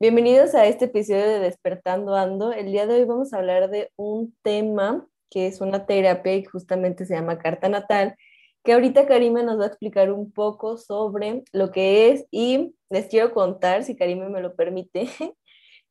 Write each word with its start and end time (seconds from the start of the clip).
Bienvenidos 0.00 0.54
a 0.54 0.64
este 0.66 0.84
episodio 0.84 1.26
de 1.26 1.40
Despertando 1.40 2.14
Ando. 2.14 2.52
El 2.52 2.70
día 2.70 2.86
de 2.86 2.94
hoy 2.94 3.04
vamos 3.04 3.32
a 3.32 3.38
hablar 3.38 3.68
de 3.68 3.90
un 3.96 4.32
tema 4.42 5.04
que 5.28 5.48
es 5.48 5.60
una 5.60 5.86
terapia 5.86 6.36
y 6.36 6.44
justamente 6.44 7.04
se 7.04 7.14
llama 7.14 7.38
carta 7.40 7.68
natal, 7.68 8.14
que 8.62 8.74
ahorita 8.74 9.08
Karime 9.08 9.42
nos 9.42 9.58
va 9.58 9.64
a 9.64 9.66
explicar 9.66 10.12
un 10.12 10.30
poco 10.30 10.76
sobre 10.76 11.42
lo 11.52 11.72
que 11.72 12.12
es 12.12 12.26
y 12.30 12.76
les 12.90 13.06
quiero 13.08 13.34
contar, 13.34 13.82
si 13.82 13.96
Karime 13.96 14.28
me 14.28 14.40
lo 14.40 14.54
permite, 14.54 15.08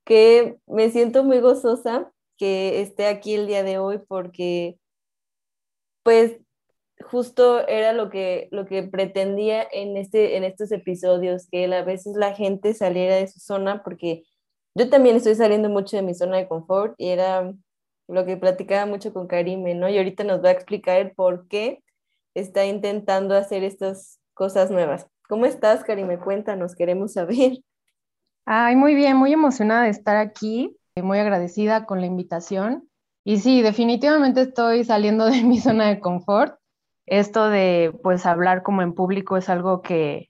que 0.06 0.56
me 0.68 0.90
siento 0.90 1.26
muy 1.26 1.42
gozosa 1.42 2.10
que 2.38 2.80
esté 2.80 3.08
aquí 3.08 3.34
el 3.34 3.46
día 3.46 3.64
de 3.64 3.78
hoy 3.78 4.00
porque 4.08 4.80
pues 6.04 6.40
justo 7.04 7.68
era 7.68 7.94
lo 7.94 8.10
que, 8.10 8.48
lo 8.52 8.66
que 8.66 8.84
pretendía 8.84 9.66
en, 9.72 9.98
este, 9.98 10.38
en 10.38 10.44
estos 10.44 10.72
episodios, 10.72 11.48
que 11.50 11.66
a 11.66 11.84
veces 11.84 12.16
la 12.16 12.34
gente 12.34 12.74
saliera 12.74 13.16
de 13.16 13.28
su 13.28 13.40
zona, 13.40 13.84
porque 13.84 14.24
yo 14.76 14.90
también 14.90 15.16
estoy 15.16 15.36
saliendo 15.36 15.70
mucho 15.70 15.98
de 15.98 16.04
mi 16.04 16.14
zona 16.14 16.38
de 16.38 16.48
confort 16.48 16.96
y 16.98 17.10
era 17.10 17.54
lo 18.08 18.26
que 18.26 18.38
platicaba 18.38 18.86
mucho 18.86 19.14
con 19.14 19.28
Karime, 19.28 19.76
¿no? 19.76 19.90
Y 19.90 19.98
ahorita 19.98 20.24
nos 20.24 20.44
va 20.44 20.50
a 20.50 20.54
explicar 20.54 21.14
por 21.16 21.48
qué 21.48 21.84
está 22.34 22.66
intentando 22.66 23.36
hacer 23.36 23.64
estas 23.64 24.20
cosas 24.34 24.72
nuevas. 24.72 25.08
¿Cómo 25.28 25.46
estás, 25.46 25.84
Karime? 25.84 26.20
Cuéntanos, 26.20 26.76
queremos 26.76 27.14
saber. 27.14 27.60
Ay, 28.46 28.76
muy 28.76 28.96
bien, 28.96 29.18
muy 29.18 29.34
emocionada 29.34 29.84
de 29.84 29.90
estar 29.90 30.16
aquí, 30.16 30.78
muy 30.96 31.20
agradecida 31.20 31.86
con 31.86 32.00
la 32.00 32.08
invitación. 32.08 32.88
Y 33.26 33.40
sí, 33.40 33.62
definitivamente 33.62 34.42
estoy 34.42 34.86
saliendo 34.86 35.26
de 35.26 35.44
mi 35.44 35.60
zona 35.60 35.90
de 35.90 36.00
confort. 36.00 36.57
Esto 37.08 37.50
de, 37.50 37.98
pues, 38.04 38.26
hablar 38.26 38.64
como 38.64 38.82
en 38.82 38.94
público 38.94 39.38
es 39.38 39.50
algo 39.50 39.82
que, 39.82 40.30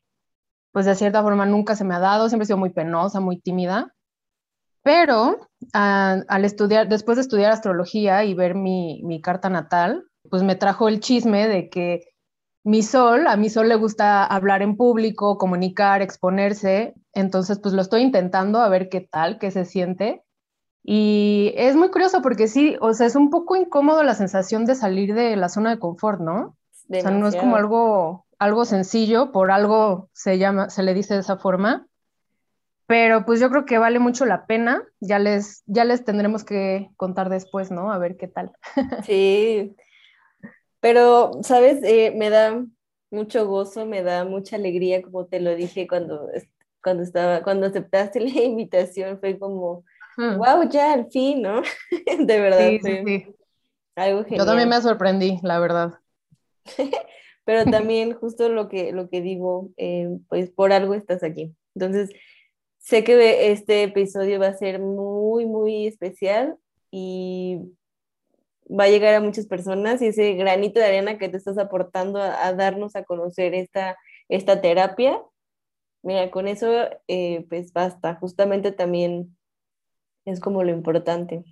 pues, 0.71 0.85
de 0.85 0.95
cierta 0.95 1.23
forma 1.23 1.45
nunca 1.45 1.75
se 1.75 1.83
me 1.83 1.95
ha 1.95 1.99
dado. 1.99 2.29
Siempre 2.29 2.43
he 2.45 2.47
sido 2.47 2.57
muy 2.57 2.71
penosa, 2.71 3.19
muy 3.19 3.39
tímida. 3.39 3.93
Pero 4.83 5.49
al 5.73 6.45
estudiar, 6.45 6.87
después 6.87 7.17
de 7.17 7.23
estudiar 7.23 7.51
astrología 7.51 8.23
y 8.23 8.33
ver 8.33 8.55
mi, 8.55 9.01
mi, 9.03 9.21
carta 9.21 9.49
natal, 9.49 10.05
pues 10.29 10.43
me 10.43 10.55
trajo 10.55 10.87
el 10.87 11.01
chisme 11.01 11.47
de 11.49 11.69
que 11.69 12.03
mi 12.63 12.83
sol, 12.83 13.27
a 13.27 13.37
mi 13.37 13.49
sol 13.49 13.67
le 13.69 13.75
gusta 13.75 14.25
hablar 14.25 14.61
en 14.61 14.77
público, 14.77 15.37
comunicar, 15.37 16.01
exponerse, 16.01 16.93
entonces 17.13 17.59
pues 17.59 17.73
lo 17.73 17.81
estoy 17.81 18.01
intentando 18.01 18.61
a 18.61 18.69
ver 18.69 18.89
qué 18.89 19.01
tal, 19.01 19.39
qué 19.39 19.51
se 19.51 19.65
siente. 19.65 20.23
Y 20.83 21.53
es 21.57 21.75
muy 21.75 21.91
curioso 21.91 22.21
porque 22.21 22.47
sí, 22.47 22.77
o 22.79 22.93
sea, 22.93 23.07
es 23.07 23.15
un 23.15 23.29
poco 23.29 23.57
incómodo 23.57 24.03
la 24.03 24.15
sensación 24.15 24.65
de 24.65 24.75
salir 24.75 25.13
de 25.15 25.35
la 25.35 25.49
zona 25.49 25.71
de 25.71 25.79
confort, 25.79 26.21
¿no? 26.21 26.55
O 26.89 27.01
sea, 27.01 27.11
no 27.11 27.27
es 27.27 27.35
como 27.35 27.55
algo, 27.55 28.25
algo 28.39 28.65
sencillo, 28.65 29.31
por 29.31 29.51
algo 29.51 30.09
se 30.13 30.37
llama, 30.37 30.69
se 30.69 30.83
le 30.83 30.93
dice 30.93 31.13
de 31.13 31.21
esa 31.21 31.37
forma 31.37 31.87
pero 32.87 33.25
pues 33.25 33.41
yo 33.41 33.49
creo 33.49 33.65
que 33.65 33.77
vale 33.77 33.99
mucho 33.99 34.25
la 34.25 34.47
pena. 34.47 34.81
Ya 35.01 35.19
les, 35.19 35.61
ya 35.65 35.83
les 35.83 36.05
tendremos 36.05 36.43
que 36.45 36.89
contar 36.95 37.29
después, 37.29 37.69
¿no? 37.69 37.91
A 37.91 37.97
ver 37.99 38.17
qué 38.17 38.27
tal. 38.27 38.51
Sí, 39.05 39.75
pero, 40.79 41.31
¿sabes? 41.43 41.83
Eh, 41.83 42.13
me 42.15 42.29
da 42.29 42.65
mucho 43.11 43.45
gozo, 43.45 43.85
me 43.85 44.03
da 44.03 44.23
mucha 44.23 44.55
alegría, 44.55 45.01
como 45.01 45.25
te 45.25 45.41
lo 45.41 45.53
dije 45.55 45.87
cuando, 45.87 46.29
cuando, 46.81 47.03
estaba, 47.03 47.43
cuando 47.43 47.67
aceptaste 47.67 48.19
la 48.21 48.41
invitación, 48.41 49.19
fue 49.19 49.37
como, 49.37 49.83
wow, 50.17 50.69
ya 50.69 50.93
al 50.93 51.11
fin, 51.11 51.41
¿no? 51.41 51.61
De 52.19 52.39
verdad. 52.39 52.69
Sí, 52.69 52.79
sí, 52.81 53.01
sí. 53.05 53.35
Algo 53.97 54.23
genial. 54.23 54.39
Yo 54.39 54.45
también 54.45 54.69
me 54.69 54.81
sorprendí, 54.81 55.39
la 55.43 55.59
verdad. 55.59 55.93
pero 57.45 57.69
también 57.69 58.13
justo 58.13 58.49
lo 58.49 58.69
que, 58.69 58.91
lo 58.91 59.09
que 59.09 59.21
digo, 59.21 59.71
eh, 59.77 60.09
pues 60.29 60.49
por 60.49 60.73
algo 60.73 60.93
estás 60.93 61.23
aquí. 61.23 61.55
Entonces, 61.75 62.09
Sé 62.87 63.03
que 63.03 63.51
este 63.51 63.83
episodio 63.83 64.39
va 64.39 64.47
a 64.47 64.53
ser 64.53 64.79
muy, 64.79 65.45
muy 65.45 65.87
especial 65.87 66.57
y 66.89 67.59
va 68.65 68.85
a 68.85 68.89
llegar 68.89 69.13
a 69.13 69.19
muchas 69.19 69.45
personas 69.45 70.01
y 70.01 70.07
ese 70.07 70.35
granito 70.35 70.79
de 70.79 70.85
arena 70.85 71.17
que 71.17 71.27
te 71.27 71.35
estás 71.35 71.57
aportando 71.57 72.21
a, 72.21 72.53
darnos 72.53 72.95
a 72.95 73.03
conocer 73.03 73.53
esta, 73.55 73.97
esta 74.29 74.61
terapia, 74.61 75.21
mira, 76.01 76.31
con 76.31 76.47
eso 76.47 76.87
eh, 77.09 77.45
pues 77.49 77.73
basta, 77.73 78.15
justamente 78.15 78.71
también 78.71 79.37
es 80.23 80.39
como 80.39 80.63
lo 80.63 80.71
importante. 80.71 81.43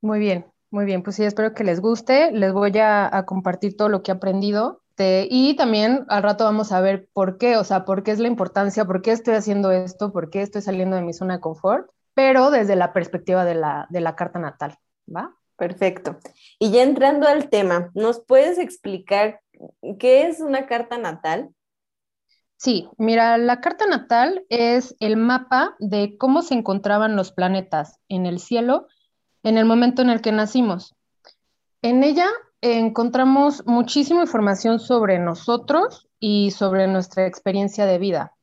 Muy 0.00 0.18
bien, 0.18 0.46
muy 0.70 0.84
bien, 0.84 1.02
pues 1.02 1.16
sí, 1.16 1.24
espero 1.24 1.54
que 1.54 1.64
les 1.64 1.80
guste, 1.80 2.32
les 2.32 2.52
voy 2.52 2.76
a, 2.78 3.14
a 3.16 3.24
compartir 3.26 3.76
todo 3.76 3.88
lo 3.88 4.02
que 4.02 4.10
he 4.10 4.14
aprendido 4.14 4.82
y 5.00 5.54
también 5.54 6.04
al 6.08 6.22
rato 6.22 6.44
vamos 6.44 6.72
a 6.72 6.80
ver 6.80 7.08
por 7.12 7.38
qué, 7.38 7.56
o 7.56 7.64
sea, 7.64 7.84
por 7.84 8.02
qué 8.02 8.10
es 8.10 8.18
la 8.18 8.26
importancia, 8.26 8.84
por 8.84 9.00
qué 9.00 9.12
estoy 9.12 9.34
haciendo 9.34 9.70
esto, 9.70 10.12
por 10.12 10.28
qué 10.30 10.42
estoy 10.42 10.60
saliendo 10.60 10.96
de 10.96 11.02
mi 11.02 11.12
zona 11.12 11.34
de 11.34 11.40
confort, 11.40 11.88
pero 12.14 12.50
desde 12.50 12.74
la 12.74 12.92
perspectiva 12.92 13.44
de 13.44 13.54
la, 13.54 13.86
de 13.90 14.00
la 14.00 14.16
carta 14.16 14.40
natal, 14.40 14.76
¿va? 15.14 15.36
Perfecto. 15.56 16.18
Y 16.58 16.72
ya 16.72 16.82
entrando 16.82 17.28
al 17.28 17.48
tema, 17.48 17.90
¿nos 17.94 18.20
puedes 18.24 18.58
explicar 18.58 19.40
qué 20.00 20.26
es 20.26 20.40
una 20.40 20.66
carta 20.66 20.98
natal? 20.98 21.50
Sí, 22.56 22.88
mira, 22.98 23.38
la 23.38 23.60
carta 23.60 23.86
natal 23.86 24.44
es 24.48 24.96
el 24.98 25.16
mapa 25.16 25.76
de 25.78 26.16
cómo 26.18 26.42
se 26.42 26.54
encontraban 26.54 27.14
los 27.14 27.30
planetas 27.30 28.00
en 28.08 28.26
el 28.26 28.40
cielo 28.40 28.88
en 29.48 29.58
el 29.58 29.64
momento 29.64 30.02
en 30.02 30.10
el 30.10 30.20
que 30.20 30.32
nacimos. 30.32 30.94
En 31.82 32.04
ella 32.04 32.28
encontramos 32.60 33.64
muchísima 33.66 34.22
información 34.22 34.78
sobre 34.78 35.18
nosotros 35.18 36.08
y 36.18 36.50
sobre 36.50 36.86
nuestra 36.86 37.26
experiencia 37.26 37.86
de 37.86 37.98
vida. 37.98 38.34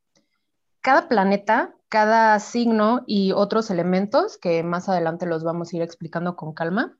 Cada 0.81 1.07
planeta, 1.07 1.75
cada 1.89 2.39
signo 2.39 3.03
y 3.05 3.33
otros 3.33 3.69
elementos, 3.69 4.37
que 4.37 4.63
más 4.63 4.89
adelante 4.89 5.25
los 5.25 5.43
vamos 5.43 5.71
a 5.71 5.77
ir 5.77 5.81
explicando 5.81 6.35
con 6.35 6.53
calma, 6.53 6.97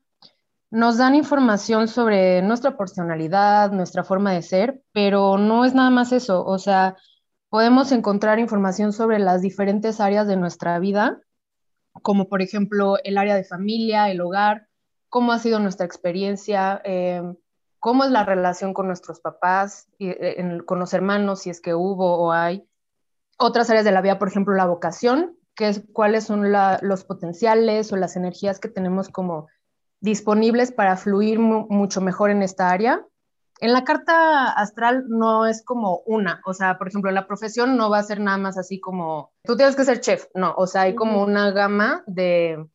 nos 0.70 0.98
dan 0.98 1.14
información 1.14 1.88
sobre 1.88 2.42
nuestra 2.42 2.76
personalidad, 2.76 3.72
nuestra 3.72 4.04
forma 4.04 4.32
de 4.32 4.42
ser, 4.42 4.82
pero 4.92 5.38
no 5.38 5.64
es 5.64 5.74
nada 5.74 5.90
más 5.90 6.12
eso, 6.12 6.44
o 6.44 6.58
sea, 6.58 6.96
podemos 7.48 7.92
encontrar 7.92 8.38
información 8.40 8.92
sobre 8.92 9.18
las 9.18 9.42
diferentes 9.42 10.00
áreas 10.00 10.26
de 10.26 10.36
nuestra 10.36 10.78
vida, 10.78 11.20
como 12.02 12.28
por 12.28 12.42
ejemplo 12.42 12.96
el 13.04 13.18
área 13.18 13.36
de 13.36 13.44
familia, 13.44 14.10
el 14.10 14.20
hogar, 14.20 14.68
cómo 15.08 15.32
ha 15.32 15.38
sido 15.38 15.58
nuestra 15.58 15.86
experiencia, 15.86 16.80
eh, 16.84 17.22
cómo 17.78 18.04
es 18.04 18.10
la 18.10 18.24
relación 18.24 18.74
con 18.74 18.86
nuestros 18.86 19.20
papás, 19.20 19.88
y, 19.98 20.08
eh, 20.08 20.60
con 20.66 20.78
los 20.78 20.92
hermanos, 20.92 21.42
si 21.42 21.50
es 21.50 21.60
que 21.60 21.74
hubo 21.74 22.16
o 22.18 22.32
hay. 22.32 22.68
Otras 23.38 23.70
áreas 23.70 23.84
de 23.84 23.92
la 23.92 24.00
vida, 24.00 24.18
por 24.18 24.28
ejemplo, 24.28 24.54
la 24.54 24.66
vocación, 24.66 25.36
que 25.54 25.68
es 25.68 25.82
cuáles 25.92 26.24
son 26.24 26.52
los 26.52 27.04
potenciales 27.04 27.92
o 27.92 27.96
las 27.96 28.16
energías 28.16 28.60
que 28.60 28.68
tenemos 28.68 29.08
como 29.08 29.48
disponibles 30.00 30.70
para 30.72 30.96
fluir 30.96 31.38
mucho 31.38 32.00
mejor 32.00 32.30
en 32.30 32.42
esta 32.42 32.70
área. 32.70 33.06
En 33.60 33.72
la 33.72 33.84
carta 33.84 34.52
astral 34.52 35.06
no 35.08 35.46
es 35.46 35.64
como 35.64 36.02
una, 36.06 36.42
o 36.44 36.52
sea, 36.52 36.76
por 36.76 36.88
ejemplo, 36.88 37.10
la 37.10 37.26
profesión 37.26 37.76
no 37.76 37.88
va 37.88 37.98
a 37.98 38.02
ser 38.02 38.20
nada 38.20 38.36
más 38.36 38.58
así 38.58 38.80
como, 38.80 39.32
tú 39.44 39.56
tienes 39.56 39.76
que 39.76 39.84
ser 39.84 40.00
chef, 40.00 40.26
no, 40.34 40.54
o 40.56 40.66
sea, 40.66 40.82
hay 40.82 40.94
como 40.94 41.22
una 41.22 41.50
gama 41.52 42.04
de, 42.06 42.66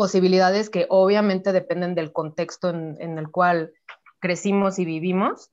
posibilidades 0.00 0.70
que 0.70 0.86
obviamente 0.88 1.52
dependen 1.52 1.94
del 1.94 2.10
contexto 2.10 2.70
en, 2.70 3.18
el 3.18 3.30
cual 3.30 3.72
crecimos 4.18 4.78
y 4.78 4.86
vivimos, 4.86 5.50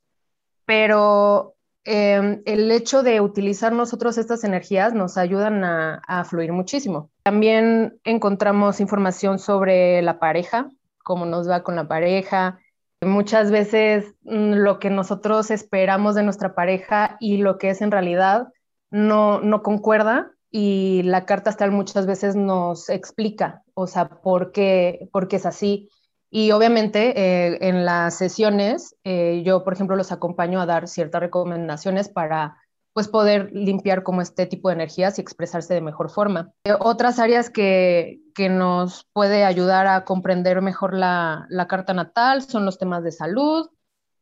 pero 0.65 1.55
em, 1.83 2.41
el 2.45 2.71
hecho 2.71 3.03
de 3.03 3.19
utilizar 3.19 3.73
nosotros 3.73 4.17
estas 4.17 4.45
energías 4.45 4.93
nos 4.93 5.17
ayudan 5.17 5.65
a, 5.65 6.01
a, 6.07 6.23
fluir 6.23 6.53
muchísimo. 6.53 7.09
También 7.23 7.99
encontramos 8.05 8.79
información 8.79 9.37
sobre 9.37 10.01
la 10.01 10.17
pareja, 10.17 10.69
cómo 11.03 11.25
nos 11.25 11.49
va 11.49 11.63
con 11.63 11.75
la 11.75 11.89
pareja. 11.89 12.59
Muchas 13.01 13.51
veces 13.51 14.15
mm, 14.23 14.53
lo 14.53 14.79
que 14.79 14.89
nosotros 14.89 15.51
esperamos 15.51 16.15
de 16.15 16.23
nuestra 16.23 16.55
pareja 16.55 17.17
y 17.19 17.37
lo 17.37 17.57
que 17.57 17.69
es 17.69 17.81
en 17.81 17.91
realidad 17.91 18.47
no, 18.89 19.39
no 19.41 19.61
concuerda 19.61 20.31
y 20.49 21.03
la 21.03 21.25
carta 21.25 21.49
astral 21.49 21.71
muchas 21.71 22.05
veces 22.07 22.35
nos 22.35 22.89
explica, 22.89 23.63
o 23.73 23.85
sea, 23.85 24.09
por 24.09 24.51
qué, 24.51 25.09
por 25.11 25.27
qué 25.27 25.35
es 25.35 25.45
así. 25.45 25.89
Y 26.29 26.51
obviamente 26.51 27.13
eh, 27.15 27.57
en 27.61 27.85
las 27.85 28.17
sesiones 28.17 28.95
eh, 29.03 29.43
yo, 29.45 29.63
por 29.63 29.73
ejemplo, 29.73 29.95
los 29.95 30.11
acompaño 30.11 30.59
a 30.59 30.65
dar 30.65 30.87
ciertas 30.87 31.21
recomendaciones 31.21 32.09
para 32.09 32.57
pues 32.93 33.07
poder 33.07 33.51
limpiar 33.53 34.01
como 34.01 34.21
este 34.21 34.47
tipo 34.47 34.69
de 34.69 34.75
energías 34.75 35.17
y 35.17 35.21
expresarse 35.21 35.75
de 35.75 35.81
mejor 35.81 36.09
forma. 36.09 36.51
Eh, 36.63 36.73
otras 36.79 37.19
áreas 37.19 37.51
que, 37.51 38.19
que, 38.37 38.49
nos 38.49 39.05
puede 39.13 39.43
ayudar 39.43 39.87
a 39.87 40.05
comprender 40.05 40.61
mejor 40.61 40.93
la, 40.93 41.47
la 41.49 41.67
carta 41.67 41.93
natal 41.93 42.43
son 42.43 42.65
los 42.65 42.77
temas 42.77 43.03
de 43.03 43.11
salud, 43.11 43.69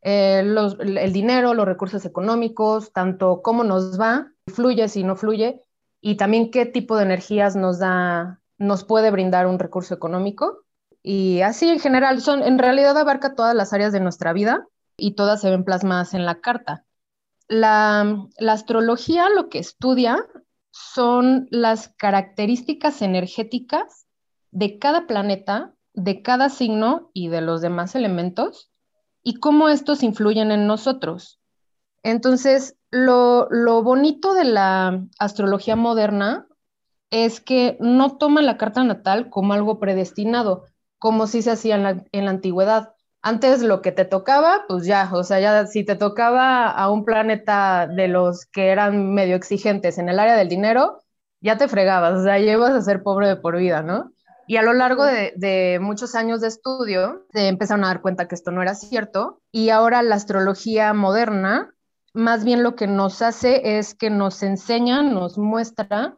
eh, 0.02 0.40
el 0.40 1.14
dinero, 1.14 1.54
los 1.54 1.66
recursos 1.66 2.06
económicos, 2.06 2.94
tanto 2.94 3.42
cómo 3.44 3.64
nos 3.64 4.00
va, 4.00 4.32
fluye, 4.48 4.88
si 4.88 5.04
no 5.04 5.16
fluye, 5.16 5.62
y 6.02 6.16
también 6.16 6.52
qué 6.52 6.66
tipo 6.66 6.98
de 6.98 7.04
energías 7.04 7.56
nos 7.56 7.80
da, 7.80 8.40
nos 8.58 8.84
puede 8.86 9.12
brindar 9.12 9.48
un 9.48 9.60
recurso 9.60 9.94
económico. 9.94 10.64
Y 11.04 11.42
así 11.42 11.70
en 11.70 11.80
general, 11.80 12.22
son, 12.22 12.42
en 12.42 12.58
realidad 12.58 12.98
abarca 12.98 13.36
todas 13.36 13.54
las 13.54 13.74
áreas 13.74 13.92
de 13.92 14.00
nuestra 14.00 14.34
vida 14.34 14.68
y 14.98 15.16
todas 15.16 15.42
se 15.42 15.50
ven 15.50 15.64
plasmadas 15.64 16.14
en 16.14 16.26
la 16.26 16.40
carta 16.42 16.86
la, 17.48 18.28
astrología 18.48 19.30
lo 19.30 19.50
que 19.50 19.60
estudia 19.60 20.18
son 20.72 21.48
las 21.52 21.90
características 21.98 23.02
energéticas 23.02 24.05
de 24.56 24.80
cada 24.80 25.06
planeta, 25.06 25.74
de 25.94 26.22
cada 26.22 26.48
signo 26.48 27.12
y 27.14 27.28
de 27.28 27.42
los 27.42 27.60
demás 27.60 27.94
elementos 27.94 28.72
y 29.22 29.36
cómo 29.42 29.68
estos 29.68 30.02
influyen 30.02 30.50
en 30.50 30.66
nosotros. 30.66 31.42
Entonces, 32.04 32.78
lo, 32.90 33.50
bonito 33.84 34.34
de 34.34 34.46
la 34.46 35.04
astrología 35.20 35.76
moderna 35.76 36.48
es 37.12 37.42
que 37.42 37.76
no 37.82 38.18
toma 38.18 38.42
la 38.42 38.56
carta 38.56 38.82
natal 38.86 39.30
como 39.30 39.52
algo 39.52 39.78
predestinado, 39.78 40.64
como 41.00 41.28
si 41.28 41.42
se 41.42 41.52
hacía 41.52 41.76
en 41.76 42.26
la 42.26 42.32
antigüedad. 42.32 42.94
Antes 43.22 43.62
lo 43.62 43.82
que 43.82 43.92
te 43.92 44.06
tocaba, 44.06 44.64
pues 44.70 44.86
ya, 44.86 45.10
o 45.12 45.24
sea, 45.24 45.42
ya 45.42 45.66
si 45.66 45.84
te 45.84 45.96
tocaba 45.96 46.70
a 46.70 46.90
un 46.90 47.04
planeta 47.04 47.88
de 47.88 48.08
los 48.08 48.46
que 48.46 48.70
eran 48.70 49.14
medio 49.14 49.36
exigentes 49.36 49.98
en 49.98 50.08
el 50.08 50.20
área 50.20 50.38
del 50.38 50.48
dinero, 50.48 51.02
ya 51.42 51.58
te 51.58 51.68
fregabas, 51.68 52.20
o 52.20 52.24
sea, 52.24 52.40
llevas 52.40 52.72
a 52.72 52.82
ser 52.82 53.04
pobre 53.04 53.28
de 53.28 53.36
por 53.36 53.58
vida, 53.58 53.84
¿no? 53.84 54.15
Y 54.48 54.58
a 54.58 54.62
lo 54.62 54.74
largo 54.74 55.04
de, 55.04 55.80
muchos 55.82 56.16
años 56.16 56.42
de 56.42 56.48
estudio, 56.48 57.26
se 57.34 57.48
empezaron 57.48 57.84
a 57.84 57.88
dar 57.88 58.02
cuenta 58.02 58.28
que 58.28 58.36
esto 58.36 58.52
no 58.52 58.62
era 58.62 58.76
cierto. 58.76 59.42
Y 59.52 59.70
ahora 59.70 60.04
la 60.04 60.16
astrología 60.16 60.94
moderna, 60.94 61.74
más 62.14 62.44
bien 62.44 62.62
lo 62.62 62.76
que 62.76 62.88
nos 62.88 63.22
hace 63.22 63.78
es 63.78 63.96
que 63.96 64.10
nos 64.10 64.44
enseña, 64.44 65.02
nos 65.02 65.38
muestra 65.38 66.18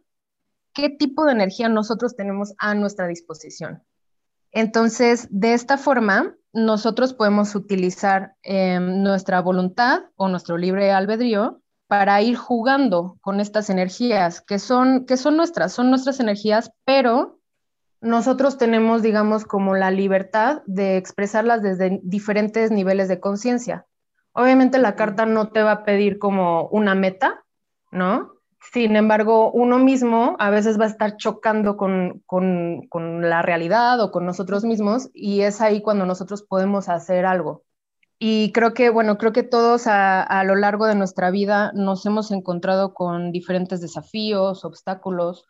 qué 0.73 0.89
tipo 0.89 1.25
de 1.25 1.31
energía 1.31 1.69
nosotros 1.69 2.15
tenemos 2.15 2.53
a 2.57 2.75
nuestra 2.75 3.07
disposición. 3.07 3.83
Entonces, 4.51 5.27
de 5.31 5.53
esta 5.53 5.77
forma, 5.77 6.35
nosotros 6.53 7.13
podemos 7.13 7.55
utilizar 7.55 8.35
em, 8.43 9.03
nuestra 9.03 9.41
voluntad 9.41 10.03
o 10.15 10.27
nuestro 10.27 10.57
libre 10.57 10.91
albedrío 10.91 11.61
para 11.87 12.21
ir 12.21 12.35
jugando 12.35 13.17
con 13.21 13.39
estas 13.39 13.69
energías 13.69 14.41
que 14.41 14.59
son, 14.59 15.05
que 15.05 15.15
son 15.15 15.37
nuestras, 15.37 15.71
son 15.71 15.89
nuestras 15.89 16.19
energías, 16.19 16.71
pero 16.83 17.36
nosotros 18.01 18.57
tenemos, 18.57 19.01
digamos, 19.01 19.45
como 19.45 19.75
la 19.75 19.91
libertad 19.91 20.61
de 20.65 20.97
expresarlas 20.97 21.61
desde 21.61 21.99
diferentes 22.03 22.71
niveles 22.71 23.07
de 23.07 23.19
conciencia. 23.19 23.85
Obviamente 24.33 24.77
la 24.77 24.95
carta 24.95 25.25
no 25.25 25.49
te 25.49 25.63
va 25.63 25.71
a 25.71 25.83
pedir 25.83 26.19
como 26.19 26.67
una 26.67 26.93
meta, 26.93 27.43
¿no? 27.91 28.33
Sin 28.71 28.95
embargo, 28.95 29.51
uno 29.51 29.79
mismo 29.79 30.35
a 30.39 30.49
veces 30.49 30.79
va 30.79 30.85
a 30.85 30.89
estar 30.89 31.17
chocando 31.17 31.77
con, 31.77 32.21
la 33.21 33.41
realidad 33.41 33.99
o 34.01 34.11
con 34.11 34.25
nosotros 34.25 34.63
mismos 34.63 35.09
y 35.13 35.41
es 35.41 35.61
ahí 35.61 35.81
cuando 35.81 36.05
nosotros 36.05 36.43
podemos 36.43 36.89
hacer 36.89 37.25
algo. 37.25 37.63
Y 38.19 38.51
creo 38.51 38.73
que, 38.73 38.89
bueno, 38.89 39.17
creo 39.17 39.31
que 39.31 39.43
todos 39.43 39.87
a, 39.87 40.21
a, 40.21 40.43
lo 40.43 40.55
largo 40.55 40.85
de 40.87 40.95
nuestra 40.95 41.31
vida 41.31 41.71
nos 41.73 42.05
hemos 42.05 42.31
encontrado 42.31 42.93
con 42.93 43.31
diferentes 43.31 43.79
desafíos, 43.79 44.65
obstáculos 44.65 45.45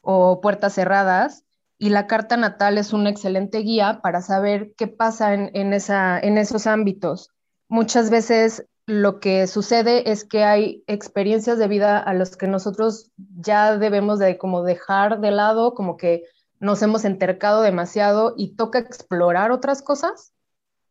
o 0.00 0.40
puertas 0.40 0.74
cerradas 0.74 1.45
y 1.78 1.90
la 1.90 2.06
carta 2.06 2.36
natal 2.36 2.78
es 2.78 2.92
una 2.92 3.10
excelente 3.10 3.58
guía 3.58 4.00
para 4.02 4.22
saber 4.22 4.72
qué 4.76 4.86
pasa 4.88 5.34
en, 5.34 5.50
en, 5.54 5.72
esa, 5.72 6.18
en 6.18 6.38
esos 6.38 6.66
ámbitos. 6.66 7.30
Muchas 7.68 8.10
veces 8.10 8.66
lo 8.86 9.18
que 9.18 9.46
sucede 9.46 10.10
es 10.10 10.24
que 10.24 10.44
hay 10.44 10.84
experiencias 10.86 11.58
de 11.58 11.68
vida 11.68 11.98
a 11.98 12.14
las 12.14 12.36
que 12.36 12.46
nosotros 12.46 13.10
ya 13.16 13.76
debemos 13.76 14.18
de 14.18 14.38
como 14.38 14.62
dejar 14.62 15.20
de 15.20 15.32
lado, 15.32 15.74
como 15.74 15.96
que 15.96 16.22
nos 16.60 16.80
hemos 16.82 17.04
entercado 17.04 17.62
demasiado 17.62 18.34
y 18.36 18.54
toca 18.54 18.78
explorar 18.78 19.50
otras 19.50 19.82
cosas, 19.82 20.32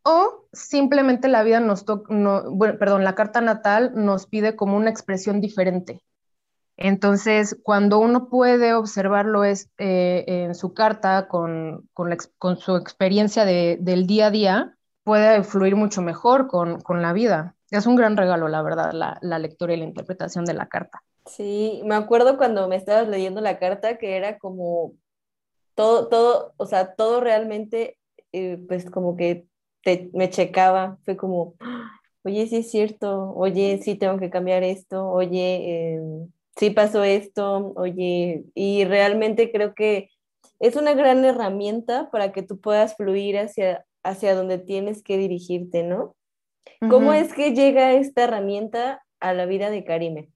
o 0.02 0.46
simplemente 0.52 1.26
la 1.26 1.42
vida 1.42 1.58
nos 1.58 1.84
toca, 1.84 2.14
bueno, 2.48 2.78
perdón, 2.78 3.02
la 3.02 3.14
carta 3.14 3.40
natal 3.40 3.92
nos 3.94 4.26
pide 4.26 4.54
como 4.54 4.76
una 4.76 4.90
expresión 4.90 5.40
diferente. 5.40 6.00
Entonces, 6.76 7.58
cuando 7.62 7.98
uno 7.98 8.28
puede 8.28 8.74
observarlo 8.74 9.44
es, 9.44 9.70
eh, 9.78 10.24
en 10.26 10.54
su 10.54 10.74
carta 10.74 11.28
con, 11.28 11.88
con, 11.94 12.56
su 12.58 12.76
experiencia 12.76 13.44
del 13.44 14.06
día 14.06 14.26
a 14.26 14.30
día, 14.30 14.76
puede 15.02 15.42
fluir 15.42 15.76
mucho 15.76 16.02
mejor 16.02 16.48
con, 16.48 16.80
con 16.80 17.00
la 17.02 17.12
vida 17.12 17.56
es 17.70 17.86
un 17.86 17.96
gran 17.96 18.16
regalo, 18.16 18.48
la 18.48 18.62
verdad, 18.62 18.92
la, 18.92 19.38
lectura 19.38 19.74
y 19.74 19.76
la 19.76 19.84
interpretación 19.84 20.44
de 20.44 20.54
la 20.54 20.66
carta. 20.66 21.02
Sí, 21.26 21.82
me 21.84 21.96
acuerdo 21.96 22.36
cuando 22.36 22.68
me 22.68 22.76
estabas 22.76 23.08
leyendo 23.08 23.40
la 23.40 23.58
carta 23.58 23.98
que 23.98 24.16
era 24.16 24.38
como 24.38 24.92
todo, 25.74 26.08
todo, 26.08 26.54
o 26.56 26.66
sea, 26.66 26.94
todo 26.94 27.20
realmente, 27.20 27.98
eh, 28.32 28.58
pues 28.68 28.88
como 28.90 29.16
que 29.16 29.46
me 30.12 30.30
checaba, 30.30 30.98
fue 31.04 31.16
como, 31.16 31.54
oye, 32.22 32.46
sí 32.46 32.56
es 32.58 32.70
cierto, 32.70 33.32
oye, 33.34 33.78
sí 33.82 33.96
tengo 33.96 34.18
que 34.18 34.30
cambiar 34.30 34.62
esto, 34.62 35.08
oye, 35.08 35.94
em, 35.94 36.30
sí 36.56 36.70
pasó 36.70 37.04
esto, 37.04 37.72
oye, 37.76 38.44
y 38.54 38.84
realmente 38.84 39.52
creo 39.52 39.74
que 39.74 40.10
es 40.58 40.76
una 40.76 40.94
gran 40.94 41.24
herramienta 41.24 42.10
para 42.10 42.32
que 42.32 42.42
tú 42.42 42.60
puedas 42.60 42.96
fluir 42.96 43.38
hacia, 43.38 43.84
hacia 44.02 44.34
donde 44.34 44.58
tienes 44.58 45.02
que 45.02 45.18
dirigirte, 45.18 45.82
¿no? 45.82 46.16
¿Cómo 46.80 47.12
es 47.12 47.32
que 47.32 47.52
llega 47.52 47.92
esta 47.92 48.24
herramienta 48.24 49.02
a 49.20 49.32
la 49.32 49.46
vida 49.46 49.70
de 49.70 49.84
Karime? 49.84 50.30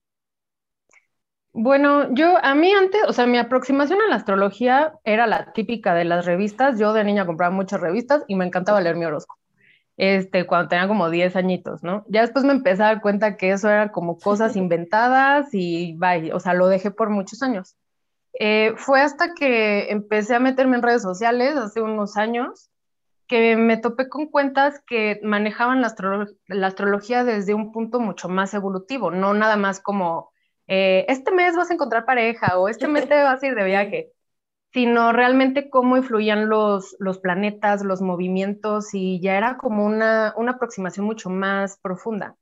Bueno, 1.53 2.13
yo 2.13 2.37
a 2.41 2.55
mí 2.55 2.71
antes, 2.71 3.01
o 3.07 3.13
sea, 3.13 3.27
mi 3.27 3.37
aproximación 3.37 3.99
a 4.01 4.07
la 4.07 4.15
astrología 4.15 4.93
era 5.03 5.27
la 5.27 5.51
típica 5.51 5.93
de 5.93 6.05
las 6.05 6.25
revistas. 6.25 6.79
Yo 6.79 6.93
de 6.93 7.03
niña 7.03 7.25
compraba 7.25 7.53
muchas 7.53 7.81
revistas 7.81 8.23
y 8.27 8.35
me 8.35 8.45
encantaba 8.45 8.79
leer 8.79 8.95
mi 8.95 9.05
horóscopo. 9.05 9.40
Este, 10.01 10.47
cuando 10.47 10.67
tenía 10.67 10.87
como 10.87 11.11
10 11.11 11.35
añitos, 11.35 11.83
¿no? 11.83 12.03
Ya 12.07 12.21
después 12.21 12.43
me 12.43 12.53
empecé 12.53 12.81
a 12.81 12.87
dar 12.87 13.01
cuenta 13.01 13.37
que 13.37 13.51
eso 13.51 13.69
era 13.69 13.91
como 13.91 14.17
cosas 14.17 14.55
inventadas 14.57 15.49
y 15.53 15.95
bye, 15.95 16.33
o 16.33 16.39
sea, 16.39 16.55
lo 16.55 16.67
dejé 16.67 16.89
por 16.89 17.11
muchos 17.11 17.43
años. 17.43 17.75
Eh, 18.39 18.73
fue 18.77 19.01
hasta 19.01 19.35
que 19.35 19.91
empecé 19.91 20.33
a 20.33 20.39
meterme 20.39 20.77
en 20.77 20.81
redes 20.81 21.03
sociales 21.03 21.55
hace 21.55 21.83
unos 21.83 22.17
años 22.17 22.71
que 23.27 23.55
me 23.55 23.77
topé 23.77 24.09
con 24.09 24.25
cuentas 24.25 24.81
que 24.87 25.19
manejaban 25.21 25.81
la, 25.81 26.65
astrología 26.65 27.23
desde 27.23 27.53
un 27.53 27.71
punto 27.71 27.99
mucho 27.99 28.27
más 28.27 28.55
evolutivo, 28.55 29.11
no 29.11 29.35
nada 29.35 29.55
más 29.55 29.79
como, 29.79 30.31
eh, 30.65 31.05
este 31.09 31.31
mes 31.31 31.55
vas 31.55 31.69
a 31.69 31.75
encontrar 31.75 32.05
pareja 32.05 32.57
o 32.57 32.69
este 32.69 32.87
mes 32.87 33.07
te 33.07 33.21
vas 33.21 33.43
a 33.43 33.45
ir 33.45 33.53
de 33.53 33.63
viaje, 33.65 34.11
sino 34.73 35.11
realmente 35.11 35.69
cómo 35.69 35.97
influían 35.97 36.47
los, 36.47 36.95
los 36.99 37.19
planetas, 37.19 37.83
los 37.83 38.01
movimientos 38.01 38.93
y 38.93 39.19
ya 39.19 39.37
era 39.37 39.57
como 39.57 39.85
una, 39.85 40.33
una 40.37 40.53
aproximación 40.53 41.05
mucho 41.05 41.29
más 41.29 41.77
profunda. 41.81 42.37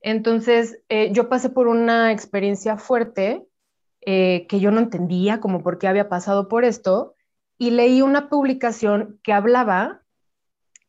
Entonces, 0.00 0.78
eh, 0.88 1.12
yo 1.12 1.28
pasé 1.28 1.50
por 1.50 1.66
una 1.66 2.12
experiencia 2.12 2.76
fuerte 2.76 3.46
eh, 4.00 4.46
que 4.48 4.60
yo 4.60 4.70
no 4.70 4.80
entendía 4.80 5.40
como 5.40 5.62
por 5.62 5.78
qué 5.78 5.88
había 5.88 6.08
pasado 6.08 6.48
por 6.48 6.64
esto 6.64 7.14
y 7.58 7.70
leí 7.70 8.02
una 8.02 8.28
publicación 8.28 9.18
que 9.22 9.32
hablaba 9.32 10.02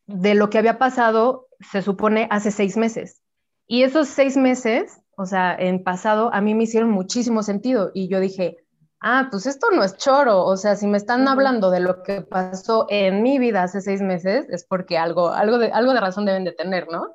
de 0.06 0.34
lo 0.34 0.48
que 0.48 0.58
había 0.58 0.78
pasado, 0.78 1.48
se 1.60 1.82
supone, 1.82 2.28
hace 2.30 2.50
seis 2.50 2.76
meses. 2.76 3.22
Y 3.66 3.82
esos 3.82 4.08
seis 4.08 4.36
meses, 4.36 5.02
o 5.16 5.26
sea, 5.26 5.54
en 5.54 5.82
pasado, 5.82 6.32
a 6.32 6.40
mí 6.40 6.54
me 6.54 6.64
hicieron 6.64 6.90
muchísimo 6.90 7.42
sentido. 7.42 7.90
Y 7.92 8.08
yo 8.08 8.20
dije, 8.20 8.56
ah, 9.00 9.28
pues 9.30 9.46
esto 9.46 9.70
no 9.70 9.82
es 9.84 9.96
choro. 9.96 10.44
O 10.44 10.56
sea, 10.56 10.76
si 10.76 10.86
me 10.86 10.96
están 10.96 11.26
hablando 11.28 11.70
de 11.70 11.80
lo 11.80 12.02
que 12.02 12.22
pasó 12.22 12.86
en 12.88 13.22
mi 13.22 13.38
vida 13.38 13.62
hace 13.62 13.80
seis 13.80 14.00
meses, 14.02 14.46
es 14.50 14.64
porque 14.64 14.98
algo, 14.98 15.30
algo, 15.30 15.58
de, 15.58 15.70
algo 15.70 15.92
de 15.92 16.00
razón 16.00 16.24
deben 16.24 16.44
de 16.44 16.52
tener, 16.52 16.88
¿no? 16.90 17.08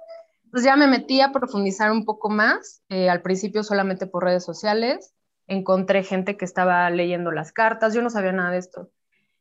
Entonces 0.45 0.65
ya 0.65 0.75
me 0.75 0.87
metí 0.87 1.21
a 1.21 1.31
profundizar 1.31 1.91
un 1.91 2.05
poco 2.05 2.29
más, 2.29 2.83
eh, 2.89 3.09
al 3.09 3.21
principio 3.21 3.63
solamente 3.63 4.05
por 4.05 4.23
redes 4.23 4.45
sociales, 4.45 5.13
encontré 5.47 6.03
gente 6.03 6.37
que 6.37 6.45
estaba 6.45 6.89
leyendo 6.89 7.31
las 7.31 7.51
cartas, 7.51 7.93
yo 7.93 8.01
no 8.01 8.09
sabía 8.09 8.31
nada 8.31 8.51
de 8.51 8.59
esto 8.59 8.89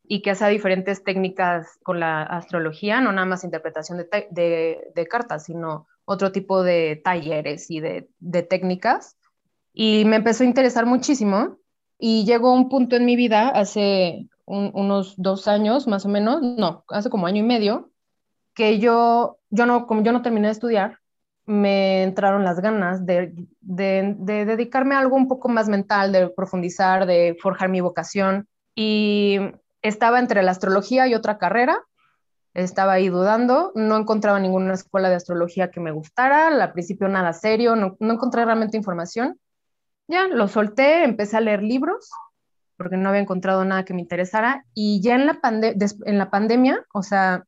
y 0.04 0.20
que 0.22 0.30
hace 0.30 0.46
diferentes 0.48 1.04
técnicas 1.04 1.78
con 1.82 2.00
la 2.00 2.22
astrología, 2.22 3.00
no 3.00 3.12
nada 3.12 3.26
más 3.26 3.44
interpretación 3.44 3.98
de, 3.98 5.06
cartas, 5.08 5.44
sino 5.44 5.86
otro 6.04 6.32
tipo 6.32 6.62
de 6.62 7.00
talleres 7.02 7.70
y 7.70 7.80
de, 7.80 8.08
técnicas. 8.48 9.16
Y 9.72 10.04
me 10.04 10.16
empezó 10.16 10.42
a 10.42 10.46
interesar 10.46 10.84
muchísimo 10.84 11.58
y 12.04 12.24
llegó 12.24 12.52
un 12.52 12.68
punto 12.68 12.96
en 12.96 13.04
mi 13.04 13.14
vida 13.14 13.48
hace 13.50 14.28
unos 14.44 15.14
dos 15.18 15.46
años 15.46 15.86
más 15.86 16.04
o 16.04 16.08
menos, 16.08 16.42
no, 16.42 16.84
hace 16.88 17.10
como 17.10 17.28
año 17.28 17.44
y 17.44 17.46
medio, 17.46 17.92
que 18.54 18.80
yo, 18.80 19.38
yo, 19.50 19.66
no, 19.66 19.86
yo 20.02 20.10
no 20.10 20.20
terminé 20.20 20.48
de 20.48 20.52
estudiar, 20.52 20.98
me 21.46 22.02
entraron 22.02 22.42
las 22.42 22.58
ganas 22.58 23.06
de, 23.06 23.32
de, 23.60 24.16
dedicarme 24.18 24.96
a 24.96 24.98
algo 24.98 25.14
un 25.14 25.28
poco 25.28 25.48
más 25.48 25.68
mental, 25.68 26.10
de 26.10 26.28
profundizar, 26.28 27.06
de 27.06 27.36
forjar 27.40 27.68
mi 27.68 27.80
vocación. 27.80 28.48
Y 28.74 29.38
estaba 29.80 30.18
entre 30.18 30.42
la 30.42 30.50
astrología 30.50 31.06
y 31.06 31.14
otra 31.14 31.38
carrera. 31.38 31.84
Estaba 32.52 32.94
ahí 32.94 33.10
dudando, 33.10 33.70
no 33.76 33.96
encontraba 33.96 34.40
ninguna 34.40 34.74
escuela 34.74 35.08
de 35.08 35.14
astrología 35.14 35.70
que 35.70 35.78
me 35.78 35.92
gustara, 35.92 36.48
al 36.48 36.72
principio 36.72 37.06
nada 37.06 37.32
serio, 37.32 37.76
no 37.76 37.96
encontré 38.00 38.44
realmente 38.44 38.76
información. 38.76 39.38
Ya 40.12 40.28
lo 40.28 40.46
solté, 40.46 41.04
empecé 41.04 41.38
a 41.38 41.40
leer 41.40 41.62
libros 41.62 42.10
porque 42.76 42.98
no 42.98 43.08
había 43.08 43.22
encontrado 43.22 43.64
nada 43.64 43.86
que 43.86 43.94
me 43.94 44.02
interesara 44.02 44.66
y 44.74 45.00
ya 45.00 45.14
en 45.14 45.26
la, 45.26 45.40
en 45.42 46.18
la 46.18 46.30
pandemia, 46.30 46.84
o 46.92 47.02
sea, 47.02 47.44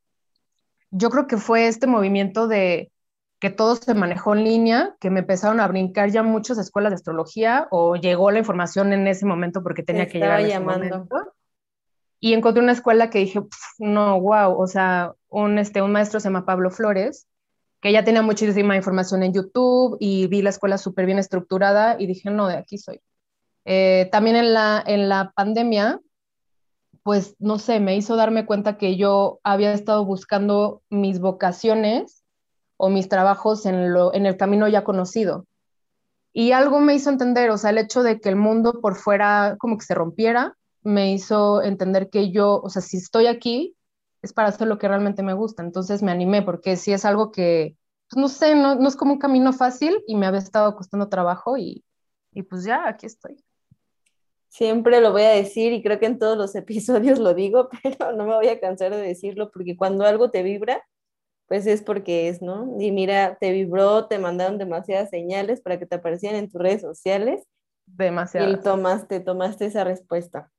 yo 0.90 1.10
creo 1.10 1.26
que 1.26 1.36
fue 1.36 1.66
este 1.66 1.86
movimiento 1.86 2.48
de 2.48 2.90
que 3.38 3.50
todo 3.50 3.76
se 3.76 3.92
manejó 3.92 4.34
en 4.34 4.44
línea, 4.44 4.96
que 4.98 5.10
me 5.10 5.20
empezaron 5.20 5.60
a 5.60 5.68
brincar 5.68 6.08
ya 6.10 6.22
muchas 6.22 6.56
escuelas 6.56 6.92
de 6.92 6.94
astrología 6.94 7.68
o 7.70 7.96
llegó 7.96 8.30
la 8.30 8.38
información 8.38 8.94
en 8.94 9.06
ese 9.08 9.26
momento 9.26 9.62
porque 9.62 9.82
tenía 9.82 10.06
que 10.06 10.18
llegar. 10.18 10.40
llamando. 10.46 11.06
Y 12.18 12.32
encontré 12.32 12.62
una 12.62 12.72
escuela 12.72 13.10
que 13.10 13.18
dije, 13.18 13.42
no, 13.78 14.18
wow, 14.18 14.58
o 14.58 14.66
sea, 14.66 15.12
un, 15.28 15.58
este, 15.58 15.82
un 15.82 15.92
maestro 15.92 16.20
se 16.20 16.28
llama 16.28 16.46
Pablo 16.46 16.70
Flores, 16.70 17.28
que 17.84 17.92
ya 17.92 18.02
tenía 18.02 18.22
muchísima 18.22 18.76
información 18.76 19.22
en 19.22 19.34
YouTube 19.34 19.98
y 20.00 20.26
vi 20.28 20.40
la 20.40 20.48
escuela 20.48 20.78
súper 20.78 21.04
bien 21.04 21.18
estructurada 21.18 21.96
y 21.98 22.06
dije, 22.06 22.30
no, 22.30 22.48
de 22.48 22.56
aquí 22.56 22.78
soy. 22.78 23.02
Eh, 23.66 24.08
también 24.10 24.36
en 24.36 24.54
la, 24.54 24.82
en 24.86 25.10
la 25.10 25.32
pandemia 25.36 26.00
pues 27.04 27.36
no 27.38 27.58
sé, 27.58 27.80
me 27.80 27.96
hizo 27.96 28.16
darme 28.16 28.46
cuenta 28.46 28.78
que 28.78 28.96
yo 28.96 29.38
había 29.44 29.74
estado 29.74 30.06
buscando 30.06 30.82
mis 30.88 31.20
vocaciones 31.20 32.24
o 32.78 32.88
mis 32.88 33.10
trabajos 33.10 33.66
en, 33.66 33.92
lo, 33.92 34.14
en 34.14 34.24
el 34.24 34.38
camino 34.38 34.66
ya 34.68 34.84
conocido. 34.84 35.46
Y 36.32 36.52
algo 36.52 36.80
me 36.80 36.94
hizo 36.94 37.10
entender, 37.10 37.50
o 37.50 37.58
sea, 37.58 37.70
el 37.70 37.78
hecho 37.78 38.02
de 38.02 38.20
que 38.20 38.30
el 38.30 38.36
mundo 38.36 38.80
por 38.80 38.96
fuera 38.96 39.56
como 39.58 39.76
que 39.76 39.84
se 39.84 39.94
rompiera, 39.94 40.56
me 40.82 41.12
hizo 41.12 41.62
entender 41.62 42.08
que 42.08 42.30
yo, 42.30 42.58
o 42.62 42.70
sea, 42.70 42.80
si 42.80 42.96
estoy 42.96 43.26
aquí, 43.26 43.76
es 44.24 44.32
para 44.32 44.48
hacer 44.48 44.66
lo 44.66 44.78
que 44.78 44.88
realmente 44.88 45.22
me 45.22 45.34
gusta. 45.34 45.62
Entonces 45.62 46.02
me 46.02 46.10
animé, 46.10 46.42
porque 46.42 46.76
si 46.76 46.92
es 46.92 47.04
algo 47.04 47.30
que, 47.30 47.76
pues, 48.08 48.20
no 48.20 48.28
sé, 48.28 48.54
no, 48.54 48.74
no, 48.74 48.88
es 48.88 48.96
como 48.96 49.12
un 49.12 49.18
camino 49.18 49.52
fácil 49.52 50.02
y 50.06 50.16
me 50.16 50.26
había 50.26 50.40
estado 50.40 50.74
costando 50.76 51.10
trabajo 51.10 51.58
y, 51.58 51.84
y 52.32 52.42
pues 52.42 52.64
ya, 52.64 52.88
aquí 52.88 53.04
estoy. 53.04 53.36
Siempre 54.48 55.00
lo 55.00 55.12
voy 55.12 55.22
a 55.22 55.30
decir 55.30 55.72
y 55.72 55.82
creo 55.82 55.98
que 55.98 56.06
en 56.06 56.18
todos 56.18 56.38
los 56.38 56.54
episodios 56.56 57.18
lo 57.18 57.34
digo, 57.34 57.68
pero 57.82 58.12
no 58.12 58.24
me 58.24 58.34
voy 58.34 58.48
a 58.48 58.60
cansar 58.60 58.92
de 58.92 59.02
decirlo 59.02 59.50
porque 59.52 59.76
cuando 59.76 60.06
algo 60.06 60.30
te 60.30 60.42
vibra, 60.42 60.82
pues 61.46 61.66
es 61.66 61.82
porque 61.82 62.28
es, 62.28 62.40
¿no? 62.40 62.76
Y 62.80 62.90
mira, 62.92 63.36
te 63.38 63.52
vibró, 63.52 64.06
te 64.06 64.18
mandaron 64.18 64.56
demasiadas 64.56 65.10
señales 65.10 65.60
para 65.60 65.78
que 65.78 65.84
te 65.84 65.96
aparecieran 65.96 66.38
en 66.38 66.48
tus 66.48 66.62
redes 66.62 66.80
sociales. 66.80 67.46
Demasiadas. 67.84 68.50
Y 68.50 68.62
tomaste, 68.62 69.20
tomaste 69.20 69.66
esa 69.66 69.84
respuesta. 69.84 70.50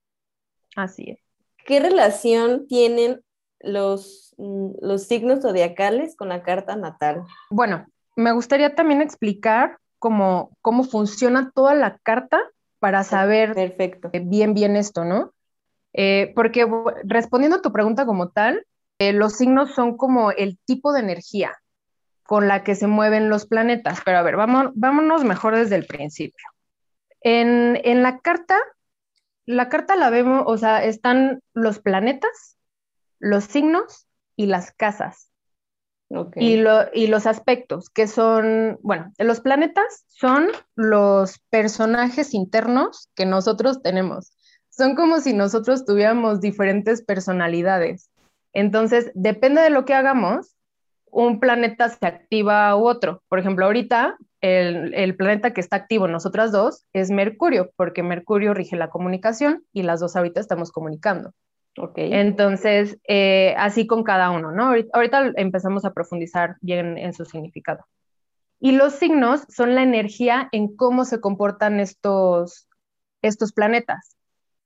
Así 0.76 1.10
es. 1.10 1.20
¿Qué 1.66 1.80
relación 1.80 2.68
tienen 2.68 3.26
los, 3.60 4.36
mm, 4.38 4.72
los 4.82 5.04
signos 5.04 5.42
zodiacales 5.42 6.16
con 6.16 6.30
la 6.30 6.44
carta 6.44 6.76
natal? 6.76 7.24
Bueno, 7.50 7.86
me 8.16 8.32
gustaría 8.32 8.76
también 8.76 9.02
explicar 9.02 9.78
cómo, 10.00 10.56
cómo 10.62 10.84
funciona 10.84 11.52
toda 11.54 11.74
la 11.76 11.98
carta 12.00 12.40
para 12.80 13.04
saber 13.04 13.54
Perfecto. 13.54 14.12
bien, 14.24 14.54
bien 14.54 14.76
esto, 14.76 15.06
¿no? 15.06 15.34
Eh, 15.94 16.34
porque 16.36 16.68
respondiendo 17.04 17.58
a 17.58 17.62
tu 17.62 17.72
pregunta 17.72 18.06
como 18.06 18.30
tal, 18.30 18.66
eh, 19.00 19.14
los 19.14 19.34
signos 19.34 19.74
son 19.74 19.98
como 19.98 20.32
el 20.32 20.58
tipo 20.66 20.94
de 20.94 21.00
energía 21.00 21.58
con 22.24 22.48
la 22.48 22.64
que 22.64 22.76
se 22.76 22.88
mueven 22.88 23.30
los 23.30 23.46
planetas. 23.46 24.00
Pero 24.04 24.18
a 24.18 24.24
ver, 24.24 24.36
vamos, 24.36 24.72
vámonos 24.76 25.24
mejor 25.24 25.56
desde 25.56 25.76
el 25.76 25.86
principio. 25.86 26.46
En, 27.22 27.80
en 27.84 28.04
la 28.04 28.20
carta, 28.20 28.58
la 29.46 29.70
carta 29.70 29.96
la 29.96 30.10
vemos, 30.10 30.44
o 30.46 30.58
sea, 30.58 30.84
están 30.84 31.42
los 31.54 31.80
planetas, 31.80 32.55
los 33.20 33.46
signos 33.46 34.08
y 34.36 34.48
las 34.48 34.72
casas. 34.72 35.32
Y, 36.36 36.58
los 37.08 37.26
aspectos, 37.26 37.90
que 37.90 38.08
son, 38.08 38.78
bueno, 38.82 39.12
los 39.18 39.42
planetas 39.42 40.06
son 40.08 40.48
los 40.76 41.40
personajes 41.50 42.34
internos 42.34 43.10
que 43.16 43.26
nosotros 43.26 43.82
tenemos. 43.82 44.32
Son 44.70 44.96
como 44.96 45.20
si 45.20 45.34
nosotros 45.34 45.86
tuviéramos 45.86 46.42
diferentes 46.42 47.04
personalidades. 47.04 48.12
Entonces, 48.54 49.12
depende 49.16 49.62
de 49.62 49.72
lo 49.72 49.86
que 49.86 49.94
hagamos, 49.94 50.56
un 51.06 51.40
planeta 51.40 51.90
se 51.90 52.06
activa 52.06 52.76
u 52.76 52.88
otro. 52.88 53.24
Por 53.28 53.40
ejemplo, 53.40 53.66
ahorita 53.66 54.18
el, 54.42 54.94
el, 54.94 55.16
planeta 55.16 55.54
que 55.54 55.62
está 55.62 55.78
activo 55.78 56.06
en 56.06 56.12
nosotras 56.12 56.52
dos 56.52 56.86
es 56.94 57.10
Mercurio, 57.10 57.72
porque 57.78 58.04
Mercurio 58.04 58.54
rige 58.54 58.76
la 58.76 58.90
comunicación 58.90 59.64
y 59.74 59.84
las 59.84 60.02
dos 60.02 60.16
ahorita 60.16 60.40
estamos 60.40 60.72
comunicando. 60.72 61.34
Entonces, 61.96 62.98
eh, 63.08 63.54
así 63.58 63.86
con 63.86 64.04
cada 64.04 64.32
uno, 64.32 64.52
¿no? 64.52 64.74
Ahorita, 64.94 65.34
empezamos 65.36 65.86
a 65.86 65.94
profundizar 65.94 66.56
bien 66.62 66.98
en 66.98 67.14
su 67.14 67.26
significado. 67.26 67.86
Y 68.60 68.72
los 68.72 68.94
signos 68.94 69.42
son 69.50 69.76
la 69.76 69.84
energía 69.84 70.48
en 70.52 70.76
cómo 70.76 71.06
se 71.06 71.20
comportan 71.20 71.80
estos, 71.80 72.68
estos 73.22 73.52
planetas. 73.52 74.16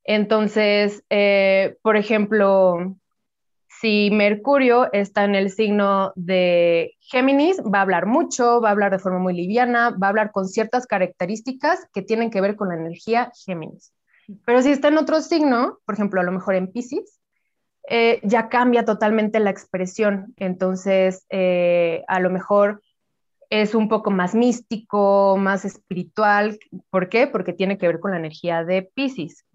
Entonces, 0.04 1.04
eh, 1.10 1.78
por 1.82 1.98
ejemplo, 1.98 2.96
si 3.68 4.10
Mercurio 4.12 4.92
está 4.94 5.24
en 5.24 5.36
el 5.36 5.50
signo 5.50 6.12
de 6.16 6.96
Géminis, 7.00 7.62
va 7.62 7.80
a 7.80 7.82
hablar 7.84 8.06
mucho, 8.06 8.62
va 8.62 8.70
a 8.70 8.72
hablar 8.72 8.92
de 8.92 9.00
forma 9.00 9.20
muy 9.20 9.34
liviana, 9.34 9.92
va 9.92 10.08
a 10.08 10.10
hablar 10.10 10.32
con 10.32 10.48
ciertas 10.48 10.86
características 10.86 11.88
que 11.94 12.02
tienen 12.02 12.30
que 12.30 12.42
ver 12.42 12.56
con 12.56 12.70
la 12.70 12.76
energía 12.76 13.32
Géminis. 13.46 13.94
Pero 14.46 14.62
si 14.62 14.72
está 14.72 14.90
en 14.90 14.98
otro 14.98 15.22
signo, 15.22 15.80
por 15.86 15.96
ejemplo, 15.96 16.22
a 16.22 16.24
lo 16.24 16.32
mejor 16.32 16.56
en 16.56 16.72
Pisces, 16.72 17.20
eh, 17.88 18.20
ya 18.24 18.50
cambia 18.50 18.86
totalmente 18.86 19.40
la 19.40 19.50
expresión. 19.50 20.34
Entonces, 20.38 21.26
eh, 21.30 22.04
a 22.08 22.20
lo 22.20 22.30
mejor 22.30 22.82
es 23.50 23.74
un 23.74 23.90
poco 23.90 24.12
más 24.12 24.36
místico, 24.36 25.38
más 25.38 25.66
espiritual. 25.66 26.60
¿Por 26.92 27.10
qué? 27.10 27.26
Porque 27.28 27.54
tiene 27.54 27.78
que 27.78 27.88
ver 27.88 28.00
con 28.00 28.12
la 28.12 28.18
energía 28.18 28.64
de 28.64 28.84
Pisces. 28.94 29.46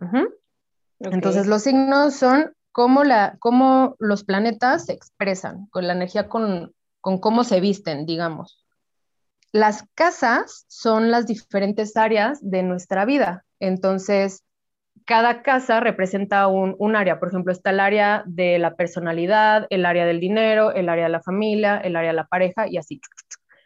Entonces, 0.99 1.47
los 1.47 1.63
signos 1.63 2.15
son 2.15 2.53
cómo, 2.73 3.05
la, 3.05 3.37
cómo 3.39 3.95
los 4.01 4.25
planetas 4.25 4.87
se 4.87 4.93
expresan, 4.93 5.67
con 5.67 5.87
la 5.87 5.93
energía, 5.93 6.29
con, 6.29 6.75
con 7.01 7.19
cómo 7.19 7.45
se 7.45 7.61
visten, 7.61 8.05
digamos. 8.07 8.65
Las 9.53 9.87
casas 9.95 10.65
son 10.67 11.13
las 11.13 11.27
diferentes 11.27 11.97
áreas 11.97 12.41
de 12.43 12.65
nuestra 12.65 13.05
vida. 13.05 13.45
Entonces, 13.61 14.44
cada 15.05 15.43
casa 15.43 15.81
representa 15.81 16.47
un, 16.47 16.97
área. 16.97 17.19
Por 17.19 17.29
ejemplo, 17.29 17.53
está 17.53 17.71
el 17.71 17.81
área 17.81 18.23
de 18.27 18.59
la 18.59 18.75
personalidad, 18.75 19.67
el 19.71 19.87
área 19.87 20.07
del 20.07 20.21
dinero, 20.21 20.73
el 20.73 20.89
área 20.89 21.05
de 21.05 21.11
la 21.11 21.23
familia, 21.23 21.79
el 21.79 21.97
área 21.97 22.11
de 22.11 22.17
la 22.17 22.27
pareja 22.27 22.67
y 22.69 22.79
así. 22.79 23.01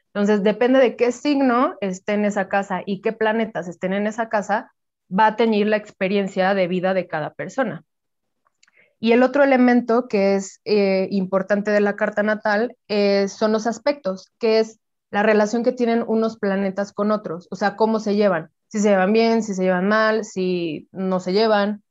Entonces, 0.09 0.43
depende 0.43 0.81
de 0.81 0.97
qué 0.97 1.13
signo 1.13 1.77
esté 1.81 2.15
en 2.15 2.25
esa 2.25 2.49
casa 2.49 2.83
y 2.85 3.01
qué 3.03 3.13
planetas 3.13 3.69
estén 3.69 3.93
en 3.93 4.07
esa 4.07 4.29
casa, 4.29 4.73
va 5.09 5.27
a 5.27 5.37
teñir 5.37 5.67
la 5.69 5.77
experiencia 5.77 6.55
de 6.55 6.67
vida 6.67 6.93
de 6.95 7.07
cada 7.07 7.35
persona. 7.35 7.85
Y 9.01 9.13
el 9.13 9.23
otro 9.23 9.45
elemento 9.45 10.09
que 10.09 10.35
es 10.35 10.61
eh, 10.65 11.07
importante 11.13 11.71
de 11.71 11.81
la 11.81 11.95
carta 11.95 12.25
natal 12.25 12.77
eh, 12.89 13.29
son 13.29 13.53
los 13.53 13.69
aspectos, 13.69 14.33
que 14.41 14.59
es 14.59 14.81
la 15.11 15.23
relación 15.23 15.63
que 15.63 15.73
tienen 15.73 16.05
unos 16.07 16.37
planetas 16.37 16.93
con 16.93 17.13
otros, 17.13 17.47
o 17.51 17.57
sea, 17.57 17.77
cómo 17.77 18.01
se 18.01 18.17
llevan 18.17 18.51
si 18.69 18.81
se 18.81 18.91
llevan 18.91 19.13
bien, 19.13 19.43
si 19.43 19.55
se 19.55 19.65
llevan 19.65 19.89
mal, 19.89 20.25
si 20.25 20.89
no 20.93 21.21
se 21.21 21.33
llevan. 21.33 21.83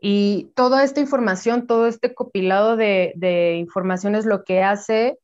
Y 0.00 0.50
toda 0.54 0.82
esta 0.82 1.00
información, 1.00 1.66
todo 1.66 1.86
este 1.86 2.14
copilado 2.14 2.76
de, 2.76 3.56
información 3.58 4.14
es 4.14 4.24
lo 4.24 4.44
que 4.44 4.62
hace 4.62 5.18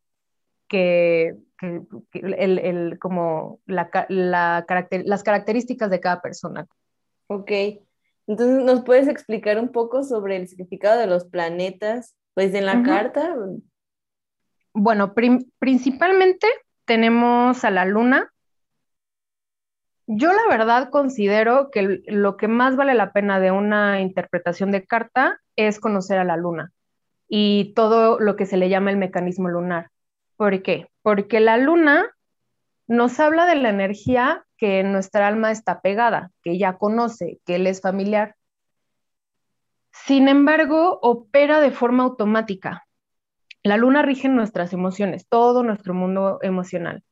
que, 0.68 1.34
el, 2.12 2.98
como 2.98 3.60
la, 3.66 3.88
las 4.08 5.22
características 5.22 5.90
de 5.90 6.00
cada 6.00 6.20
persona. 6.20 6.66
Ok, 7.28 7.50
entonces 8.26 8.64
nos 8.64 8.82
puedes 8.82 9.08
explicar 9.08 9.58
un 9.58 9.70
poco 9.70 10.02
sobre 10.02 10.36
el 10.36 10.48
significado 10.48 11.00
de 11.00 11.06
los 11.06 11.24
planetas, 11.24 12.16
pues 12.34 12.52
en 12.54 12.66
la 12.66 12.82
carta. 12.82 13.34
Bueno, 14.74 15.14
principalmente 15.58 16.46
tenemos 16.84 17.64
a 17.64 17.70
la 17.70 17.86
luna, 17.86 18.30
yo 20.06 20.32
la 20.32 20.46
verdad 20.48 20.90
considero 20.90 21.70
que 21.70 22.02
lo 22.06 22.36
que 22.36 22.48
más 22.48 22.76
vale 22.76 22.94
la 22.94 23.12
pena 23.12 23.40
de 23.40 23.50
una 23.50 24.00
interpretación 24.00 24.70
de 24.70 24.84
carta 24.84 25.40
es 25.56 25.80
conocer 25.80 26.18
a 26.18 26.24
la 26.24 26.36
luna 26.36 26.72
y 27.28 27.72
todo 27.74 28.20
lo 28.20 28.36
que 28.36 28.46
se 28.46 28.56
le 28.56 28.68
llama 28.68 28.90
el 28.90 28.96
mecanismo 28.96 29.48
lunar. 29.48 29.90
¿Por 30.36 30.62
qué? 30.62 30.88
Porque 31.02 31.40
la 31.40 31.56
luna 31.56 32.10
nos 32.86 33.18
habla 33.18 33.46
de 33.46 33.56
la 33.56 33.70
energía 33.70 34.44
que 34.56 34.82
nuestra 34.84 35.26
alma 35.26 35.50
está 35.50 35.80
pegada, 35.80 36.30
que 36.42 36.56
ya 36.56 36.78
conoce, 36.78 37.40
que 37.44 37.56
él 37.56 37.66
es 37.66 37.80
familiar. 37.80 38.36
Sin 39.90 40.28
embargo, 40.28 40.98
opera 41.02 41.60
de 41.60 41.72
forma 41.72 42.04
automática. 42.04 42.86
La 43.62 43.76
luna 43.76 44.02
rige 44.02 44.28
nuestras 44.28 44.72
emociones, 44.72 45.26
todo 45.28 45.64
nuestro 45.64 45.94
mundo 45.94 46.38
emocional. 46.42 47.02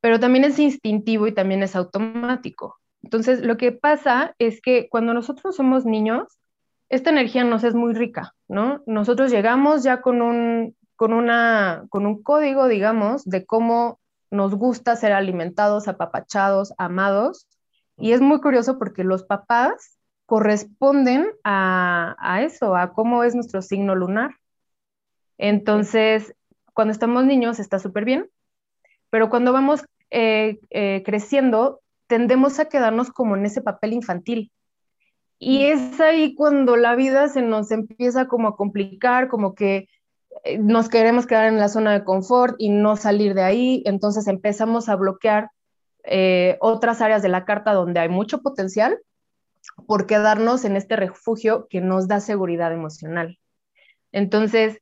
Pero 0.00 0.20
también 0.20 0.44
es 0.44 0.58
instintivo 0.58 1.26
y 1.26 1.32
también 1.32 1.62
es 1.62 1.76
automático. 1.76 2.76
Entonces, 3.02 3.40
lo 3.42 3.56
que 3.56 3.72
pasa 3.72 4.34
es 4.38 4.60
que 4.60 4.88
cuando 4.88 5.14
nosotros 5.14 5.56
somos 5.56 5.84
niños, 5.84 6.38
esta 6.88 7.10
energía 7.10 7.44
nos 7.44 7.64
es 7.64 7.74
muy 7.74 7.94
rica, 7.94 8.34
¿no? 8.48 8.82
Nosotros 8.86 9.30
llegamos 9.30 9.82
ya 9.82 10.00
con 10.00 10.22
un, 10.22 10.76
con 10.96 11.12
una, 11.12 11.84
con 11.88 12.06
un 12.06 12.22
código, 12.22 12.68
digamos, 12.68 13.24
de 13.24 13.44
cómo 13.44 14.00
nos 14.30 14.54
gusta 14.54 14.96
ser 14.96 15.12
alimentados, 15.12 15.88
apapachados, 15.88 16.74
amados. 16.78 17.46
Y 17.96 18.12
es 18.12 18.20
muy 18.20 18.40
curioso 18.40 18.78
porque 18.78 19.04
los 19.04 19.24
papás 19.24 19.98
corresponden 20.26 21.28
a, 21.44 22.16
a 22.18 22.42
eso, 22.42 22.76
a 22.76 22.92
cómo 22.92 23.22
es 23.24 23.34
nuestro 23.34 23.62
signo 23.62 23.94
lunar. 23.94 24.34
Entonces, 25.38 26.34
cuando 26.72 26.92
estamos 26.92 27.24
niños 27.24 27.58
está 27.58 27.78
súper 27.78 28.04
bien, 28.04 28.28
pero 29.10 29.30
cuando 29.30 29.52
vamos 29.52 29.84
eh, 30.10 30.58
eh, 30.70 31.02
creciendo, 31.04 31.80
tendemos 32.06 32.58
a 32.58 32.66
quedarnos 32.66 33.10
como 33.10 33.36
en 33.36 33.46
ese 33.46 33.62
papel 33.62 33.92
infantil. 33.92 34.52
Y 35.38 35.64
es 35.64 36.00
ahí 36.00 36.34
cuando 36.34 36.76
la 36.76 36.94
vida 36.94 37.28
se 37.28 37.42
nos 37.42 37.70
empieza 37.70 38.26
como 38.26 38.48
a 38.48 38.56
complicar, 38.56 39.28
como 39.28 39.54
que 39.54 39.88
eh, 40.44 40.58
nos 40.58 40.88
queremos 40.88 41.26
quedar 41.26 41.46
en 41.46 41.58
la 41.58 41.68
zona 41.68 41.92
de 41.92 42.04
confort 42.04 42.56
y 42.58 42.70
no 42.70 42.96
salir 42.96 43.34
de 43.34 43.42
ahí, 43.42 43.82
entonces 43.84 44.28
empezamos 44.28 44.88
a 44.88 44.96
bloquear 44.96 45.50
otras 46.60 47.00
áreas 47.00 47.20
de 47.20 47.28
la 47.28 47.44
carta 47.44 47.72
donde 47.72 47.98
hay 47.98 48.08
mucho 48.08 48.40
potencial 48.40 48.96
por 49.88 50.06
quedarnos 50.06 50.64
en 50.64 50.76
este 50.76 50.94
refugio 50.94 51.66
que 51.68 51.80
nos 51.80 52.06
da 52.06 52.20
seguridad 52.20 52.72
emocional. 52.72 53.40
Entonces, 54.12 54.78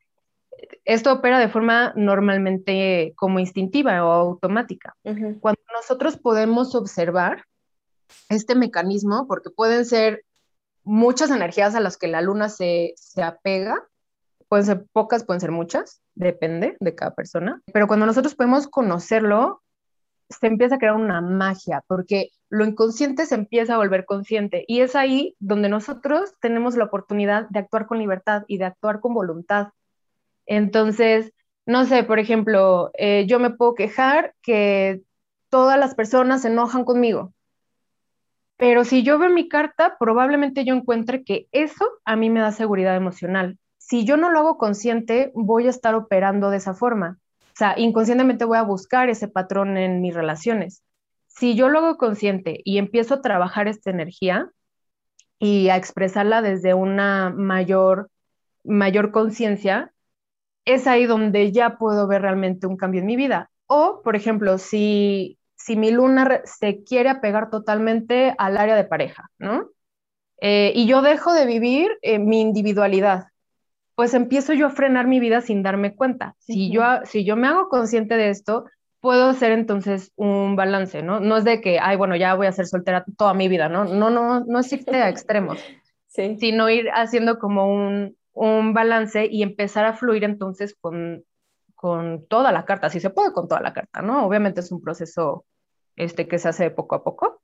esto 0.85 1.13
opera 1.13 1.39
de 1.39 1.49
forma 1.49 1.93
normalmente 1.97 3.13
como 3.17 3.39
instintiva 3.39 4.05
o 4.05 4.11
automática. 4.11 4.95
Cuando 5.03 5.61
nosotros 5.73 6.17
podemos 6.17 6.75
observar 6.75 7.45
este 8.29 8.55
mecanismo, 8.55 9.27
porque 9.27 9.51
pueden 9.51 9.85
ser 9.85 10.25
muchas 10.83 11.31
energías 11.31 11.75
a 11.75 11.81
las 11.81 11.97
que 11.97 12.09
la 12.09 12.21
luna 12.21 12.49
se, 12.49 12.95
se 12.97 13.23
apega, 13.23 13.83
pueden 14.49 14.67
ser 14.67 14.85
pocas, 14.93 15.25
pueden 15.25 15.41
ser 15.41 15.51
muchas, 15.51 16.03
depende 16.15 16.77
de 16.81 16.95
cada 16.95 17.15
persona, 17.15 17.63
pero 17.73 17.87
cuando 17.87 18.07
nosotros 18.07 18.35
podemos 18.35 18.69
conocerlo, 18.69 19.63
se 20.29 20.47
empieza 20.47 20.77
a 20.77 20.79
crear 20.79 20.95
una 20.95 21.21
magia, 21.21 21.83
porque 21.87 22.31
lo 22.49 22.65
inconsciente 22.65 23.27
se 23.27 23.35
empieza 23.35 23.75
a 23.75 23.79
volver 23.79 24.05
consciente 24.05 24.65
y 24.69 24.81
es 24.81 24.97
ahí 24.97 25.37
donde 25.39 25.69
nosotros 25.69 26.35
tenemos 26.41 26.77
la 26.77 26.85
oportunidad 26.85 27.49
de 27.51 27.61
actuar 27.61 27.87
con 27.87 27.99
libertad 27.99 28.45
y 28.47 28.59
de 28.59 28.65
actuar 28.65 29.01
con 29.01 29.15
voluntad 29.15 29.69
entonces, 30.47 31.33
no 31.67 31.85
sé, 31.87 32.05
por 32.05 32.19
ejemplo, 32.19 32.91
eh, 32.95 33.27
yo 33.27 33.39
me 33.39 33.51
puedo 33.51 33.75
quejar 33.75 34.35
que 34.43 35.03
todas 35.49 35.79
las 35.79 35.95
personas 35.95 36.43
se 36.43 36.49
enojan 36.49 36.85
conmigo, 36.85 37.33
pero 38.57 38.85
si 38.85 39.03
yo 39.03 39.19
veo 39.19 39.31
mi 39.31 39.49
carta, 39.49 39.97
probablemente 39.99 40.65
yo 40.65 40.75
encuentre 40.75 41.25
que 41.25 41.49
eso 41.53 41.87
a 42.05 42.17
mí 42.17 42.31
me 42.31 42.41
da 42.41 42.53
seguridad 42.53 42.97
emocional. 42.97 43.59
Si 43.79 44.05
yo 44.05 44.17
no 44.17 44.31
lo 44.31 44.39
hago 44.41 44.59
consciente, 44.59 45.33
voy 45.35 45.67
a 45.67 45.71
estar 45.71 45.95
operando 45.95 46.51
de 46.51 46.59
esa 46.59 46.75
forma. 46.75 47.19
O 47.41 47.57
sea, 47.57 47.75
inconscientemente 47.79 48.45
voy 48.45 48.59
a 48.59 48.63
buscar 48.63 49.11
ese 49.11 49.29
patrón 49.29 49.77
en 49.77 50.01
mis 50.01 50.15
relaciones. 50.15 50.83
Si 51.27 51.55
yo 51.55 51.69
lo 51.69 51.79
hago 51.79 51.99
consciente 51.99 52.61
y 52.65 52.79
empiezo 52.79 53.15
a 53.15 53.23
trabajar 53.23 53.69
esta 53.69 53.91
energía 53.91 54.51
y 55.39 55.69
a 55.69 55.77
expresarla 55.77 56.43
desde 56.43 56.75
una 56.75 57.31
mayor, 57.31 58.11
mayor 58.65 59.11
conciencia, 59.11 59.93
es 60.65 60.87
ahí 60.87 61.07
donde 61.07 61.53
ya 61.53 61.77
puedo 61.77 62.07
ver 62.07 62.23
realmente 62.23 62.67
un 62.67 62.77
cambio 62.77 63.01
en 63.01 63.07
mi 63.07 63.17
vida. 63.17 63.51
O, 63.67 64.01
por 64.03 64.17
ejemplo, 64.17 64.59
si, 64.59 65.39
si 65.57 65.77
mi 65.77 65.91
luna 65.91 66.43
se 66.45 66.83
quiere 66.85 67.09
apegar 67.09 67.51
totalmente 67.51 68.35
al 68.39 68.57
área 68.57 68.77
de 68.77 68.85
pareja, 68.85 69.31
¿no? 69.39 69.71
Eh, 70.41 70.73
y 70.75 70.87
yo 70.87 71.01
dejo 71.03 71.33
de 71.33 71.47
vivir 71.47 71.91
eh, 72.03 72.19
mi 72.19 72.41
individualidad, 72.41 73.29
pues 73.95 74.13
empiezo 74.15 74.53
yo 74.53 74.67
a 74.67 74.71
frenar 74.71 75.07
mi 75.07 75.21
vida 75.21 75.41
sin 75.41 75.63
darme 75.63 75.95
cuenta. 75.95 76.35
Si, 76.39 76.71
yo, 76.71 76.83
si 77.05 77.25
yo 77.25 77.37
me 77.37 77.47
hago 77.47 77.69
consciente 77.69 78.17
de 78.17 78.31
esto, 78.31 78.65
puedo 79.01 79.29
hacer 79.29 79.53
entonces 79.53 80.13
un 80.17 80.57
balance, 80.57 81.03
¿no? 81.03 81.21
No 81.21 81.37
es 81.37 81.45
de 81.45 81.61
que, 81.61 81.79
ay, 81.79 81.97
bueno, 81.97 82.17
ya 82.17 82.35
voy 82.35 82.47
a 82.47 82.53
ser 82.53 82.67
soltera 82.67 83.05
toda 83.17 83.35
mi 83.35 83.49
vida, 83.49 83.69
¿no? 83.69 83.85
No, 83.85 84.11
no, 84.11 84.41
no 84.41 84.59
es 84.59 84.73
irte 84.73 84.97
a 84.97 85.09
extremos, 85.09 85.59
sí. 86.09 86.37
sino 86.41 86.69
ir 86.69 86.89
haciendo 86.93 87.39
como 87.39 87.69
un, 87.69 88.17
un 88.35 88.75
balance 88.75 89.27
y 89.27 89.43
empezar 89.43 89.87
a 89.87 89.95
fluir 89.95 90.25
entonces 90.25 90.77
con, 90.79 91.25
con 91.75 92.27
toda 92.27 92.53
la 92.53 92.65
carta, 92.65 92.91
si 92.91 93.01
se 93.01 93.11
puede 93.11 93.33
con 93.33 93.49
toda 93.49 93.61
la 93.61 93.73
carta, 93.73 94.03
¿no? 94.03 94.27
Obviamente 94.27 94.61
es 94.61 94.71
un 94.73 94.83
proceso 94.83 95.45
este, 95.97 96.29
que 96.29 96.39
se 96.39 96.49
hace 96.49 96.71
poco 96.71 96.97
a 96.97 97.05
poco, 97.05 97.41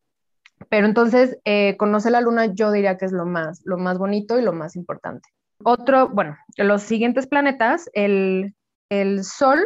pero 0.68 0.87
entonces 0.87 1.38
eh, 1.44 1.76
conocer 1.76 2.12
la 2.12 2.20
luna 2.20 2.46
yo 2.46 2.72
diría 2.72 2.98
que 2.98 3.07
es 3.07 3.12
lo 3.12 3.24
más, 3.24 3.62
lo 3.64 3.79
más 3.79 3.98
bonito 3.98 4.38
y 4.38 4.42
lo 4.42 4.53
más 4.53 4.76
importante. 4.76 5.29
Otro, 5.62 6.09
bueno, 6.09 6.37
los 6.57 6.83
siguientes 6.83 7.26
planetas, 7.26 7.88
el, 7.92 8.55
el 8.88 9.24
Sol, 9.24 9.61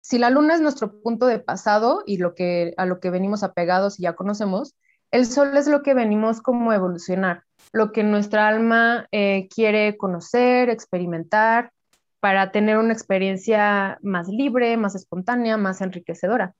si 0.00 0.18
la 0.18 0.30
luna 0.30 0.54
es 0.54 0.60
nuestro 0.60 1.00
punto 1.02 1.26
de 1.26 1.40
pasado 1.40 2.02
y 2.06 2.18
lo 2.18 2.34
que, 2.34 2.74
a 2.76 2.86
lo 2.86 3.00
que 3.00 3.10
venimos 3.10 3.42
apegados 3.42 3.98
y 3.98 4.04
ya 4.04 4.14
conocemos, 4.14 4.76
el 5.10 5.26
Sol 5.26 5.56
es 5.56 5.66
lo 5.66 5.82
que 5.82 5.94
venimos 5.94 6.40
como 6.40 6.72
evolucionar 6.72 7.44
lo 7.72 7.92
que 7.92 8.02
nuestra 8.02 8.48
alma 8.48 9.06
eh, 9.12 9.48
quiere 9.54 9.96
conocer, 9.96 10.70
experimentar, 10.70 11.72
para 12.20 12.52
tener 12.52 12.76
una 12.76 12.92
experiencia 12.92 13.98
más 14.02 14.28
libre, 14.28 14.76
más 14.76 14.94
espontánea, 14.94 15.56
más 15.56 15.80
enriquecedora. 15.80 16.54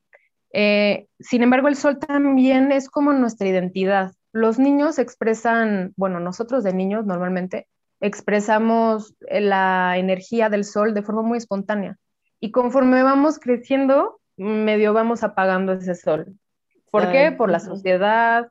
Eh, 0.52 1.06
sin 1.18 1.42
embargo, 1.42 1.68
el 1.68 1.76
sol 1.76 1.98
también 1.98 2.72
es 2.72 2.88
como 2.88 3.12
nuestra 3.12 3.46
identidad. 3.46 4.12
Los 4.32 4.58
niños 4.58 4.98
expresan, 4.98 5.92
bueno, 5.96 6.18
nosotros 6.18 6.64
de 6.64 6.72
niños 6.72 7.04
normalmente 7.04 7.66
expresamos 8.00 9.14
la 9.28 9.98
energía 9.98 10.48
del 10.48 10.64
sol 10.64 10.94
de 10.94 11.02
forma 11.02 11.22
muy 11.22 11.38
espontánea. 11.38 11.98
Y 12.40 12.50
conforme 12.50 13.02
vamos 13.02 13.38
creciendo, 13.38 14.20
medio 14.36 14.94
vamos 14.94 15.22
apagando 15.22 15.74
ese 15.74 15.94
sol. 15.94 16.34
¿Por 16.90 17.12
qué? 17.12 17.32
Por 17.32 17.50
la 17.50 17.60
sociedad, 17.60 18.50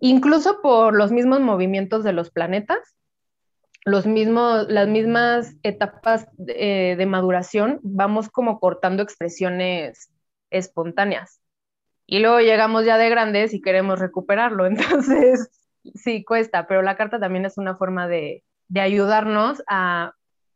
incluso 0.00 0.60
por 0.62 0.96
los 0.96 1.12
mismos 1.12 1.40
movimientos 1.40 2.02
de 2.02 2.12
los 2.12 2.30
planetas, 2.30 2.96
los 3.84 4.06
mismos, 4.06 4.68
las 4.68 4.88
mismas 4.88 5.56
etapas 5.62 6.26
de, 6.32 7.04
maduración, 7.06 7.80
vamos 7.82 8.28
como 8.28 8.60
cortando 8.60 9.02
expresiones 9.02 10.10
espontáneas. 10.50 11.40
Y 12.06 12.18
luego 12.18 12.40
llegamos 12.40 12.84
ya 12.84 12.98
de 12.98 13.08
grandes 13.08 13.54
y 13.54 13.60
queremos 13.60 13.98
recuperarlo. 13.98 14.66
Entonces, 14.66 15.50
sí, 15.94 16.24
cuesta, 16.24 16.66
pero 16.66 16.82
la 16.82 16.96
carta 16.96 17.18
también 17.20 17.44
es 17.44 17.56
una 17.56 17.76
forma 17.76 18.08
de, 18.08 18.44
ayudarnos 18.74 19.62
a 19.66 20.14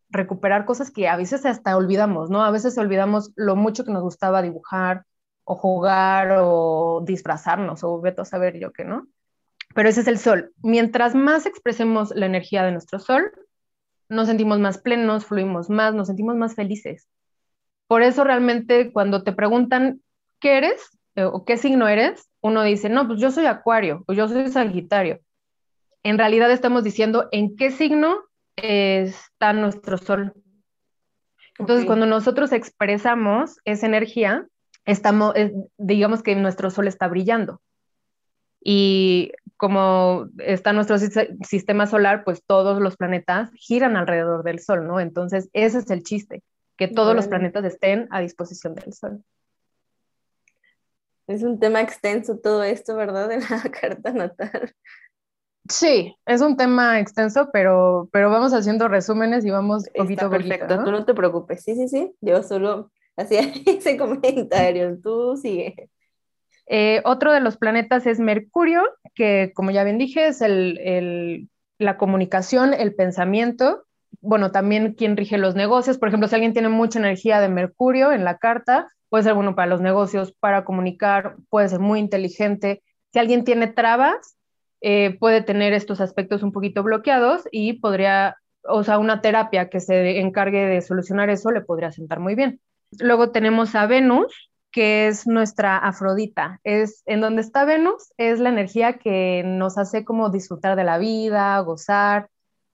recuperar 0.09 0.65
cosas 0.65 0.91
que 0.93 1.09
a 1.09 1.17
veces 1.17 1.45
hasta 1.45 1.77
olvidamos, 1.77 2.31
¿no? 2.31 2.45
A 2.45 2.51
veces 2.53 2.79
olvidamos 2.79 3.33
lo 3.35 3.57
mucho 3.57 3.85
que 3.85 3.91
nos 3.93 4.03
gustaba 4.03 4.43
dibujar 4.43 5.05
o 5.43 5.57
jugar 5.57 6.37
o 6.41 7.03
disfrazarnos 7.05 7.83
o 7.83 8.01
veto 8.01 8.23
a 8.23 8.25
saber 8.25 8.61
yo 8.61 8.73
qué, 8.73 8.85
¿no? 8.85 9.09
Pero 9.75 9.89
ese 9.89 10.01
es 10.01 10.07
el 10.07 10.19
sol. 10.19 10.53
Mientras 10.63 11.15
más 11.15 11.47
expresemos 11.47 12.13
la 12.15 12.27
energía 12.27 12.65
de 12.65 12.73
nuestro 12.73 12.99
sol, 12.99 13.31
nos 14.09 14.29
sentimos 14.29 14.59
más 14.59 14.79
plenos, 14.79 15.27
fluimos 15.27 15.69
más, 15.69 15.95
nos 15.95 16.07
sentimos 16.07 16.37
más 16.37 16.55
felices. 16.55 17.09
Por 17.87 18.03
eso 18.03 18.25
realmente 18.25 18.93
cuando 18.93 19.23
te 19.23 19.33
preguntan 19.33 20.01
qué 20.41 20.59
eres 20.59 20.99
eh, 21.17 21.25
o 21.25 21.45
qué 21.45 21.57
signo 21.57 21.89
eres, 21.89 22.29
uno 22.41 22.63
dice, 22.63 22.89
no, 22.89 23.07
pues 23.07 23.21
yo 23.21 23.31
soy 23.31 23.47
acuario 23.47 24.05
o 24.07 24.13
yo 24.13 24.29
soy 24.29 24.49
sagitario. 24.49 25.21
En 26.03 26.19
realidad 26.19 26.51
estamos 26.51 26.85
diciendo 26.85 27.29
en 27.33 27.57
qué 27.57 27.71
signo 27.71 28.19
está 28.57 29.53
nuestro 29.53 29.99
sol. 29.99 30.35
Entonces, 31.59 31.87
cuando 31.87 32.05
nosotros 32.07 32.53
expresamos 32.53 33.59
esa 33.65 33.87
energía, 33.87 34.47
estamos, 34.85 35.35
digamos 35.79 36.23
que 36.23 36.35
nuestro 36.35 36.71
sol 36.71 36.89
está 36.89 37.07
brillando. 37.09 37.61
Y 38.61 39.33
como 39.57 40.27
está 40.39 40.73
nuestro 40.73 40.97
sistema 40.99 41.87
solar, 41.87 42.25
pues 42.25 42.43
todos 42.45 42.81
los 42.81 42.97
planetas 42.97 43.51
giran 43.55 43.97
alrededor 43.97 44.43
del 44.43 44.61
Sol, 44.61 44.87
¿no? 44.87 45.01
Entonces, 45.01 45.49
ese 45.53 45.79
es 45.79 45.91
el 45.91 46.03
chiste, 46.03 46.43
que 46.77 46.89
todos 46.89 47.15
los 47.15 47.29
planetas 47.29 47.65
estén 47.65 48.09
a 48.11 48.21
disposición 48.21 48.75
del 48.75 48.93
Sol. 48.93 49.25
Es 51.27 51.43
un 51.43 51.59
tema 51.59 51.81
extenso 51.81 52.39
todo 52.39 52.63
esto, 52.65 52.97
¿verdad? 52.97 53.29
De 53.29 53.39
la 53.39 53.63
carta 53.81 54.13
natal. 54.13 54.75
Sí, 55.69 56.15
es 56.27 56.43
un 56.43 56.59
tema 56.59 57.01
extenso, 57.01 57.49
pero, 57.51 58.09
pero 58.13 58.31
vamos 58.31 58.53
haciendo 58.53 58.87
resúmenes 58.89 59.47
y 59.47 59.51
vamos 59.51 59.89
poquito 59.97 60.27
a 60.27 60.31
poquito. 60.31 60.49
Perfecto, 60.49 60.85
tú 60.85 60.91
no 60.91 61.05
te 61.07 61.15
preocupes. 61.15 61.63
Sí, 61.63 61.75
sí, 61.75 61.89
sí. 61.89 62.15
Yo 62.21 62.43
solo 62.43 62.91
hacía 63.17 63.41
ese 63.67 63.97
comentario. 63.97 65.01
Tú 65.01 65.37
sigue. 65.37 65.89
Eh, 66.67 67.03
otro 67.05 67.33
de 67.33 67.41
los 67.41 67.57
planetas 67.57 68.07
es 68.07 68.21
Mercurio, 68.21 68.83
que 69.15 69.53
como 69.55 69.71
ya 69.71 69.85
bien 69.85 69.99
dije, 69.99 70.29
es 70.29 70.41
el, 70.41 71.49
la 71.79 71.97
comunicación, 71.97 72.75
el 72.75 72.95
pensamiento. 72.95 73.85
Bueno, 74.21 74.53
también 74.53 74.95
quien 74.95 75.17
rige 75.17 75.39
los 75.39 75.55
negocios. 75.55 75.99
Por 75.99 76.09
ejemplo, 76.09 76.29
si 76.29 76.35
alguien 76.35 76.53
tiene 76.53 76.69
mucha 76.69 76.99
energía 76.99 77.41
de 77.41 77.49
Mercurio 77.49 78.13
en 78.13 78.25
la 78.25 78.39
carta, 78.39 78.89
puede 79.09 79.25
ser 79.25 79.35
bueno 79.35 79.55
para 79.55 79.69
los 79.69 79.81
negocios, 79.81 80.33
para 80.33 80.65
comunicar, 80.65 81.37
puede 81.51 81.69
ser 81.69 81.81
muy 81.81 82.01
inteligente. 82.01 82.83
Si 83.13 83.19
alguien 83.19 83.45
tiene 83.45 83.67
trabas, 83.67 84.37
eh, 84.81 85.17
puede 85.19 85.43
tener 85.43 85.73
estos 85.73 86.01
aspectos 86.01 86.43
un 86.43 86.53
poquito 86.53 86.83
bloqueados 86.83 87.43
y 87.51 87.75
podría, 87.75 88.37
o 88.63 88.83
sea, 88.85 88.99
una 88.99 89.21
terapia 89.21 89.69
que 89.69 89.81
se 89.81 90.21
encargue 90.21 90.67
de 90.67 90.81
solucionar 90.81 91.31
eso 91.31 91.51
le 91.51 91.61
podría 91.61 91.93
sentar 91.93 92.21
muy 92.21 92.35
bien. 92.35 92.61
Luego 92.99 93.31
tenemos 93.31 93.75
a 93.75 93.87
Venus, 93.87 94.51
que 94.75 95.07
es 95.07 95.29
nuestra 95.29 95.79
Afrodita. 95.79 96.61
Es 96.65 97.05
en 97.07 97.21
donde 97.21 97.43
está 97.43 97.65
Venus, 97.65 98.13
es 98.17 98.41
la 98.41 98.49
energía 98.49 98.95
que 98.95 99.45
nos 99.47 99.79
hace 99.79 100.05
como 100.05 100.31
disfrutar 100.31 100.75
de 100.75 100.83
la 100.83 100.99
vida, 100.99 101.61
gozar. 101.61 102.29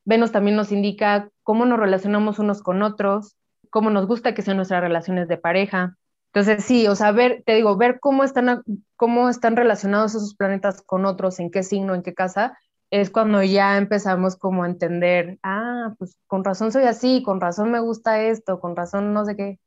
Venus 0.07 0.33
también 0.33 0.57
nos 0.57 0.73
indica 0.73 1.29
cómo 1.43 1.67
nos 1.67 1.79
relacionamos 1.79 2.39
unos 2.39 2.63
con 2.63 2.83
otros, 2.83 3.37
cómo 3.69 3.91
nos 3.91 4.07
gusta 4.07 4.33
que 4.35 4.41
sean 4.41 4.57
nuestras 4.57 4.81
relaciones 4.81 5.29
de 5.29 5.37
pareja. 5.37 5.99
Entonces, 6.33 6.65
sí, 6.65 6.89
o 6.89 6.97
sea, 6.97 7.13
ver, 7.13 7.43
te 7.45 7.55
digo, 7.55 7.77
ver 7.77 8.01
cómo 8.01 8.25
están, 8.25 8.63
cómo 8.97 9.29
están 9.29 9.55
relacionados 9.55 10.15
esos 10.15 10.35
planetas 10.35 10.81
con 10.81 11.05
otros, 11.05 11.39
en 11.39 11.51
qué 11.51 11.63
signo, 11.63 11.95
en 11.95 12.03
qué 12.03 12.15
casa, 12.15 12.57
es 12.91 13.11
cuando 13.11 13.43
ya 13.43 13.77
empezamos 13.77 14.37
como 14.37 14.65
a 14.65 14.69
entender, 14.69 15.39
ah, 15.43 15.95
pues 15.99 16.17
con 16.27 16.45
razón 16.45 16.73
soy 16.73 16.85
así, 16.85 17.23
con 17.23 17.43
razón 17.43 17.71
me 17.71 17.81
gusta 17.81 18.23
esto, 18.23 18.59
con 18.59 18.75
razón 18.75 19.13
no 19.13 19.27
sé 19.27 19.37
qué. 19.37 19.59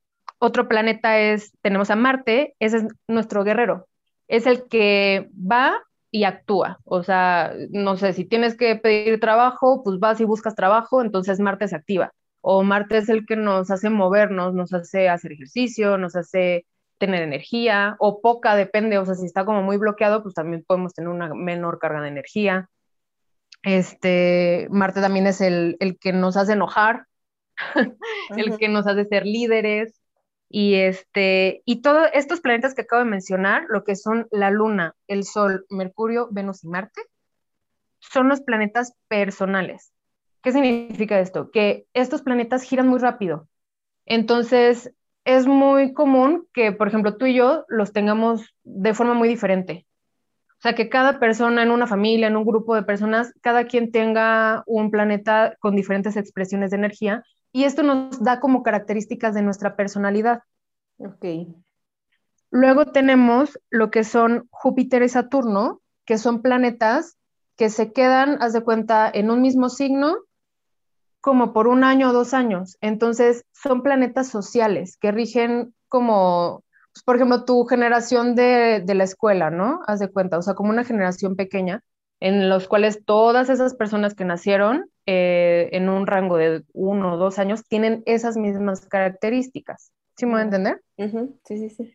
Otro 0.45 0.67
planeta 0.67 1.19
es, 1.19 1.53
tenemos 1.61 1.89
a 1.89 1.95
Marte, 1.95 2.53
ese 2.59 2.75
es 2.79 2.83
nuestro 3.07 3.45
guerrero, 3.45 3.87
es 4.27 4.45
el 4.45 4.67
que 4.67 5.29
va 5.33 5.81
y 6.11 6.25
actúa. 6.25 6.81
O 6.83 7.01
sea, 7.01 7.53
no 7.69 7.95
sé, 7.95 8.11
si 8.11 8.25
tienes 8.25 8.57
que 8.57 8.75
pedir 8.75 9.21
trabajo, 9.21 9.83
pues 9.85 9.99
vas 9.99 10.19
y 10.19 10.25
buscas 10.25 10.53
trabajo, 10.53 11.01
entonces 11.01 11.39
Marte 11.39 11.69
se 11.69 11.77
activa. 11.77 12.11
O 12.41 12.61
Marte 12.61 12.97
es 12.97 13.07
el 13.07 13.25
que 13.25 13.37
nos 13.37 13.71
hace 13.71 13.89
movernos, 13.89 14.53
nos 14.53 14.73
hace 14.73 15.07
hacer 15.07 15.31
ejercicio, 15.31 15.97
nos 15.97 16.17
hace 16.17 16.65
tener 16.97 17.21
energía, 17.21 17.95
o 17.99 18.19
poca, 18.19 18.57
depende, 18.57 18.97
o 18.97 19.05
sea, 19.05 19.15
si 19.15 19.25
está 19.25 19.45
como 19.45 19.63
muy 19.63 19.77
bloqueado, 19.77 20.23
pues 20.23 20.35
también 20.35 20.65
podemos 20.67 20.93
tener 20.93 21.07
una 21.07 21.33
menor 21.33 21.79
carga 21.79 22.01
de 22.01 22.09
energía. 22.09 22.69
Este, 23.61 24.67
Marte 24.69 24.99
también 24.99 25.25
es 25.25 25.39
el, 25.39 25.77
que 26.01 26.11
nos 26.11 26.35
hace 26.35 26.51
enojar, 26.51 27.05
el 28.35 28.57
que 28.57 28.67
nos 28.67 28.87
hace 28.87 29.05
ser 29.05 29.25
líderes, 29.25 30.02
y 30.55 30.75
este, 30.75 31.63
y 31.65 31.81
todos 31.81 32.07
estos 32.13 32.39
planetas 32.39 32.75
que 32.75 32.83
acabo 32.83 33.03
de 33.03 33.09
mencionar, 33.09 33.65
lo 33.69 33.83
que 33.83 33.95
son 33.95 34.27
la 34.29 34.51
Luna, 34.51 34.93
el 35.07 35.23
Sol, 35.23 35.65
Mercurio, 35.71 36.27
Venus 36.29 36.63
y 36.63 36.67
Marte, 36.67 37.01
son 37.97 38.29
los 38.29 38.41
planetas 38.41 38.93
personales. 39.07 39.93
¿Qué 40.43 40.51
significa 40.51 41.19
esto? 41.19 41.49
Que 41.49 41.87
estos 41.95 42.21
planetas 42.21 42.61
giran 42.61 42.87
muy 42.87 42.99
rápido. 42.99 43.47
Entonces, 44.05 44.93
es 45.25 45.47
muy 45.47 45.91
común 45.93 46.47
que, 46.53 46.71
por 46.71 46.87
ejemplo, 46.87 47.17
tú 47.17 47.25
y 47.25 47.33
yo 47.33 47.65
los 47.67 47.91
tengamos 47.91 48.53
de 48.63 48.93
forma 48.93 49.15
muy 49.15 49.27
diferente. 49.27 49.87
O 50.51 50.61
sea, 50.61 50.75
que 50.75 50.87
cada 50.87 51.19
persona 51.19 51.63
en 51.63 51.71
una 51.71 51.87
familia, 51.87 52.27
en 52.27 52.37
un 52.37 52.45
grupo 52.45 52.75
de 52.75 52.83
personas, 52.83 53.33
cada 53.41 53.65
quien 53.65 53.91
tenga 53.91 54.61
un 54.67 54.91
planeta 54.91 55.55
con 55.59 55.75
diferentes 55.75 56.15
expresiones 56.15 56.69
de 56.69 56.77
energía 56.77 57.23
y 57.53 57.63
esto 57.63 57.83
nos 57.83 58.21
da 58.21 58.39
como 58.39 58.63
características 58.63 59.33
de 59.33 59.43
nuestra 59.43 59.77
personalidad. 59.77 60.41
Ok. 60.97 61.25
Luego 62.49 62.87
tenemos 62.87 63.57
lo 63.69 63.89
que 63.91 64.03
son 64.03 64.47
Júpiter 64.51 65.03
y 65.03 65.09
Saturno, 65.09 65.81
que 66.05 66.17
son 66.17 66.41
planetas 66.41 67.17
que 67.55 67.69
se 67.69 67.93
quedan, 67.93 68.41
haz 68.41 68.53
de 68.53 68.63
cuenta, 68.63 69.09
en 69.13 69.29
un 69.31 69.41
mismo 69.41 69.69
signo 69.69 70.17
como 71.21 71.53
por 71.53 71.67
un 71.67 71.83
año 71.83 72.09
o 72.09 72.13
dos 72.13 72.33
años. 72.33 72.77
Entonces, 72.81 73.45
son 73.53 73.81
planetas 73.83 74.27
sociales 74.27 74.97
que 74.97 75.11
rigen 75.11 75.73
como, 75.87 76.63
pues, 76.93 77.03
por 77.03 77.15
ejemplo, 77.15 77.45
tu 77.45 77.65
generación 77.65 78.35
de, 78.35 78.83
la 78.85 79.03
escuela, 79.03 79.51
¿no? 79.51 79.79
Haz 79.87 79.99
de 79.99 80.11
cuenta, 80.11 80.37
o 80.37 80.41
sea, 80.41 80.55
como 80.55 80.71
una 80.71 80.83
generación 80.83 81.35
pequeña 81.35 81.81
en 82.23 82.47
los 82.47 82.69
cuales 82.69 83.03
todas 83.03 83.49
esas 83.49 83.75
personas 83.75 84.15
que 84.15 84.23
nacieron 84.23 84.89
eh, 85.05 85.67
en 85.73 85.89
un 85.89 86.07
rango 86.07 86.37
de 86.37 86.63
uno 86.71 87.15
o 87.15 87.17
dos 87.17 87.37
años 87.37 87.65
tienen 87.67 88.01
esas 88.05 88.37
mismas 88.37 88.87
características. 88.87 89.91
¿Sí 90.15 90.25
me 90.25 90.31
voy 90.31 90.39
a 90.39 90.43
entender? 90.45 90.81
Sí, 90.97 91.57
sí, 91.57 91.69
sí. 91.69 91.93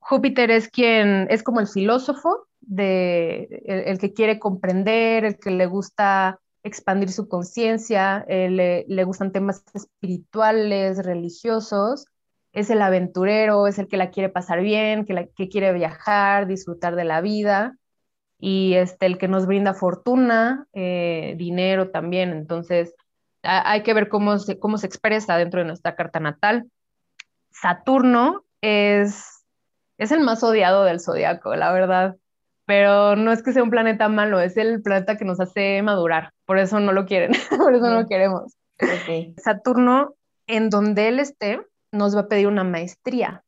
Júpiter 0.00 0.50
es 0.50 0.68
quien 0.68 1.28
es 1.30 1.42
como 1.42 1.60
el 1.60 1.66
filósofo 1.66 2.46
de 2.60 3.62
el, 3.64 3.98
que 3.98 4.12
quiere 4.12 4.38
comprender, 4.38 5.24
el 5.24 5.38
que 5.38 5.50
le 5.50 5.64
gusta 5.64 6.38
expandir 6.62 7.10
su 7.10 7.26
conciencia, 7.26 8.26
eh, 8.28 8.84
le, 8.86 9.04
gustan 9.04 9.32
temas 9.32 9.64
espirituales, 9.72 11.02
religiosos, 11.02 12.04
es 12.52 12.68
el 12.68 12.82
aventurero, 12.82 13.66
es 13.66 13.78
el 13.78 13.88
que 13.88 13.96
la 13.96 14.10
quiere 14.10 14.28
pasar 14.28 14.60
bien, 14.60 15.06
que, 15.06 15.14
la, 15.14 15.26
que 15.26 15.48
quiere 15.48 15.72
viajar, 15.72 16.46
disfrutar 16.46 16.96
de 16.96 17.04
la 17.04 17.22
vida, 17.22 17.78
y 18.38 18.74
este, 18.74 19.06
el 19.06 19.18
que 19.18 19.28
nos 19.28 19.46
brinda 19.46 19.74
fortuna, 19.74 20.66
eh, 20.72 21.34
dinero 21.36 21.90
también. 21.90 22.30
Entonces, 22.30 22.94
hay 23.42 23.82
que 23.82 23.94
ver 23.94 24.08
cómo 24.08 24.38
se, 24.38 24.58
cómo 24.58 24.78
se 24.78 24.86
expresa 24.86 25.36
dentro 25.36 25.60
de 25.60 25.66
nuestra 25.66 25.96
carta 25.96 26.20
natal. 26.20 26.70
Saturno 27.50 28.44
es, 28.60 29.44
es 29.98 30.12
el 30.12 30.20
más 30.20 30.42
odiado 30.42 30.84
del 30.84 31.00
zodiaco, 31.00 31.54
la 31.56 31.72
verdad 31.72 32.16
pero 32.68 33.16
no 33.16 33.32
es 33.32 33.42
que 33.42 33.54
sea 33.54 33.62
un 33.62 33.70
planeta 33.70 34.10
malo, 34.10 34.42
es 34.42 34.58
el 34.58 34.82
planeta 34.82 35.16
que 35.16 35.24
nos 35.24 35.40
hace 35.40 35.80
madurar, 35.80 36.34
por 36.44 36.58
eso 36.58 36.78
no 36.80 36.92
lo 36.92 37.06
quieren, 37.06 37.32
por 37.56 37.74
eso 37.74 37.86
no 37.88 38.02
lo 38.02 38.06
queremos. 38.06 38.58
Saturno, 39.42 40.16
en 40.46 40.68
donde 40.68 41.08
él 41.08 41.18
esté, 41.18 41.62
nos 41.92 42.14
va 42.14 42.20
a 42.20 42.28
pedir 42.28 42.46
una 42.46 42.64
maestría. 42.64 43.42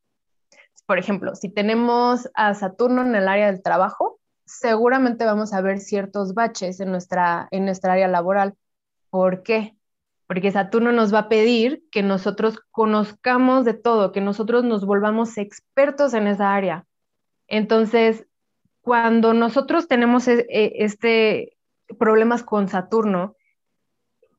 Por 0.87 0.97
ejemplo, 0.97 1.35
si 1.35 1.49
tenemos 1.49 2.31
a 2.33 2.55
Saturno 2.55 3.03
en 3.03 3.13
el 3.13 3.27
área 3.27 3.45
del 3.45 3.61
trabajo, 3.61 4.17
seguramente 4.59 5.25
vamos 5.25 5.53
a 5.53 5.61
ver 5.61 5.79
ciertos 5.79 6.33
baches 6.33 6.79
en 6.79 6.91
nuestra, 6.91 7.47
en 7.51 7.65
nuestra 7.65 7.93
área 7.93 8.07
laboral. 8.07 8.55
¿Por 9.09 9.43
qué? 9.43 9.75
Porque 10.27 10.51
Saturno 10.51 10.91
nos 10.91 11.13
va 11.13 11.19
a 11.19 11.29
pedir 11.29 11.83
que 11.91 12.03
nosotros 12.03 12.59
conozcamos 12.71 13.65
de 13.65 13.73
todo, 13.73 14.11
que 14.11 14.21
nosotros 14.21 14.63
nos 14.63 14.85
volvamos 14.85 15.37
expertos 15.37 16.13
en 16.13 16.27
esa 16.27 16.53
área. 16.53 16.85
Entonces, 17.47 18.25
cuando 18.81 19.33
nosotros 19.33 19.87
tenemos 19.87 20.27
e, 20.27 20.45
e, 20.49 20.73
este 20.83 21.57
problemas 21.99 22.43
con 22.43 22.67
Saturno, 22.67 23.35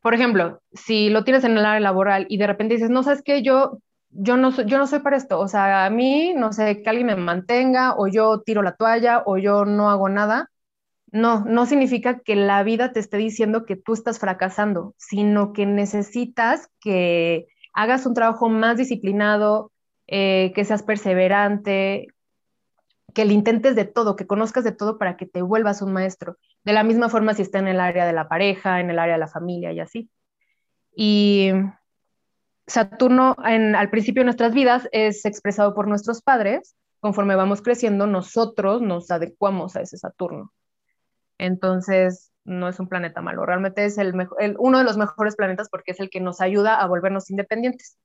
por 0.00 0.14
ejemplo, 0.14 0.62
si 0.72 1.10
lo 1.10 1.24
tienes 1.24 1.44
en 1.44 1.56
el 1.56 1.64
área 1.64 1.80
laboral 1.80 2.26
y 2.28 2.38
de 2.38 2.46
repente 2.46 2.74
dices, 2.74 2.90
no 2.90 3.02
sabes 3.02 3.22
qué, 3.22 3.42
yo, 3.42 3.78
yo, 4.12 4.36
no, 4.36 4.50
yo 4.50 4.78
no 4.78 4.86
soy 4.86 5.00
para 5.00 5.16
esto, 5.16 5.40
o 5.40 5.48
sea, 5.48 5.86
a 5.86 5.90
mí, 5.90 6.34
no 6.34 6.52
sé, 6.52 6.82
que 6.82 6.90
alguien 6.90 7.06
me 7.06 7.16
mantenga 7.16 7.94
o 7.96 8.08
yo 8.08 8.40
tiro 8.42 8.62
la 8.62 8.76
toalla 8.76 9.22
o 9.26 9.38
yo 9.38 9.64
no 9.64 9.90
hago 9.90 10.08
nada, 10.08 10.50
no, 11.10 11.44
no 11.44 11.66
significa 11.66 12.20
que 12.20 12.36
la 12.36 12.62
vida 12.62 12.92
te 12.92 13.00
esté 13.00 13.18
diciendo 13.18 13.66
que 13.66 13.76
tú 13.76 13.92
estás 13.92 14.18
fracasando, 14.18 14.94
sino 14.96 15.52
que 15.52 15.66
necesitas 15.66 16.68
que 16.80 17.46
hagas 17.74 18.06
un 18.06 18.14
trabajo 18.14 18.48
más 18.48 18.78
disciplinado, 18.78 19.72
eh, 20.06 20.52
que 20.54 20.64
seas 20.64 20.82
perseverante, 20.82 22.08
que 23.14 23.24
le 23.24 23.34
intentes 23.34 23.76
de 23.76 23.84
todo, 23.84 24.16
que 24.16 24.26
conozcas 24.26 24.64
de 24.64 24.72
todo 24.72 24.98
para 24.98 25.16
que 25.16 25.26
te 25.26 25.42
vuelvas 25.42 25.82
un 25.82 25.92
maestro. 25.92 26.38
De 26.64 26.72
la 26.72 26.82
misma 26.82 27.08
forma 27.08 27.34
si 27.34 27.42
está 27.42 27.58
en 27.58 27.68
el 27.68 27.80
área 27.80 28.06
de 28.06 28.12
la 28.12 28.28
pareja, 28.28 28.80
en 28.80 28.90
el 28.90 28.98
área 28.98 29.14
de 29.14 29.20
la 29.20 29.28
familia 29.28 29.72
y 29.72 29.80
así. 29.80 30.10
Y 30.96 31.50
Saturno 32.66 33.36
al 33.38 33.90
principio 33.90 34.20
de 34.20 34.26
nuestras 34.26 34.54
vidas 34.54 34.88
es 34.92 35.24
expresado 35.24 35.74
por 35.74 35.88
nuestros 35.88 36.22
padres. 36.22 36.76
Conforme 37.00 37.34
vamos 37.34 37.62
creciendo, 37.62 38.06
nosotros 38.06 38.80
nos 38.80 39.10
adecuamos 39.10 39.76
a 39.76 39.80
ese 39.80 39.96
Saturno. 39.96 40.52
Entonces, 41.38 42.30
no 42.44 42.68
es 42.68 42.78
un 42.78 42.88
planeta 42.88 43.20
malo, 43.20 43.46
realmente 43.46 43.84
es 43.84 43.98
el, 43.98 44.14
el 44.38 44.56
uno 44.58 44.78
de 44.78 44.84
los 44.84 44.96
mejores 44.96 45.36
planetas 45.36 45.68
porque 45.68 45.92
es 45.92 46.00
el 46.00 46.10
que 46.10 46.20
nos 46.20 46.40
ayuda 46.40 46.80
a 46.80 46.86
volvernos 46.86 47.30
independientes. 47.30 47.98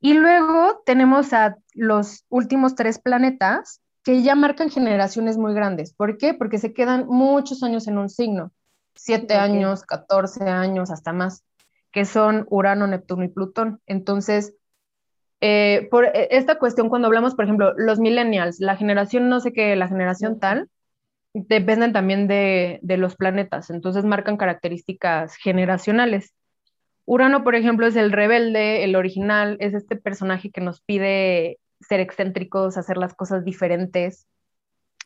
Y 0.00 0.14
luego 0.14 0.82
tenemos 0.84 1.32
a 1.32 1.56
los 1.72 2.24
últimos 2.28 2.74
tres 2.74 2.98
planetas, 2.98 3.80
que 4.04 4.22
ya 4.22 4.34
marcan 4.34 4.70
generaciones 4.70 5.38
muy 5.38 5.54
grandes. 5.54 5.94
¿Por 5.94 6.18
qué? 6.18 6.34
Porque 6.34 6.58
se 6.58 6.74
quedan 6.74 7.06
muchos 7.06 7.62
años 7.62 7.88
en 7.88 7.96
un 7.96 8.10
signo, 8.10 8.52
siete 8.94 9.34
años, 9.34 9.82
14 9.84 10.44
años, 10.44 10.90
hasta 10.90 11.12
más, 11.12 11.42
que 11.94 12.04
son 12.04 12.44
Urano, 12.50 12.88
Neptuno 12.88 13.22
y 13.22 13.28
Plutón. 13.28 13.80
Entonces, 13.86 14.54
eh, 15.40 15.86
por 15.92 16.06
e, 16.06 16.28
esta 16.32 16.58
cuestión, 16.58 16.88
cuando 16.88 17.06
hablamos, 17.06 17.36
por 17.36 17.44
ejemplo, 17.44 17.72
los 17.76 18.00
millennials, 18.00 18.58
la 18.58 18.76
generación 18.76 19.28
no 19.28 19.38
sé 19.38 19.52
qué, 19.52 19.76
la 19.76 19.86
generación 19.86 20.40
tal, 20.40 20.68
dependen 21.34 21.92
también 21.92 22.26
de, 22.26 22.80
de 22.82 22.96
los 22.96 23.14
planetas, 23.14 23.70
entonces 23.70 24.04
marcan 24.04 24.36
características 24.36 25.36
generacionales. 25.36 26.34
Urano, 27.06 27.44
por 27.44 27.54
ejemplo, 27.54 27.86
es 27.86 27.94
el 27.94 28.10
rebelde, 28.10 28.82
el 28.82 28.96
original, 28.96 29.56
es 29.60 29.72
este 29.74 29.94
personaje 29.94 30.50
que 30.50 30.60
nos 30.60 30.80
pide 30.80 31.60
ser 31.80 32.00
excéntricos, 32.00 32.76
hacer 32.76 32.96
las 32.96 33.14
cosas 33.14 33.44
diferentes, 33.44 34.26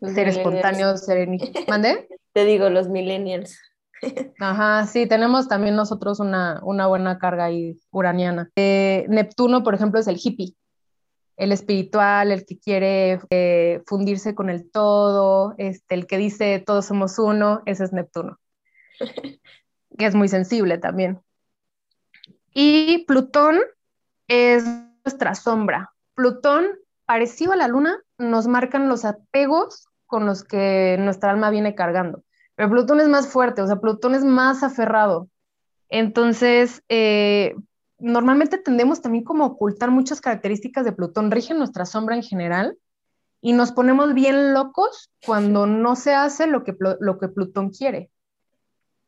ser 0.00 0.28
espontáneos, 0.28 1.04
ser... 1.04 1.28
¿Mande? 1.68 2.08
Te 2.32 2.44
digo, 2.44 2.70
los 2.70 2.88
millennials. 2.88 3.58
Ajá, 4.40 4.86
sí, 4.86 5.06
tenemos 5.06 5.48
también 5.48 5.76
nosotros 5.76 6.20
una, 6.20 6.60
una 6.62 6.86
buena 6.86 7.18
carga 7.18 7.46
ahí 7.46 7.80
uraniana. 7.90 8.50
Eh, 8.56 9.06
Neptuno, 9.08 9.62
por 9.62 9.74
ejemplo, 9.74 10.00
es 10.00 10.06
el 10.06 10.20
hippie. 10.22 10.54
el 11.36 11.52
espiritual, 11.52 12.32
el 12.32 12.44
que 12.44 12.58
quiere 12.58 13.20
eh, 13.30 13.82
fundirse 13.86 14.34
con 14.34 14.50
el 14.50 14.70
todo, 14.70 15.54
este, 15.58 15.94
el 15.94 16.06
que 16.06 16.18
dice 16.18 16.62
todos 16.64 16.86
somos 16.86 17.18
uno, 17.18 17.62
ese 17.64 17.84
es 17.84 17.92
Neptuno, 17.92 18.38
que 19.98 20.06
es 20.06 20.14
muy 20.14 20.28
sensible 20.28 20.78
también. 20.78 21.20
Y 22.52 23.04
Plutón 23.06 23.58
es 24.26 24.64
nuestra 25.04 25.34
sombra. 25.36 25.92
Plutón, 26.14 26.66
parecido 27.06 27.52
a 27.52 27.56
la 27.56 27.68
luna, 27.68 28.00
nos 28.18 28.48
marcan 28.48 28.88
los 28.88 29.04
apegos 29.04 29.86
con 30.06 30.26
los 30.26 30.42
que 30.42 30.96
nuestra 30.98 31.30
alma 31.30 31.50
viene 31.50 31.76
cargando. 31.76 32.24
Pero 32.58 32.70
Plutón 32.70 32.98
es 32.98 33.08
más 33.08 33.28
fuerte, 33.28 33.62
o 33.62 33.68
sea, 33.68 33.76
Plutón 33.76 34.16
es 34.16 34.24
más 34.24 34.64
aferrado. 34.64 35.28
Entonces, 35.90 36.82
eh, 36.88 37.54
normalmente 38.00 38.58
tendemos 38.58 39.00
también 39.00 39.22
como 39.22 39.44
a 39.44 39.46
ocultar 39.46 39.92
muchas 39.92 40.20
características 40.20 40.84
de 40.84 40.90
Plutón, 40.90 41.30
rige 41.30 41.54
nuestra 41.54 41.86
sombra 41.86 42.16
en 42.16 42.24
general 42.24 42.76
y 43.40 43.52
nos 43.52 43.70
ponemos 43.70 44.12
bien 44.12 44.54
locos 44.54 45.08
cuando 45.24 45.66
no 45.66 45.94
se 45.94 46.14
hace 46.14 46.48
lo 46.48 46.64
que, 46.64 46.74
lo 46.98 47.18
que 47.20 47.28
Plutón 47.28 47.70
quiere. 47.70 48.10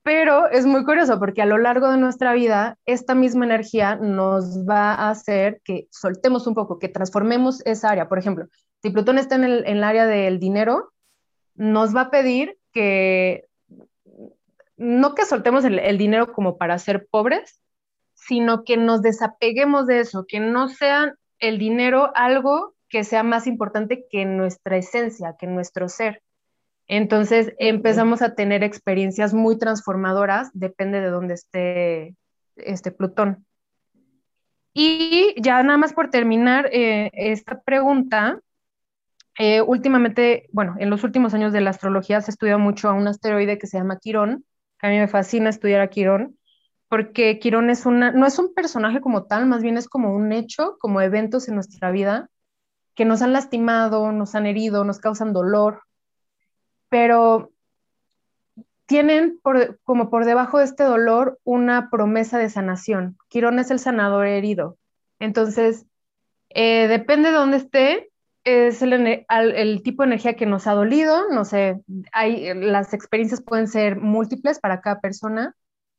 Pero 0.04 0.48
es 0.48 0.64
muy 0.64 0.84
curioso 0.84 1.18
porque 1.18 1.42
a 1.42 1.46
lo 1.46 1.58
largo 1.58 1.90
de 1.90 1.98
nuestra 1.98 2.32
vida, 2.34 2.78
esta 2.86 3.16
misma 3.16 3.46
energía 3.46 3.96
nos 3.96 4.64
va 4.64 4.94
a 4.94 5.10
hacer 5.10 5.60
que 5.64 5.88
soltemos 5.90 6.46
un 6.46 6.54
poco, 6.54 6.78
que 6.78 6.88
transformemos 6.88 7.66
esa 7.66 7.90
área. 7.90 8.08
Por 8.08 8.20
ejemplo, 8.20 8.46
si 8.80 8.90
Plutón 8.90 9.18
está 9.18 9.34
en 9.34 9.42
el, 9.42 9.82
área 9.82 10.06
del 10.06 10.38
dinero, 10.38 10.92
nos 11.56 11.96
va 11.96 12.02
a 12.02 12.10
pedir 12.10 12.59
que 12.72 13.46
no 14.76 15.14
que 15.14 15.26
soltemos 15.26 15.64
el, 15.64 15.98
dinero 15.98 16.32
como 16.32 16.56
para 16.56 16.78
ser 16.78 17.06
pobres, 17.10 17.60
sino 18.14 18.64
que 18.64 18.76
nos 18.76 19.02
desapeguemos 19.02 19.86
de 19.86 20.00
eso, 20.00 20.24
que 20.26 20.40
no 20.40 20.68
sea 20.68 21.14
el 21.38 21.58
dinero 21.58 22.10
algo 22.14 22.74
que 22.88 23.04
sea 23.04 23.22
más 23.22 23.46
importante 23.46 24.06
que 24.10 24.24
nuestra 24.24 24.78
esencia, 24.78 25.36
que 25.38 25.46
nuestro 25.46 25.88
ser. 25.88 26.22
Entonces 26.88 27.54
empezamos 27.58 28.22
a 28.22 28.34
tener 28.34 28.64
experiencias 28.64 29.32
muy 29.32 29.58
transformadoras, 29.58 30.50
depende 30.54 31.00
de 31.00 31.10
dónde 31.10 31.34
esté 31.34 32.16
este 32.56 32.90
Plutón. 32.90 33.46
Y 34.72 35.34
ya 35.40 35.62
nada 35.62 35.78
más 35.78 35.92
por 35.92 36.10
terminar 36.10 36.68
eh, 36.72 37.10
esta 37.12 37.60
pregunta, 37.60 38.40
eh, 39.42 39.62
últimamente, 39.62 40.50
bueno, 40.52 40.74
en 40.78 40.90
los 40.90 41.02
últimos 41.02 41.32
años 41.32 41.54
de 41.54 41.62
la 41.62 41.70
astrología 41.70 42.20
se 42.20 42.30
estudia 42.30 42.58
mucho 42.58 42.90
a 42.90 42.92
un 42.92 43.08
asteroide 43.08 43.56
que 43.56 43.66
se 43.66 43.78
llama 43.78 43.98
Quirón, 43.98 44.44
a 44.82 44.88
mí 44.90 44.98
me 44.98 45.08
fascina 45.08 45.48
estudiar 45.48 45.80
a 45.80 45.88
Quirón, 45.88 46.38
porque 46.90 47.38
Quirón 47.38 47.70
es 47.70 47.86
una, 47.86 48.12
no 48.12 48.26
es 48.26 48.38
un 48.38 48.52
personaje 48.52 49.00
como 49.00 49.24
tal, 49.24 49.46
más 49.46 49.62
bien 49.62 49.78
es 49.78 49.88
como 49.88 50.14
un 50.14 50.32
hecho, 50.32 50.76
como 50.78 51.00
eventos 51.00 51.48
en 51.48 51.54
nuestra 51.54 51.90
vida 51.90 52.28
que 52.94 53.06
nos 53.06 53.22
han 53.22 53.32
lastimado, 53.32 54.12
nos 54.12 54.34
han 54.34 54.44
herido, 54.44 54.84
nos 54.84 54.98
causan 54.98 55.32
dolor, 55.32 55.84
pero 56.90 57.50
tienen 58.84 59.40
como 59.84 60.10
por 60.10 60.26
debajo 60.26 60.58
de 60.58 60.64
este 60.64 60.84
dolor 60.84 61.38
una 61.44 61.88
promesa 61.88 62.36
de 62.36 62.50
sanación. 62.50 63.16
Quirón 63.28 63.58
es 63.58 63.70
el 63.70 63.78
sanador 63.78 64.26
herido. 64.26 64.76
Entonces, 65.18 65.86
eh, 66.50 66.88
depende 66.88 67.30
de 67.30 67.36
dónde 67.36 67.56
esté, 67.56 68.09
es 68.44 68.82
el, 68.82 69.82
tipo 69.82 70.02
de 70.02 70.08
energía 70.08 70.34
que 70.34 70.46
nos 70.46 70.66
ha 70.66 70.72
dolido, 70.72 71.28
no 71.30 71.44
sé, 71.44 71.82
hay, 72.12 72.54
las 72.54 72.94
experiencias 72.94 73.42
pueden 73.42 73.68
ser 73.68 73.96
múltiples 74.00 74.58
para 74.58 74.80
cada 74.80 75.00
persona, 75.00 75.54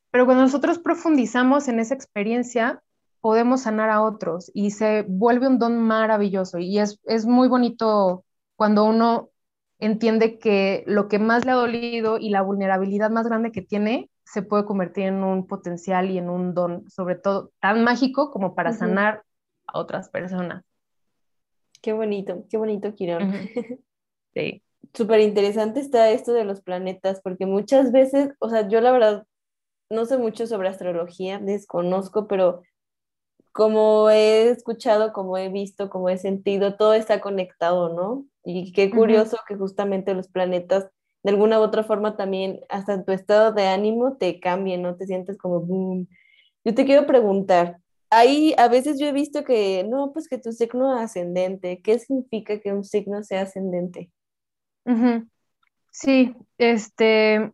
pero 0.10 0.26
cuando 0.26 0.44
nosotros 0.44 0.80
profundizamos 0.80 1.68
en 1.68 1.80
esa 1.80 1.94
experiencia, 1.94 2.82
podemos 3.22 3.62
sanar 3.62 3.90
a 3.90 4.02
otros 4.02 4.52
y 4.54 4.72
se 4.72 5.04
vuelve 5.08 5.48
un 5.48 5.60
don 5.60 5.80
maravilloso 5.80 6.58
y 6.58 6.80
es, 6.80 7.00
es 7.06 7.26
muy 7.26 7.48
bonito 7.48 8.26
cuando 8.56 8.84
uno 8.84 9.30
entiende 9.78 10.40
que 10.40 10.84
lo 10.88 11.08
que 11.08 11.20
más 11.20 11.46
le 11.46 11.52
ha 11.52 11.56
dolido 11.56 12.18
y 12.18 12.30
la 12.30 12.42
vulnerabilidad 12.42 13.12
más 13.12 13.28
grande 13.28 13.52
que 13.52 13.62
tiene 13.62 14.10
se 14.24 14.42
puede 14.42 14.66
convertir 14.66 15.06
en 15.06 15.24
un 15.24 15.46
potencial 15.46 16.10
y 16.10 16.18
en 16.18 16.30
un 16.30 16.54
don, 16.54 16.90
sobre 16.90 17.16
todo 17.16 17.52
tan 17.60 17.84
mágico 17.84 18.32
como 18.32 18.56
para 18.56 18.74
sanar 18.74 19.24
a 19.68 19.80
otras 19.80 20.10
personas. 20.10 20.64
Qué 21.82 21.94
bonito, 21.94 22.46
qué 22.50 22.58
bonito, 22.58 22.94
Quirón. 22.96 23.20
Sí. 24.34 24.63
Súper 24.94 25.20
interesante 25.20 25.82
está 25.82 26.10
esto 26.10 26.32
de 26.32 26.46
los 26.46 26.62
planetas, 26.62 27.20
porque 27.22 27.46
muchas 27.46 27.91
veces, 27.91 28.30
o 28.39 28.50
sea, 28.50 28.70
yo 28.70 28.80
la 28.80 28.94
verdad 28.94 29.26
no 29.89 30.06
sé 30.06 30.17
mucho 30.17 30.48
sobre 30.48 30.70
astrología, 30.70 31.38
desconozco, 31.39 32.28
pero 32.28 32.62
como 33.52 34.10
he 34.10 34.50
escuchado, 34.50 35.12
como 35.12 35.38
he 35.38 35.50
visto, 35.50 35.89
como 35.89 36.10
he 36.10 36.17
sentido, 36.17 36.78
todo 36.78 36.94
está 36.94 37.20
conectado, 37.20 37.94
¿no? 37.94 38.26
Y 38.46 38.72
qué 38.72 38.89
curioso 38.89 39.38
que 39.48 39.56
justamente 39.56 40.13
los 40.13 40.30
planetas 40.30 40.88
de 41.24 41.32
alguna 41.32 41.60
u 41.60 41.63
otra 41.63 41.84
forma 41.84 42.15
también 42.15 42.62
hasta 42.70 43.04
tu 43.04 43.12
estado 43.12 43.52
de 43.52 43.67
ánimo 43.67 44.17
te 44.17 44.39
cambien, 44.39 44.82
¿no? 44.82 44.96
Te 44.96 45.06
sientes 45.06 45.38
como 45.38 45.60
boom. 45.60 46.08
Yo 46.63 46.74
te 46.74 46.86
quiero 46.86 47.06
preguntar, 47.06 47.78
ahí 48.12 48.54
a 48.58 48.67
veces 48.67 49.00
yo 49.00 49.08
he 49.08 49.12
visto 49.12 49.43
que, 49.43 49.84
no, 49.89 50.12
pues 50.13 50.28
que 50.28 50.38
tu 50.38 50.52
signo 50.52 50.93
ascendente, 50.93 51.82
¿qué 51.82 51.97
significa 51.97 52.60
que 52.60 52.71
un 52.71 52.84
signo 52.84 53.24
sea 53.24 53.41
ascendente? 53.41 54.12
Sí, 55.91 56.36
este, 56.58 57.52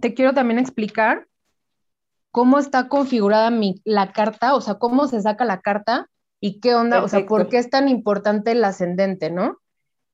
te 0.00 0.14
quiero 0.14 0.34
también 0.34 0.58
explicar 0.58 1.26
cómo 2.30 2.58
está 2.58 2.88
configurada 2.88 3.50
mi, 3.50 3.80
la 3.84 4.12
carta, 4.12 4.54
o 4.54 4.60
sea, 4.60 4.74
cómo 4.74 5.06
se 5.06 5.20
saca 5.20 5.44
la 5.44 5.60
carta 5.60 6.08
y 6.40 6.60
qué 6.60 6.74
onda, 6.74 7.02
o 7.02 7.08
sea, 7.08 7.26
por 7.26 7.48
qué 7.48 7.58
es 7.58 7.70
tan 7.70 7.88
importante 7.88 8.52
el 8.52 8.64
ascendente, 8.64 9.30
¿no? 9.30 9.58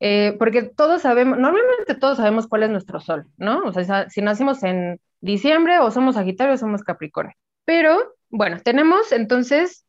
Eh, 0.01 0.35
porque 0.39 0.63
todos 0.63 1.03
sabemos, 1.03 1.39
normalmente 1.39 1.95
todos 1.95 2.19
sabemos 2.19 2.47
cuál 2.47 2.65
es 2.65 2.71
nuestro 2.71 3.01
sol, 3.01 3.27
¿no? 3.37 3.63
O 3.65 3.73
sea, 3.73 4.11
si 4.11 4.21
nacimos 4.21 4.63
en 4.63 5.01
diciembre 5.21 5.79
o 5.79 5.91
somos 5.91 6.17
Sagitario 6.17 6.55
o 6.55 6.59
somos 6.59 6.83
Capricornio. 6.83 7.35
Pero, 7.65 8.16
bueno, 8.31 8.59
tenemos 8.63 9.13
entonces 9.13 9.87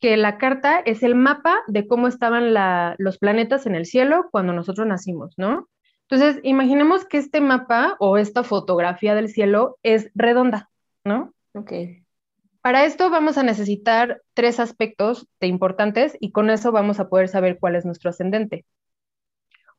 que 0.00 0.16
la 0.16 0.38
carta 0.38 0.80
es 0.80 1.02
el 1.02 1.14
mapa 1.14 1.62
de 1.66 1.86
cómo 1.86 2.08
estaban 2.08 2.54
los 2.98 3.18
planetas 3.18 3.66
en 3.66 3.74
el 3.74 3.86
cielo 3.86 4.28
cuando 4.30 4.52
nosotros 4.52 4.86
nacimos, 4.86 5.34
¿no? 5.38 5.68
Entonces, 6.08 6.40
imaginemos 6.42 7.06
que 7.06 7.16
este 7.16 7.40
mapa 7.40 7.96
o 7.98 8.18
esta 8.18 8.44
fotografía 8.44 9.14
del 9.14 9.28
cielo 9.28 9.78
es 9.82 10.10
redonda, 10.14 10.68
¿no? 11.04 11.32
Ok. 11.54 11.72
Para 12.60 12.84
esto 12.84 13.10
vamos 13.10 13.38
a 13.38 13.42
necesitar 13.42 14.22
tres 14.34 14.60
aspectos 14.60 15.26
de 15.40 15.46
importantes 15.46 16.16
y 16.20 16.32
con 16.32 16.50
eso 16.50 16.72
vamos 16.72 17.00
a 17.00 17.08
poder 17.08 17.28
saber 17.28 17.58
cuál 17.58 17.76
es 17.76 17.84
nuestro 17.84 18.10
ascendente. 18.10 18.64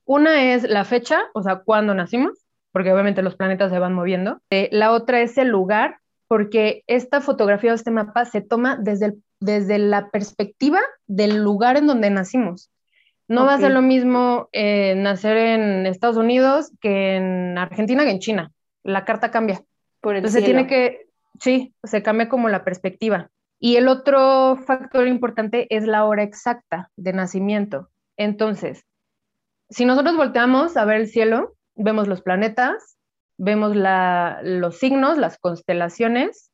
Una 0.04 0.54
es 0.54 0.64
la 0.70 0.86
fecha, 0.86 1.24
o 1.34 1.42
sea, 1.42 1.64
cuándo 1.64 1.94
nacimos, 1.96 2.46
porque 2.72 2.92
obviamente 2.92 3.24
los 3.24 3.36
planetas 3.36 3.72
se 3.72 3.80
van 3.80 3.94
moviendo. 3.94 4.42
Eh, 4.50 4.70
la 4.72 4.92
otra 4.92 5.22
es 5.22 5.38
el 5.38 5.48
lugar, 5.48 6.00
porque 6.28 6.84
esta 6.88 7.22
fotografía 7.22 7.72
o 7.72 7.76
este 7.76 7.92
mapa 7.92 8.26
se 8.26 8.42
toma 8.42 8.78
desde, 8.82 9.14
desde 9.40 9.78
la 9.78 10.10
perspectiva 10.10 10.80
del 11.08 11.44
lugar 11.44 11.78
en 11.78 11.88
donde 11.88 12.10
nacimos. 12.10 12.70
No 13.28 13.46
va 13.46 13.56
a 13.56 13.60
ser 13.60 13.72
lo 13.72 13.82
mismo 13.82 14.50
eh, 14.52 14.94
nacer 14.96 15.38
en 15.38 15.88
Estados 15.88 16.18
Unidos 16.18 16.72
que 16.80 17.16
en 17.16 17.58
Argentina 17.58 18.04
que 18.04 18.12
en 18.12 18.20
China. 18.20 18.52
La 18.84 19.04
carta 19.04 19.32
cambia. 19.32 19.64
Por 20.00 20.16
Entonces 20.16 20.44
tiene 20.44 20.68
que, 20.68 21.06
Sí, 21.40 21.74
se 21.84 22.02
cambia 22.02 22.30
como 22.30 22.50
la 22.50 22.64
perspectiva. 22.64 23.30
Y 23.60 23.78
el 23.78 23.88
otro 23.88 24.58
factor 24.58 25.08
importante 25.08 25.68
es 25.76 25.86
la 25.86 26.06
hora 26.06 26.24
exacta 26.24 26.92
de 26.96 27.14
nacimiento. 27.14 27.90
Entonces, 28.18 28.86
si 29.70 29.86
nosotros 29.86 30.16
volteamos 30.16 30.78
a 30.78 30.86
ver 30.86 31.02
el 31.02 31.08
cielo, 31.08 31.56
vemos 31.76 32.08
los 32.08 32.22
planetas, 32.22 32.95
vemos 33.38 33.76
los 33.76 34.78
signos, 34.78 35.18
las 35.18 35.38
constelaciones, 35.38 36.52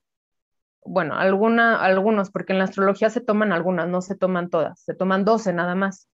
bueno, 0.83 1.15
alguna, 1.15 1.79
algunos, 1.81 2.31
porque 2.31 2.53
en 2.53 2.59
la 2.59 2.65
astrología 2.65 3.09
se 3.09 3.21
toman 3.21 3.51
algunas, 3.51 3.87
no 3.87 4.01
se 4.01 4.15
toman 4.15 4.49
todas, 4.49 4.79
se 4.81 4.95
toman 4.95 5.25
12 5.25 5.53
nada 5.53 5.75
más. 5.75 6.07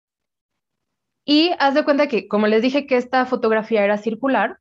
Y 1.25 1.51
haz 1.59 1.73
de 1.73 1.83
cuenta 1.83 2.07
que, 2.07 2.27
como 2.27 2.47
les 2.47 2.61
dije 2.61 2.87
que 2.87 2.97
esta 2.97 3.25
fotografía 3.25 3.83
era 3.83 3.97
circular, 3.97 4.59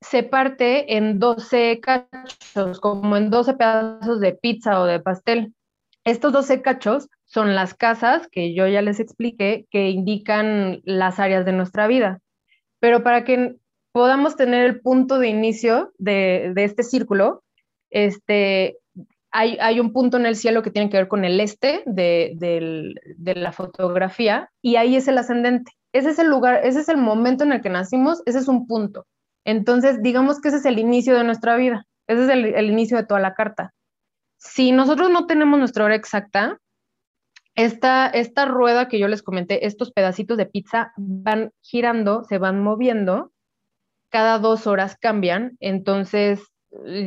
se 0.00 0.22
parte 0.22 0.96
en 0.96 1.18
12 1.18 1.80
cachos, 1.80 2.80
como 2.80 3.16
en 3.16 3.30
12 3.30 3.54
pedazos 3.54 4.20
de 4.20 4.32
pizza 4.32 4.80
o 4.80 4.84
de 4.84 5.00
pastel. 5.00 5.54
Estos 6.04 6.32
12 6.32 6.62
cachos 6.62 7.08
son 7.24 7.54
las 7.54 7.74
casas 7.74 8.28
que 8.28 8.54
yo 8.54 8.66
ya 8.66 8.82
les 8.82 8.98
expliqué 8.98 9.66
que 9.70 9.90
indican 9.90 10.82
las 10.84 11.20
áreas 11.20 11.44
de 11.44 11.52
nuestra 11.52 11.86
vida. 11.86 12.20
Pero 12.80 13.04
para 13.04 13.24
que 13.24 13.56
podamos 13.92 14.36
tener 14.36 14.64
el 14.64 14.80
punto 14.80 15.18
de 15.18 15.28
inicio 15.28 15.92
de, 15.98 16.52
este 16.56 16.82
círculo, 16.82 17.44
este, 17.90 18.78
hay, 19.30 19.80
un 19.80 19.92
punto 19.92 20.16
en 20.16 20.26
el 20.26 20.36
cielo 20.36 20.62
que 20.62 20.70
tiene 20.70 20.90
que 20.90 20.96
ver 20.96 21.08
con 21.08 21.24
el 21.24 21.40
este 21.40 21.82
de, 21.86 22.32
de 22.36 23.34
la 23.34 23.52
fotografía 23.52 24.50
y 24.60 24.76
ahí 24.76 24.96
es 24.96 25.08
el 25.08 25.18
ascendente. 25.18 25.72
Ese 25.92 26.10
es 26.10 26.18
el 26.18 26.28
lugar, 26.28 26.60
ese 26.64 26.80
es 26.80 26.88
el 26.88 26.96
momento 26.96 27.44
en 27.44 27.52
el 27.52 27.60
que 27.60 27.68
nacimos, 27.68 28.22
ese 28.24 28.38
es 28.38 28.48
un 28.48 28.66
punto. 28.66 29.06
Entonces, 29.44 30.02
digamos 30.02 30.40
que 30.40 30.48
ese 30.48 30.58
es 30.58 30.64
el 30.64 30.78
inicio 30.78 31.14
de 31.14 31.24
nuestra 31.24 31.56
vida, 31.56 31.86
ese 32.06 32.24
es 32.24 32.28
el, 32.30 32.70
inicio 32.70 32.96
de 32.96 33.04
toda 33.04 33.20
la 33.20 33.34
carta. 33.34 33.74
Si 34.38 34.72
nosotros 34.72 35.10
no 35.10 35.26
tenemos 35.26 35.58
nuestra 35.58 35.84
hora 35.84 35.94
exacta, 35.94 36.58
esta, 37.54 38.06
esta 38.06 38.46
rueda 38.46 38.88
que 38.88 38.98
yo 38.98 39.08
les 39.08 39.22
comenté, 39.22 39.66
estos 39.66 39.92
pedacitos 39.92 40.38
de 40.38 40.46
pizza 40.46 40.92
van 40.96 41.52
girando, 41.60 42.24
se 42.24 42.38
van 42.38 42.62
moviendo, 42.62 43.31
cada 44.12 44.38
dos 44.38 44.66
horas 44.66 44.96
cambian, 45.00 45.56
entonces 45.58 46.40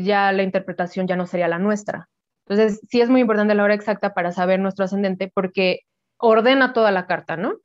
ya 0.03 0.31
la 0.31 0.43
interpretación 0.43 1.07
ya 1.07 1.15
no 1.15 1.27
sería 1.27 1.47
la 1.47 1.59
nuestra. 1.59 2.09
Entonces, 2.47 2.81
sí 2.89 3.01
es 3.01 3.09
muy 3.09 3.21
importante 3.21 3.55
la 3.55 3.63
hora 3.63 3.73
exacta 3.73 4.13
para 4.13 4.31
saber 4.31 4.59
nuestro 4.59 4.85
ascendente 4.85 5.31
porque 5.33 5.81
ordena 6.17 6.73
toda 6.73 6.91
la 6.91 7.07
carta, 7.07 7.37
¿no? 7.37 7.55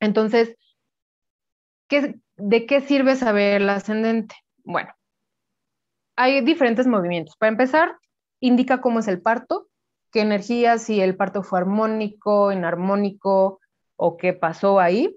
Entonces, 0.00 0.56
¿de 1.88 2.66
qué 2.66 2.80
sirve 2.80 3.16
saber 3.16 3.62
el 3.62 3.68
ascendente? 3.68 4.34
Bueno, 4.64 4.92
hay 6.16 6.40
diferentes 6.42 6.86
movimientos. 6.86 7.36
Para 7.36 7.52
empezar, 7.52 7.96
indica 8.40 8.80
cómo 8.80 9.00
es 9.00 9.08
el 9.08 9.20
parto, 9.20 9.68
qué 10.10 10.20
energía, 10.20 10.78
si 10.78 11.00
el 11.00 11.16
parto 11.16 11.42
fue 11.42 11.60
armónico, 11.60 12.52
inarmónico 12.52 13.60
o 13.96 14.16
qué 14.16 14.32
pasó 14.32 14.80
ahí. 14.80 15.16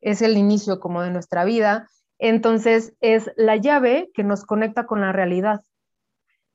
Es 0.00 0.22
el 0.22 0.36
inicio 0.36 0.80
como 0.80 1.02
de 1.02 1.10
nuestra 1.10 1.44
vida. 1.44 1.88
Entonces, 2.18 2.94
es 3.00 3.30
la 3.36 3.56
llave 3.56 4.10
que 4.14 4.24
nos 4.24 4.44
conecta 4.44 4.86
con 4.86 5.00
la 5.00 5.12
realidad. 5.12 5.60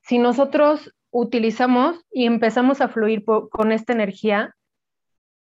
Si 0.02 0.17
nosotros 0.17 0.93
utilizamos 1.12 2.04
y 2.12 2.26
empezamos 2.26 2.82
a 2.82 2.89
fluir 2.89 3.24
con 3.26 3.72
esta 3.72 3.93
energía, 3.93 4.56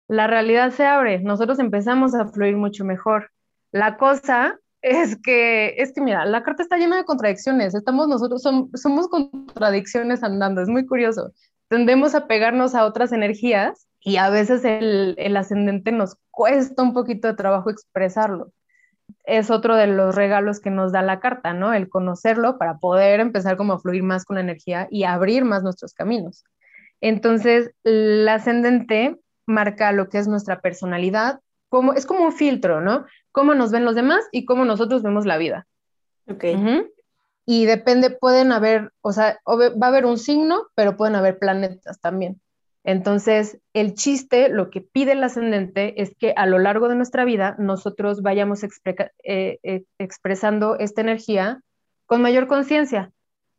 la 0.09 0.27
realidad 0.27 0.70
se 0.72 0.85
abre, 0.85 1.20
nosotros 1.20 1.59
empezamos 1.59 2.14
a 2.14 2.27
fluir 2.27 2.57
mucho 2.57 2.85
mejor. 2.85 3.31
La 3.70 3.96
cosa 3.96 4.59
es 4.83 5.16
que, 5.22 5.75
es 5.79 5.92
que 5.94 6.01
mira, 6.01 6.27
la 6.27 6.42
carta 6.42 6.62
está 6.62 6.77
llena 6.77 6.96
de 6.96 7.05
contradicciones, 7.05 7.75
estamos 7.75 8.09
nosotros, 8.09 8.42
somos 8.42 9.09
contradicciones 9.09 10.22
andando, 10.22 10.61
es 10.61 10.68
muy 10.68 10.87
curioso. 10.87 11.33
Tendemos 11.68 12.14
a 12.14 12.27
pegarnos 12.27 12.75
a 12.75 12.85
otras 12.85 13.12
energías 13.12 13.87
y 14.01 14.16
a 14.16 14.29
veces 14.29 14.64
el, 14.64 15.14
el 15.16 15.37
ascendente 15.37 15.92
nos 15.92 16.16
cuesta 16.31 16.83
un 16.83 16.92
poquito 16.92 17.29
de 17.29 17.35
trabajo 17.35 17.70
expresarlo. 17.70 18.53
Es 19.24 19.50
otro 19.50 19.76
de 19.76 19.86
los 19.86 20.14
regalos 20.14 20.60
que 20.60 20.70
nos 20.70 20.92
da 20.92 21.02
la 21.02 21.20
carta, 21.20 21.52
¿no? 21.52 21.74
El 21.74 21.88
conocerlo 21.88 22.58
para 22.58 22.78
poder 22.78 23.20
empezar 23.20 23.56
como 23.56 23.74
a 23.74 23.78
fluir 23.78 24.02
más 24.02 24.24
con 24.24 24.34
la 24.34 24.40
energía 24.42 24.88
y 24.90 25.04
abrir 25.04 25.44
más 25.44 25.62
nuestros 25.62 25.94
caminos. 25.94 26.44
Entonces, 27.00 27.72
el 27.84 28.28
ascendente 28.28 29.18
marca 29.46 29.92
lo 29.92 30.08
que 30.08 30.18
es 30.18 30.28
nuestra 30.28 30.60
personalidad, 30.60 31.40
como, 31.68 31.94
es 31.94 32.06
como 32.06 32.24
un 32.24 32.32
filtro, 32.32 32.80
¿no? 32.80 33.06
Cómo 33.32 33.54
nos 33.54 33.70
ven 33.70 33.84
los 33.84 33.94
demás 33.94 34.24
y 34.30 34.44
cómo 34.44 34.64
nosotros 34.64 35.02
vemos 35.02 35.26
la 35.26 35.38
vida. 35.38 35.66
Ok. 36.28 36.44
Y 37.44 37.66
depende, 37.66 38.10
pueden 38.10 38.52
haber, 38.52 38.92
o 39.00 39.12
sea, 39.12 39.40
va 39.46 39.86
a 39.86 39.88
haber 39.88 40.06
un 40.06 40.18
signo, 40.18 40.68
pero 40.74 40.96
pueden 40.96 41.16
haber 41.16 41.38
planetas 41.38 42.00
también. 42.00 42.40
Entonces, 42.85 43.59
el 43.75 43.95
chiste, 43.95 44.49
lo 44.49 44.71
que 44.71 44.81
pide 44.81 45.12
el 45.12 45.23
ascendente 45.23 46.03
es 46.03 46.16
que 46.18 46.33
a 46.37 46.47
lo 46.47 46.59
largo 46.59 46.88
de 46.88 46.97
nuestra 46.97 47.25
vida 47.25 47.55
nosotros 47.59 48.23
vayamos 48.23 48.64
eh, 48.64 49.59
eh, 49.62 49.85
expresando 49.99 50.79
esta 50.79 51.01
energía 51.01 51.61
con 52.07 52.23
mayor 52.23 52.49
conciencia 52.49 53.12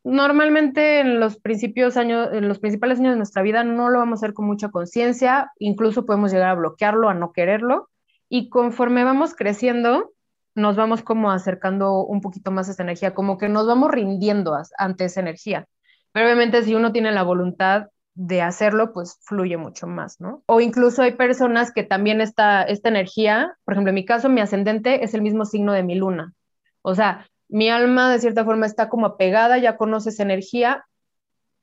normalmente 0.03 0.99
en 0.99 1.19
los 1.19 1.37
principios 1.37 1.97
años, 1.97 2.29
en 2.33 2.47
los 2.47 2.59
principales 2.59 2.99
años 2.99 3.13
de 3.13 3.17
nuestra 3.17 3.41
vida 3.41 3.63
no 3.63 3.89
lo 3.89 3.99
vamos 3.99 4.17
a 4.17 4.25
hacer 4.25 4.33
con 4.33 4.45
mucha 4.45 4.69
conciencia, 4.69 5.51
incluso 5.59 6.05
podemos 6.05 6.31
llegar 6.31 6.49
a 6.49 6.55
bloquearlo, 6.55 7.09
a 7.09 7.13
no 7.13 7.31
quererlo, 7.31 7.89
y 8.29 8.49
conforme 8.49 9.03
vamos 9.03 9.35
creciendo, 9.35 10.11
nos 10.55 10.75
vamos 10.75 11.01
como 11.03 11.31
acercando 11.31 12.03
un 12.03 12.21
poquito 12.21 12.51
más 12.51 12.67
a 12.67 12.71
esa 12.73 12.83
energía, 12.83 13.13
como 13.13 13.37
que 13.37 13.49
nos 13.49 13.65
vamos 13.65 13.91
rindiendo 13.91 14.57
ante 14.77 15.05
esa 15.05 15.21
energía. 15.21 15.67
Pero 16.11 16.27
obviamente 16.27 16.61
si 16.63 16.75
uno 16.75 16.91
tiene 16.91 17.11
la 17.11 17.23
voluntad 17.23 17.87
de 18.15 18.41
hacerlo, 18.41 18.93
pues 18.93 19.17
fluye 19.21 19.57
mucho 19.57 19.87
más, 19.87 20.21
¿no? 20.21 20.43
O 20.45 20.61
incluso 20.61 21.01
hay 21.01 21.13
personas 21.13 21.71
que 21.71 21.83
también 21.83 22.21
esta, 22.21 22.63
esta 22.63 22.89
energía, 22.89 23.57
por 23.65 23.73
ejemplo, 23.73 23.89
en 23.89 23.95
mi 23.95 24.05
caso, 24.05 24.29
mi 24.29 24.41
ascendente 24.41 25.03
es 25.03 25.13
el 25.13 25.21
mismo 25.21 25.45
signo 25.45 25.73
de 25.73 25.83
mi 25.83 25.95
luna. 25.95 26.33
O 26.81 26.95
sea, 26.95 27.27
mi 27.49 27.69
alma 27.69 28.11
de 28.11 28.19
cierta 28.19 28.45
forma 28.45 28.65
está 28.65 28.89
como 28.89 29.05
apegada, 29.05 29.57
ya 29.57 29.77
conoce 29.77 30.09
esa 30.09 30.23
energía 30.23 30.85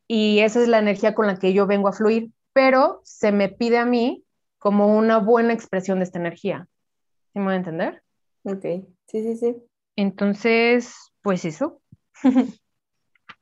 y 0.08 0.40
esa 0.40 0.60
es 0.60 0.68
la 0.68 0.78
energía 0.78 1.14
con 1.14 1.26
la 1.26 1.36
que 1.36 1.52
yo 1.52 1.66
vengo 1.66 1.88
a 1.88 1.92
fluir, 1.92 2.30
pero 2.52 3.00
se 3.04 3.30
me 3.30 3.48
pide 3.48 3.78
a 3.78 3.84
mí 3.84 4.24
como 4.58 4.96
una 4.96 5.18
buena 5.18 5.52
expresión 5.52 5.98
de 5.98 6.04
esta 6.04 6.18
energía. 6.18 6.68
¿Sí 7.32 7.38
me 7.38 7.44
voy 7.46 7.54
a 7.54 7.56
entender? 7.56 8.02
Ok, 8.42 8.62
sí, 9.06 9.22
sí, 9.22 9.36
sí. 9.36 9.56
Entonces, 9.96 10.94
pues 11.22 11.44
eso. 11.44 11.80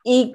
y 0.05 0.35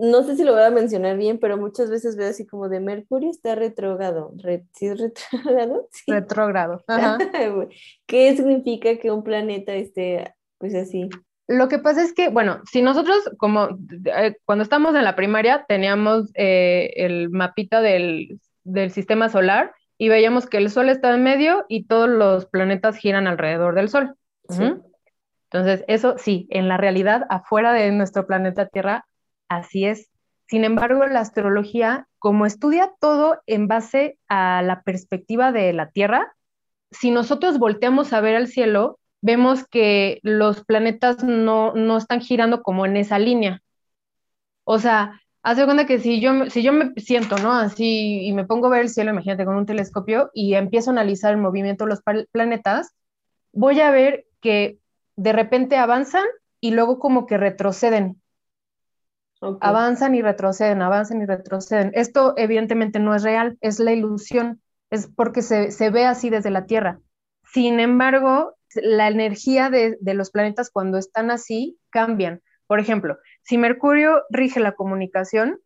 no 0.00 0.22
sé 0.24 0.36
si 0.36 0.44
lo 0.44 0.54
voy 0.54 0.62
a 0.62 0.70
mencionar 0.70 1.16
bien, 1.16 1.38
pero 1.38 1.56
muchas 1.56 1.90
veces 1.90 2.16
veo 2.16 2.30
así 2.30 2.46
como 2.46 2.68
de 2.68 2.80
Mercurio 2.80 3.30
está 3.30 3.54
retrógrado. 3.54 4.32
¿Sí 4.72 4.86
es 4.86 4.98
retrógrado? 4.98 5.88
Sí. 5.92 6.10
Retrógrado. 6.10 6.82
¿Qué 8.06 8.36
significa 8.36 8.96
que 8.96 9.10
un 9.10 9.22
planeta 9.22 9.74
esté 9.74 10.34
pues 10.60 10.74
así. 10.74 11.08
Lo 11.48 11.68
que 11.68 11.80
pasa 11.80 12.02
es 12.02 12.12
que, 12.12 12.28
bueno, 12.28 12.60
si 12.70 12.82
nosotros, 12.82 13.28
como 13.38 13.70
eh, 14.04 14.36
cuando 14.44 14.62
estamos 14.62 14.94
en 14.94 15.02
la 15.02 15.16
primaria, 15.16 15.64
teníamos 15.66 16.30
eh, 16.34 16.92
el 16.96 17.30
mapita 17.30 17.80
del, 17.80 18.38
sistema 18.90 19.28
solar 19.30 19.72
y 19.98 20.10
veíamos 20.10 20.46
que 20.46 20.58
el 20.58 20.70
Sol 20.70 20.90
está 20.90 21.12
en 21.12 21.24
medio 21.24 21.64
y 21.66 21.86
todos 21.86 22.08
los 22.08 22.46
planetas 22.46 22.96
giran 22.96 23.26
alrededor 23.26 23.74
del 23.74 23.88
Sol. 23.88 24.14
Entonces, 24.48 25.82
eso 25.88 26.16
sí, 26.18 26.46
en 26.50 26.68
la 26.68 26.76
realidad, 26.76 27.26
afuera 27.30 27.72
de 27.72 27.90
nuestro 27.90 28.26
planeta 28.26 28.66
Tierra, 28.66 29.06
así 29.50 29.84
es. 29.84 30.08
Sin 30.46 30.64
embargo, 30.64 31.06
la 31.06 31.20
astrología, 31.20 32.08
como 32.18 32.46
estudia 32.46 32.90
todo 33.00 33.40
en 33.46 33.68
base 33.68 34.18
a 34.28 34.62
la 34.62 34.82
perspectiva 34.82 35.52
de 35.52 35.72
la 35.74 35.90
Tierra, 35.90 36.34
si 36.90 37.10
nosotros 37.10 37.58
volteamos 37.58 38.12
a 38.12 38.20
ver 38.20 38.36
al 38.36 38.48
cielo, 38.48 38.98
vemos 39.20 39.66
que 39.68 40.18
los 40.22 40.64
planetas 40.64 41.22
no, 41.22 41.96
están 41.96 42.20
girando 42.20 42.62
como 42.62 42.86
en 42.86 42.96
esa 42.96 43.18
línea. 43.18 43.62
O 44.64 44.78
sea, 44.78 45.20
hace 45.42 45.64
cuenta 45.64 45.86
que 45.86 45.98
si 46.00 46.20
yo, 46.20 46.48
si 46.50 46.62
yo 46.62 46.72
me 46.72 46.92
siento, 46.96 47.36
¿no? 47.38 47.52
Así 47.52 48.26
y 48.26 48.32
me 48.32 48.44
pongo 48.44 48.66
a 48.66 48.70
ver 48.70 48.80
el 48.82 48.88
cielo, 48.88 49.10
imagínate, 49.10 49.44
con 49.44 49.56
un 49.56 49.66
telescopio 49.66 50.30
y 50.34 50.54
empiezo 50.54 50.90
a 50.90 50.94
analizar 50.94 51.32
el 51.32 51.38
movimiento 51.38 51.84
de 51.84 51.90
los 51.90 52.00
planetas, 52.32 52.94
voy 53.52 53.80
a 53.80 53.90
ver 53.90 54.26
que 54.40 54.78
de 55.16 55.32
repente 55.32 55.76
avanzan 55.76 56.24
y 56.60 56.72
luego 56.72 56.98
como 56.98 57.26
que 57.26 57.38
retroceden. 57.38 58.20
Avanzan 59.60 60.14
y 60.14 60.22
retroceden, 60.22 60.82
avanzan 60.82 61.22
y 61.22 61.26
retroceden. 61.26 61.92
Esto 61.94 62.34
evidentemente 62.36 62.98
no 62.98 63.14
es 63.14 63.22
real, 63.22 63.56
es 63.60 63.78
la 63.80 63.92
ilusión, 63.92 64.60
es 64.90 65.06
porque 65.06 65.42
se, 65.42 65.70
se 65.70 65.90
ve 65.90 66.04
así 66.04 66.30
desde 66.30 66.50
la 66.50 66.66
Tierra. 66.66 67.00
Sin 67.52 67.80
embargo, 67.80 68.54
la 68.74 69.08
energía 69.08 69.70
de, 69.70 69.98
los 70.02 70.30
planetas 70.30 70.70
cuando 70.70 70.98
están 70.98 71.30
así 71.30 71.78
cambian. 71.90 72.42
Por 72.66 72.78
ejemplo, 72.78 73.18
si 73.42 73.58
Mercurio 73.58 74.22
rige 74.30 74.60
la 74.60 74.72
comunicación, 74.72 75.58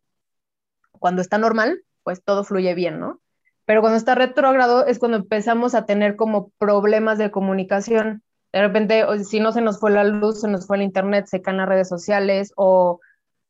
cuando 0.91 1.21
está 1.21 1.37
normal, 1.37 1.83
pues 2.03 2.23
todo 2.23 2.43
fluye 2.43 2.73
bien, 2.73 2.99
¿no? 2.99 3.21
Pero 3.65 3.81
cuando 3.81 3.97
está 3.97 4.15
retrógrado 4.15 4.85
es 4.85 4.99
cuando 4.99 5.17
empezamos 5.17 5.75
a 5.75 5.85
tener 5.85 6.15
como 6.15 6.51
problemas 6.57 7.17
de 7.17 7.31
comunicación. 7.31 8.23
De 8.51 8.61
repente, 8.61 9.03
si 9.23 9.39
no 9.39 9.51
se 9.51 9.61
nos 9.61 9.79
fue 9.79 9.91
la 9.91 10.03
luz, 10.03 10.41
se 10.41 10.47
nos 10.47 10.65
fue 10.65 10.77
el 10.77 10.83
internet, 10.83 11.25
se 11.27 11.41
caen 11.41 11.57
las 11.57 11.67
redes 11.67 11.89
sociales 11.89 12.53
o 12.55 12.99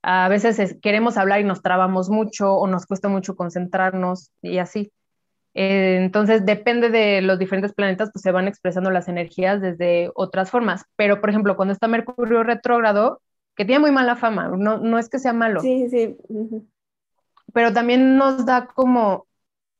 a 0.07 0.29
veces 0.29 0.77
queremos 0.83 1.17
hablar 1.17 1.41
y 1.41 1.45
nos 1.45 1.63
trabamos 1.63 2.11
mucho 2.11 2.53
o 2.53 2.67
nos 2.67 2.85
cuesta 2.85 3.07
mucho 3.07 3.35
concentrarnos 3.35 4.29
y 4.43 4.59
así. 4.59 4.91
Eh, 5.55 5.97
entonces, 5.99 6.45
depende 6.45 6.89
de 6.89 7.23
los 7.23 7.39
diferentes 7.39 7.73
planetas, 7.73 8.11
pues 8.13 8.21
se 8.21 8.31
van 8.31 8.47
expresando 8.47 8.91
las 8.91 9.07
energías 9.07 9.61
desde 9.61 10.11
otras 10.13 10.51
formas. 10.51 10.85
Pero, 10.95 11.21
por 11.21 11.31
ejemplo, 11.31 11.55
cuando 11.55 11.73
está 11.73 11.87
Mercurio 11.87 12.43
retrógrado, 12.43 13.19
que 13.55 13.65
tiene 13.65 13.79
muy 13.79 13.91
mala 13.91 14.15
fama, 14.15 14.49
no, 14.49 14.77
no 14.77 14.99
es 14.99 15.09
que 15.09 15.17
sea 15.17 15.33
malo. 15.33 15.61
Sí, 15.61 15.89
sí. 15.89 16.15
Pero 17.51 17.73
también 17.73 18.15
nos 18.15 18.45
da 18.45 18.67
como 18.67 19.25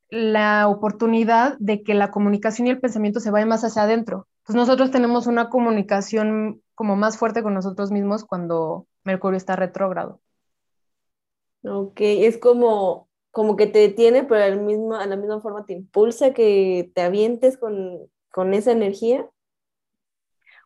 la 0.09 0.67
oportunidad 0.69 1.55
de 1.59 1.83
que 1.83 1.93
la 1.93 2.09
comunicación 2.09 2.65
y 2.65 2.71
el 2.71 2.79
pensamiento 2.79 3.19
se 3.19 3.29
vayan 3.29 3.49
más 3.49 3.63
hacia 3.63 3.83
adentro. 3.83 4.25
Pues 4.43 4.55
nosotros 4.55 4.89
tenemos 4.89 5.27
una 5.27 5.49
comunicación 5.49 6.63
como 6.73 6.95
más 6.95 7.15
fuerte 7.15 7.43
con 7.43 7.53
nosotros 7.53 7.91
mismos 7.91 8.25
cuando 8.25 8.87
Mercurio 9.05 9.37
está 9.37 9.55
retrógrado. 9.55 10.19
Ok, 11.63 12.01
es 12.01 12.37
como 12.37 13.07
como 13.35 13.57
que 13.57 13.67
te 13.67 13.79
detiene, 13.79 14.23
pero 14.23 14.41
al 14.41 14.61
mismo, 14.61 14.95
a 14.95 15.05
la 15.07 15.17
misma 15.17 15.41
forma 15.41 15.65
te 15.65 15.73
impulsa 15.73 16.33
que 16.33 16.89
te 16.95 17.01
avientes 17.01 17.57
con, 17.57 18.53
esa 18.53 18.71
energía. 18.71 19.29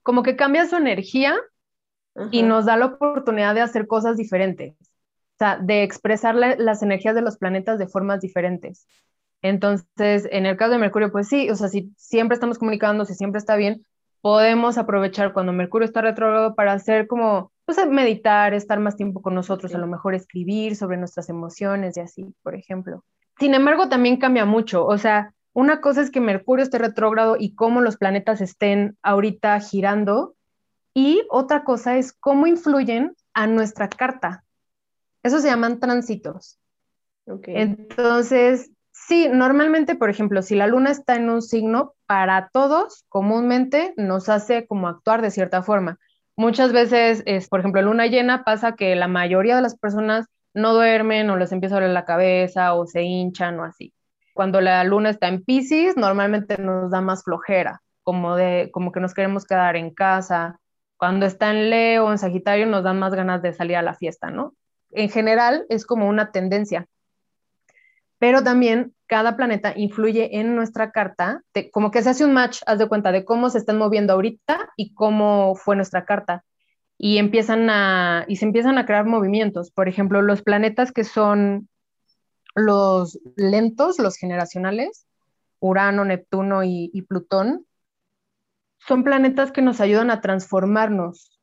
Como 0.04 0.22
que 0.22 0.36
cambia 0.36 0.68
su 0.68 0.76
energía 0.76 1.36
y 2.30 2.44
nos 2.44 2.66
da 2.66 2.78
la 2.78 2.86
oportunidad 2.86 3.56
de 3.56 3.62
hacer 3.62 3.88
cosas 3.88 4.18
diferentes, 4.18 4.76
o 4.80 5.38
sea, 5.40 5.58
de 5.58 5.82
expresar 5.82 6.36
las 6.36 6.84
energías 6.84 7.16
de 7.16 7.24
los 7.24 7.40
planetas 7.40 7.80
de 7.80 7.88
formas 7.88 8.22
diferentes. 8.22 8.86
Entonces, 9.42 10.28
en 10.30 10.46
el 10.46 10.56
caso 10.56 10.74
de 10.74 10.78
Mercurio, 10.78 11.12
pues 11.12 11.28
sí, 11.28 11.50
o 11.50 11.56
sea, 11.56 11.70
si 11.70 11.92
siempre 11.98 12.36
estamos 12.36 12.60
comunicando, 12.60 13.04
si 13.06 13.16
siempre 13.16 13.40
está 13.40 13.56
bien, 13.56 13.84
podemos 14.22 14.78
aprovechar 14.78 15.34
cuando 15.34 15.54
Mercurio 15.54 15.88
está 15.88 16.04
retrógrado 16.04 16.54
para 16.54 16.74
hacer 16.74 17.08
como 17.08 17.52
pues, 17.76 17.88
meditar, 17.88 18.56
estar 18.56 18.80
más 18.80 18.96
tiempo 18.96 19.22
con 19.22 19.36
nosotros, 19.36 19.76
a 19.76 19.78
lo 19.78 19.86
mejor 19.86 20.16
escribir 20.16 20.76
sobre 20.76 20.98
nuestras 20.98 21.30
emociones 21.30 21.98
y 21.98 22.00
así, 22.00 22.26
por 22.42 22.56
ejemplo. 22.56 23.04
Sin 23.38 23.54
embargo, 23.54 23.90
también 23.90 24.18
cambia 24.18 24.44
mucho. 24.44 24.86
O 24.86 24.98
sea, 24.98 25.36
una 25.54 25.80
cosa 25.80 26.02
es 26.02 26.10
que 26.10 26.20
Mercurio 26.20 26.64
esté 26.64 26.80
retrógrado 26.80 27.36
y 27.40 27.54
cómo 27.54 27.82
los 27.82 27.98
planetas 27.98 28.42
estén 28.42 28.98
ahorita 29.04 29.60
girando. 29.60 30.36
Y 30.96 31.22
otra 31.30 31.64
cosa 31.64 31.98
es 31.98 32.12
cómo 32.12 32.48
influyen 32.48 33.16
a 33.34 33.46
nuestra 33.46 33.88
carta. 33.88 34.44
Eso 35.22 35.40
se 35.40 35.50
llaman 35.50 35.80
tránsitos. 35.80 36.58
Entonces, 37.44 38.72
sí, 38.92 39.28
normalmente, 39.32 39.94
por 39.94 40.10
ejemplo, 40.10 40.42
si 40.42 40.56
la 40.56 40.66
luna 40.66 40.90
está 40.90 41.16
en 41.16 41.30
un 41.30 41.44
signo, 41.44 41.94
para 42.08 42.50
todos 42.52 43.06
comúnmente 43.10 43.94
nos 43.96 44.28
hace 44.28 44.66
como 44.66 44.88
actuar 44.88 45.22
de 45.22 45.30
cierta 45.30 45.62
forma. 45.62 46.00
Muchas 46.40 46.72
veces, 46.72 47.22
es, 47.26 47.50
por 47.50 47.60
ejemplo, 47.60 47.82
luna 47.82 48.08
llena 48.08 48.46
pasa 48.46 48.78
que 48.78 48.96
la 48.96 49.10
mayoría 49.10 49.58
de 49.58 49.62
las 49.62 49.78
personas 49.78 50.28
no 50.54 50.74
duermen 50.74 51.30
o 51.30 51.36
les 51.36 51.52
empieza 51.52 51.76
a 51.76 51.80
doler 51.80 51.94
la 51.94 52.06
cabeza 52.06 52.76
o 52.76 52.88
se 52.88 53.04
hinchan 53.04 53.60
o 53.60 53.66
así. 53.66 53.94
Cuando 54.34 54.62
la 54.62 54.82
luna 54.86 55.10
está 55.10 55.28
en 55.28 55.44
Pisces, 55.44 55.98
normalmente 55.98 56.58
nos 56.58 56.92
da 56.92 57.02
más 57.02 57.26
flojera, 57.26 57.82
como, 58.04 58.38
de, 58.38 58.70
como 58.72 58.94
que 58.94 59.02
nos 59.02 59.14
queremos 59.14 59.44
quedar 59.44 59.76
en 59.76 59.94
casa. 59.94 60.62
Cuando 60.96 61.26
está 61.26 61.50
en 61.52 61.70
Leo 61.70 62.06
o 62.06 62.12
en 62.14 62.18
Sagitario, 62.18 62.68
nos 62.68 62.86
dan 62.86 63.00
más 63.00 63.14
ganas 63.14 63.42
de 63.42 63.52
salir 63.52 63.76
a 63.76 63.82
la 63.82 63.96
fiesta, 63.96 64.32
¿no? 64.32 64.54
En 64.92 65.10
general, 65.10 65.66
es 65.68 65.86
como 65.86 66.08
una 66.08 66.32
tendencia 66.32 66.88
pero 68.20 68.44
también 68.44 68.94
cada 69.10 69.36
planeta 69.36 69.74
influye 69.76 70.38
en 70.40 70.56
nuestra 70.56 70.92
carta, 70.92 71.42
como 71.72 71.90
que 71.90 72.04
se 72.04 72.12
hace 72.12 72.24
un 72.24 72.32
match, 72.32 72.62
haz 72.68 72.78
de 72.78 72.88
cuenta, 72.88 73.12
de 73.12 73.26
cómo 73.26 73.50
se 73.50 73.58
están 73.58 73.80
moviendo 73.80 74.14
ahorita 74.14 74.70
y 74.78 74.94
cómo 74.94 75.56
fue 75.56 75.76
nuestra 75.76 76.06
carta. 76.06 76.46
Y 76.96 77.18
empiezan 77.18 77.72
a, 77.72 78.26
y 78.28 78.36
se 78.36 78.46
empiezan 78.46 78.78
a 78.78 78.86
crear 78.86 79.08
movimientos. 79.08 79.72
Por 79.72 79.90
ejemplo, 79.90 80.22
los 80.22 80.44
planetas 80.44 80.92
que 80.92 81.04
son 81.04 81.68
los 82.54 83.20
lentos, 83.36 83.98
los 83.98 84.16
generacionales, 84.16 85.08
Urano, 85.60 86.06
Neptuno 86.06 86.64
y, 86.64 86.92
y 86.94 87.02
Plutón, 87.02 87.66
son 88.78 89.04
planetas 89.04 89.52
que 89.52 89.64
nos 89.64 89.82
ayudan 89.82 90.12
a 90.12 90.22
transformarnos. 90.22 91.40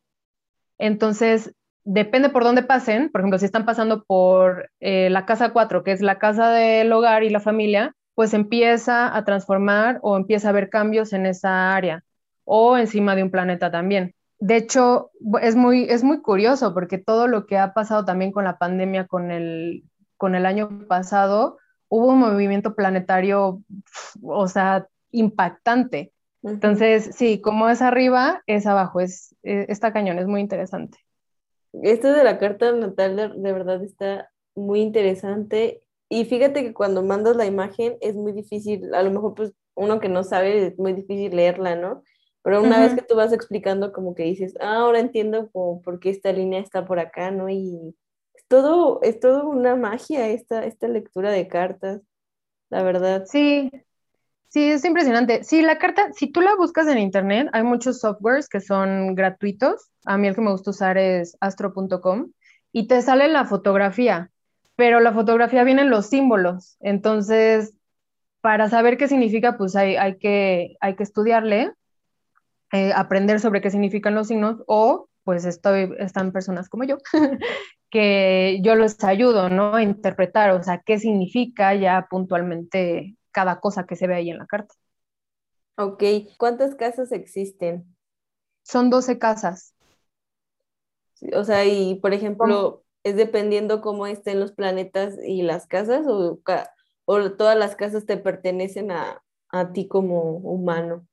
Entonces, 0.78 1.52
depende 1.87 2.28
por 2.30 2.43
dónde 2.43 2.64
pasen, 2.64 3.11
por 3.11 3.20
ejemplo, 3.20 3.39
si 3.39 3.47
están 3.47 3.64
pasando 3.64 4.05
por 4.05 4.70
eh, 4.80 5.09
la 5.09 5.24
casa 5.24 5.53
4, 5.53 5.84
que 5.84 5.93
es 5.93 6.03
la 6.03 6.18
casa 6.18 6.51
del 6.51 6.93
hogar 6.93 7.22
y 7.22 7.30
la 7.30 7.41
familia, 7.41 7.95
pues 8.14 8.34
empieza 8.34 9.16
a 9.16 9.24
transformar 9.24 10.01
o 10.03 10.16
empieza 10.16 10.49
a 10.49 10.51
haber 10.51 10.68
cambios 10.68 11.12
en 11.12 11.26
esa 11.26 11.74
área 11.74 12.03
o 12.45 12.76
encima 12.76 13.14
de 13.14 13.22
un 13.22 13.30
planeta 13.30 13.70
también. 13.70 14.14
De 14.41 14.57
hecho, 14.57 15.11
es 15.41 15.55
muy, 15.55 15.84
es 15.84 16.03
muy 16.03 16.20
curioso 16.20 16.74
porque 16.74 16.99
todo 16.99 17.28
lo 17.28 17.47
que 17.47 17.57
ha 17.57 17.72
pasado 17.72 18.05
también 18.05 18.32
con 18.32 18.45
la 18.45 18.59
pandemia, 18.59 19.07
con 19.07 19.30
el, 19.30 19.84
con 20.16 20.34
el 20.34 20.45
año 20.45 20.87
pasado, 20.89 21.59
hubo 21.89 22.09
un 22.09 22.18
movimiento 22.18 22.74
planetario, 22.74 23.62
o 24.22 24.49
sea, 24.49 24.89
impactante. 25.12 26.12
Entonces, 26.43 27.11
sí, 27.14 27.41
como 27.41 27.68
es 27.68 27.80
arriba, 27.80 28.43
es 28.47 28.66
abajo, 28.66 29.01
es, 29.01 29.37
eh, 29.45 29.66
está 29.68 29.93
cañón, 29.93 30.18
es 30.18 30.26
muy 30.26 30.41
interesante. 30.41 31.05
Esto 31.82 32.12
de 32.12 32.24
la 32.24 32.38
carta 32.38 32.72
natal 32.72 33.16
de, 33.16 33.52
verdad 33.52 33.82
está 33.82 34.30
muy 34.54 34.80
interesante. 34.80 35.82
Y 36.08 36.24
fíjate 36.24 36.62
que 36.62 36.74
cuando 36.74 37.02
mandas 37.02 37.36
la 37.36 37.46
imagen 37.46 37.96
es 38.00 38.14
muy 38.14 38.32
difícil, 38.32 38.94
a 38.94 39.02
lo 39.02 39.10
mejor 39.10 39.34
pues 39.34 39.52
uno 39.74 40.00
que 40.00 40.08
no 40.08 40.24
sabe 40.24 40.66
es 40.66 40.78
muy 40.78 40.92
difícil 40.92 41.34
leerla, 41.34 41.76
¿no? 41.76 42.02
Pero 42.42 42.62
una 42.62 42.80
vez 42.80 42.94
que 42.94 43.02
tú 43.02 43.16
vas 43.16 43.32
explicando 43.32 43.92
como 43.92 44.14
que 44.14 44.22
dices, 44.22 44.54
ah, 44.60 44.76
ahora 44.76 45.00
entiendo 45.00 45.50
por 45.50 45.98
qué 45.98 46.10
esta 46.10 46.32
línea 46.32 46.60
está 46.60 46.86
por 46.86 47.00
acá, 47.00 47.32
¿no? 47.32 47.48
Y 47.48 47.96
es 48.34 48.44
todo, 48.46 49.00
es 49.02 49.18
todo 49.18 49.48
una 49.48 49.74
magia 49.74 50.28
esta, 50.28 50.64
esta 50.64 50.86
lectura 50.86 51.32
de 51.32 51.48
cartas, 51.48 52.02
la 52.70 52.84
verdad. 52.84 53.24
Sí, 53.26 53.70
Sí, 54.57 54.70
es 54.70 54.86
impresionante. 54.86 55.44
Sí, 55.44 55.61
la 55.61 55.76
carta, 55.76 56.14
si 56.14 56.28
tú 56.28 56.40
la 56.40 56.54
buscas 56.57 56.86
en 56.86 56.96
internet, 56.96 57.50
hay 57.52 57.62
muchos 57.62 58.00
softwares 58.00 58.48
que 58.48 58.62
son 58.62 59.14
gratuitos. 59.14 59.90
A 60.07 60.16
mí 60.16 60.28
el 60.28 60.34
que 60.34 60.40
me 60.40 60.50
gusta 60.50 60.70
usar 60.70 60.96
es 60.96 61.36
astro.com 61.40 62.30
y 62.72 62.86
te 62.86 63.02
sale 63.02 63.28
la 63.28 63.44
fotografía, 63.44 64.30
pero 64.74 65.00
la 65.00 65.12
fotografía 65.12 65.62
vienen 65.62 65.90
los 65.90 66.07
símbolos. 66.07 66.78
Entonces, 66.80 67.74
para 68.40 68.70
saber 68.70 68.96
qué 68.96 69.09
significa, 69.09 69.59
pues 69.59 69.76
hay, 69.76 69.96
hay, 69.96 70.16
que, 70.16 70.78
hay 70.80 70.96
que 70.96 71.02
estudiarle, 71.02 71.72
eh, 72.72 72.94
aprender 72.94 73.40
sobre 73.40 73.61
qué 73.61 73.70
significan 73.70 74.14
los 74.14 74.28
signos 74.28 74.62
o 74.66 75.11
pues 75.22 75.44
estoy, 75.44 75.92
están 75.98 76.32
personas 76.32 76.70
como 76.70 76.84
yo, 76.84 76.96
que 77.90 78.59
yo 78.62 78.74
les 78.74 79.04
ayudo, 79.04 79.50
¿no? 79.50 79.74
A 79.74 79.82
interpretar, 79.82 80.52
o 80.52 80.62
sea, 80.62 80.80
qué 80.82 80.98
significa 80.98 81.74
ya 81.74 82.07
puntualmente 82.09 83.16
cada 83.37 83.61
cosa 83.61 83.87
que 83.87 83.97
se 83.97 84.07
ve 84.09 84.14
ahí 84.16 84.30
en 84.30 84.39
la 84.39 84.47
carta. 84.47 84.74
Ok, 85.78 86.03
¿cuántas 86.37 86.74
casas 86.74 87.12
existen? 87.12 87.97
Son 88.64 88.91
12 88.91 89.18
casas. 89.18 89.74
o 91.34 91.45
sea, 91.45 91.64
y 91.64 91.97
por 91.97 92.14
ejemplo, 92.14 92.84
¿es 93.05 93.16
dependiendo 93.16 93.80
cómo 93.80 94.07
estén 94.07 94.41
los 94.41 94.53
planetas 94.53 95.16
y 95.24 95.43
las 95.43 95.66
casas 95.66 96.07
o, 96.07 96.41
o 97.05 97.32
todas 97.32 97.57
las 97.59 97.76
casas 97.76 98.07
te 98.07 98.16
pertenecen 98.16 98.91
a, 98.91 99.22
a 99.51 99.72
ti 99.72 99.89
como 99.89 100.37
humano? 100.39 101.07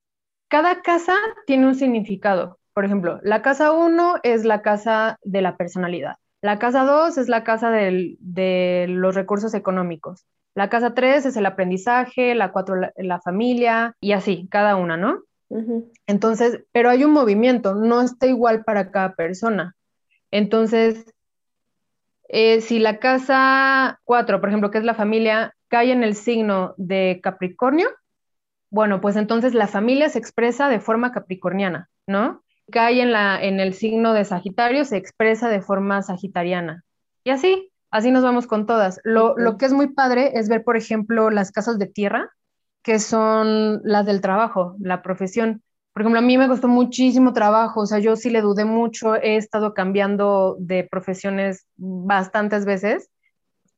Cada 0.47 0.81
casa 0.81 1.15
tiene 1.47 1.67
un 1.67 1.75
significado. 1.75 2.59
Por 2.73 2.85
ejemplo, 2.85 3.19
la 3.23 3.41
casa 3.41 3.71
1 3.71 4.15
es 4.23 4.45
la 4.45 4.61
casa 4.61 5.17
de 5.23 5.41
la 5.41 5.57
personalidad. 5.57 6.15
La 6.41 6.59
casa 6.59 6.83
2 6.85 7.17
es 7.17 7.29
la 7.29 7.43
casa 7.43 7.69
del, 7.71 8.17
de 8.19 8.85
los 8.89 9.15
recursos 9.15 9.53
económicos. 9.53 10.25
La 10.55 10.69
casa 10.69 10.93
3 10.93 11.25
es 11.25 11.35
el 11.35 11.45
aprendizaje, 11.45 12.35
la 12.35 12.51
4 12.51 12.91
la, 12.95 13.19
familia 13.21 13.95
y 13.99 14.11
así, 14.11 14.47
cada 14.51 14.75
una, 14.75 14.97
¿no? 14.97 15.23
Entonces, 16.07 16.63
pero 16.71 16.89
hay 16.89 17.03
un 17.03 17.11
movimiento, 17.11 17.75
no 17.75 18.01
está 18.01 18.25
igual 18.25 18.63
para 18.63 18.89
cada 18.89 19.13
persona. 19.13 19.75
Entonces, 20.31 21.13
eh, 22.27 22.61
si 22.61 22.79
la 22.79 22.97
casa 22.97 23.99
4, 24.05 24.39
por 24.39 24.49
ejemplo, 24.49 24.71
que 24.71 24.79
es 24.79 24.83
la 24.83 24.95
familia, 24.95 25.53
cae 25.67 25.91
en 25.91 26.03
el 26.03 26.15
signo 26.15 26.73
de 26.77 27.19
Capricornio, 27.21 27.87
bueno, 28.71 29.01
pues 29.01 29.15
entonces 29.15 29.53
la 29.53 29.67
familia 29.67 30.09
se 30.09 30.17
expresa 30.17 30.67
de 30.67 30.79
forma 30.79 31.11
capricorniana, 31.11 31.91
¿no? 32.07 32.43
Cae 32.71 33.01
en, 33.01 33.11
la, 33.11 33.39
en 33.39 33.59
el 33.59 33.75
signo 33.75 34.13
de 34.13 34.25
Sagitario, 34.25 34.85
se 34.85 34.97
expresa 34.97 35.49
de 35.49 35.61
forma 35.61 36.01
sagitariana. 36.01 36.83
Y 37.23 37.29
así, 37.29 37.71
Así 37.93 38.09
nos 38.09 38.23
vamos 38.23 38.47
con 38.47 38.65
todas. 38.65 38.99
Lo, 39.03 39.35
que 39.59 39.67
es 39.67 39.71
muy 39.71 39.93
padre 39.93 40.31
es 40.33 40.49
ver, 40.49 40.63
por 40.63 40.77
ejemplo, 40.77 41.29
las 41.29 41.51
casas 41.51 41.77
de 41.77 41.85
tierra, 41.85 42.31
que 42.81 42.97
son 42.97 43.81
las 43.83 44.07
del 44.07 44.19
trabajo, 44.19 44.75
la 44.79 45.03
profesión. 45.03 45.61
Por 45.93 46.01
ejemplo, 46.01 46.17
a 46.17 46.23
mí 46.23 46.35
me 46.39 46.47
costó 46.47 46.67
muchísimo 46.67 47.33
trabajo, 47.33 47.81
o 47.81 47.85
sea, 47.85 47.99
yo 47.99 48.15
sí 48.15 48.31
le 48.31 48.41
dudé 48.41 48.65
mucho, 48.65 49.13
he 49.13 49.35
estado 49.35 49.75
cambiando 49.75 50.55
de 50.57 50.85
profesiones 50.89 51.67
bastantes 51.75 52.65
veces. 52.65 53.11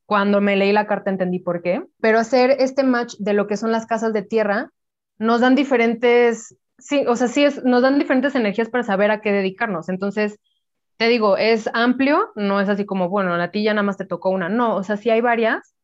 Cuando 0.06 0.40
me 0.40 0.56
leí 0.56 0.72
la 0.72 0.86
carta 0.86 1.10
entendí 1.10 1.38
por 1.38 1.60
qué, 1.60 1.84
pero 2.00 2.18
hacer 2.18 2.56
este 2.58 2.84
match 2.84 3.16
de 3.18 3.34
lo 3.34 3.46
que 3.46 3.58
son 3.58 3.70
las 3.70 3.84
casas 3.84 4.14
de 4.14 4.22
tierra 4.22 4.70
nos 5.18 5.42
dan 5.42 5.54
diferentes, 5.54 6.56
sí, 6.78 7.04
o 7.06 7.16
sea, 7.16 7.28
sí, 7.28 7.44
es, 7.44 7.62
nos 7.64 7.82
dan 7.82 7.98
diferentes 7.98 8.34
energías 8.34 8.70
para 8.70 8.82
saber 8.82 9.10
a 9.10 9.20
qué 9.20 9.30
dedicarnos. 9.30 9.90
Entonces, 9.90 10.38
te 10.96 11.08
digo, 11.08 11.36
es 11.36 11.68
amplio, 11.74 12.30
no 12.36 12.60
es 12.60 12.68
así 12.68 12.86
como, 12.86 13.08
bueno, 13.08 13.34
a 13.34 13.50
ti 13.50 13.62
ya 13.62 13.74
nada 13.74 13.82
más 13.84 13.96
te 13.96 14.06
tocó 14.06 14.30
una, 14.30 14.48
no, 14.48 14.76
o 14.76 14.82
sea, 14.82 14.96
sí 14.96 15.10
hay 15.10 15.20
varias, 15.20 15.74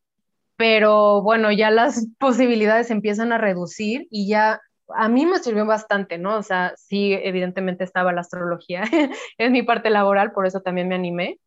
pero 0.57 1.21
bueno, 1.21 1.51
ya 1.51 1.71
las 1.71 2.07
posibilidades 2.19 2.91
empiezan 2.91 3.31
a 3.33 3.37
reducir 3.37 4.07
y 4.11 4.27
ya 4.29 4.61
a 4.95 5.09
mí 5.09 5.25
me 5.25 5.39
sirvió 5.39 5.65
bastante, 5.65 6.17
¿no? 6.17 6.37
O 6.37 6.43
sea, 6.43 6.73
sí, 6.77 7.13
evidentemente 7.13 7.83
estaba 7.83 8.13
la 8.13 8.21
astrología, 8.21 8.83
es 9.37 9.51
mi 9.51 9.63
parte 9.63 9.89
laboral, 9.89 10.31
por 10.33 10.47
eso 10.47 10.61
también 10.61 10.87
me 10.89 10.95
animé, 10.95 11.39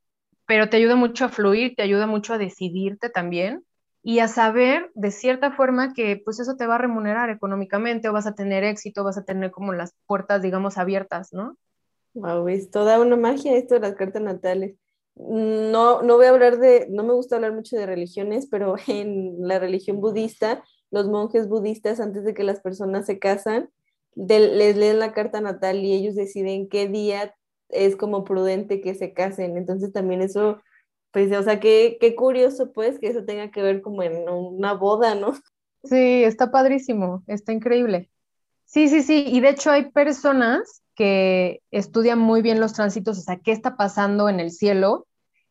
pero 0.47 0.69
te 0.71 0.79
ayuda 0.79 0.97
mucho 0.97 1.27
a 1.27 1.29
fluir, 1.29 1.75
te 1.77 1.83
ayuda 1.83 2.07
mucho 2.07 2.35
a 2.35 2.39
decidirte 2.39 3.11
también 3.11 3.65
y 4.03 4.21
a 4.21 4.29
saber 4.29 4.91
de 4.95 5.11
cierta 5.11 5.51
forma 5.53 5.93
que 5.93 6.21
pues 6.25 6.39
eso 6.41 6.57
te 6.57 6.67
va 6.67 6.77
a 6.77 6.79
remunerar 6.79 7.31
económicamente 7.31 8.09
o 8.09 8.13
vas 8.13 8.27
a 8.27 8.35
tener 8.35 8.65
éxito, 8.65 9.05
vas 9.05 9.19
a 9.19 9.25
tener 9.25 9.51
como 9.51 9.73
las 9.73 9.95
puertas, 10.07 10.43
digamos, 10.43 10.79
abiertas, 10.79 11.33
¿no? 11.33 11.57
Wow, 12.17 12.49
es 12.49 12.71
toda 12.71 12.99
una 12.99 13.15
magia 13.17 13.55
esto 13.59 13.75
de 13.75 13.81
las 13.81 13.95
cartas 13.95 14.23
natales. 14.23 14.75
No, 15.17 16.01
no 16.01 16.17
voy 16.17 16.25
a 16.25 16.31
hablar 16.31 16.59
de, 16.59 16.87
no 16.89 17.05
me 17.05 17.13
gusta 17.13 17.37
hablar 17.37 17.53
mucho 17.53 17.77
de 17.77 17.85
religiones, 17.85 18.49
pero 18.51 18.77
en 18.87 19.47
la 19.47 19.59
religión 19.59 20.01
budista, 20.01 20.65
los 20.91 21.09
monjes 21.09 21.47
budistas, 21.47 22.01
antes 22.01 22.25
de 22.25 22.33
que 22.33 22.43
las 22.43 22.61
personas 22.61 23.05
se 23.05 23.19
casan, 23.19 23.69
les 24.15 24.77
leen 24.79 24.99
la 24.99 25.13
carta 25.13 25.43
natal 25.43 25.81
y 25.81 25.93
ellos 25.93 26.15
deciden 26.15 26.71
qué 26.71 26.89
día 26.89 27.35
es 27.69 27.97
como 27.97 28.25
prudente 28.25 28.81
que 28.81 28.95
se 28.95 29.13
casen. 29.13 29.59
Entonces 29.59 29.93
también 29.93 30.23
eso, 30.23 30.63
pues, 31.13 31.31
o 31.37 31.43
sea, 31.43 31.61
qué, 31.61 31.99
qué 32.01 32.17
curioso 32.17 32.73
pues 32.73 32.99
que 32.99 33.09
eso 33.09 33.27
tenga 33.27 33.51
que 33.51 33.61
ver 33.61 33.83
como 33.83 34.03
en 34.03 34.27
una 34.27 34.73
boda, 34.73 35.15
¿no? 35.15 35.35
Sí, 35.85 36.25
está 36.25 36.51
padrísimo, 36.51 37.25
está 37.27 37.53
increíble. 37.53 38.11
Sí, 38.65 38.89
sí, 38.89 39.03
sí, 39.03 39.27
y 39.29 39.41
de 39.41 39.51
hecho 39.51 39.71
hay 39.71 39.91
personas 39.91 40.83
que 40.97 41.61
estudian 41.71 42.19
muy 42.19 42.43
bien 42.43 42.61
los 42.61 42.73
tránsitos, 42.73 43.19
o 43.19 43.23
sea, 43.23 43.39
qué 43.39 43.53
está 43.53 43.77
pasando 43.77 44.29
en 44.29 44.41
el 44.41 44.51
cielo 44.51 45.07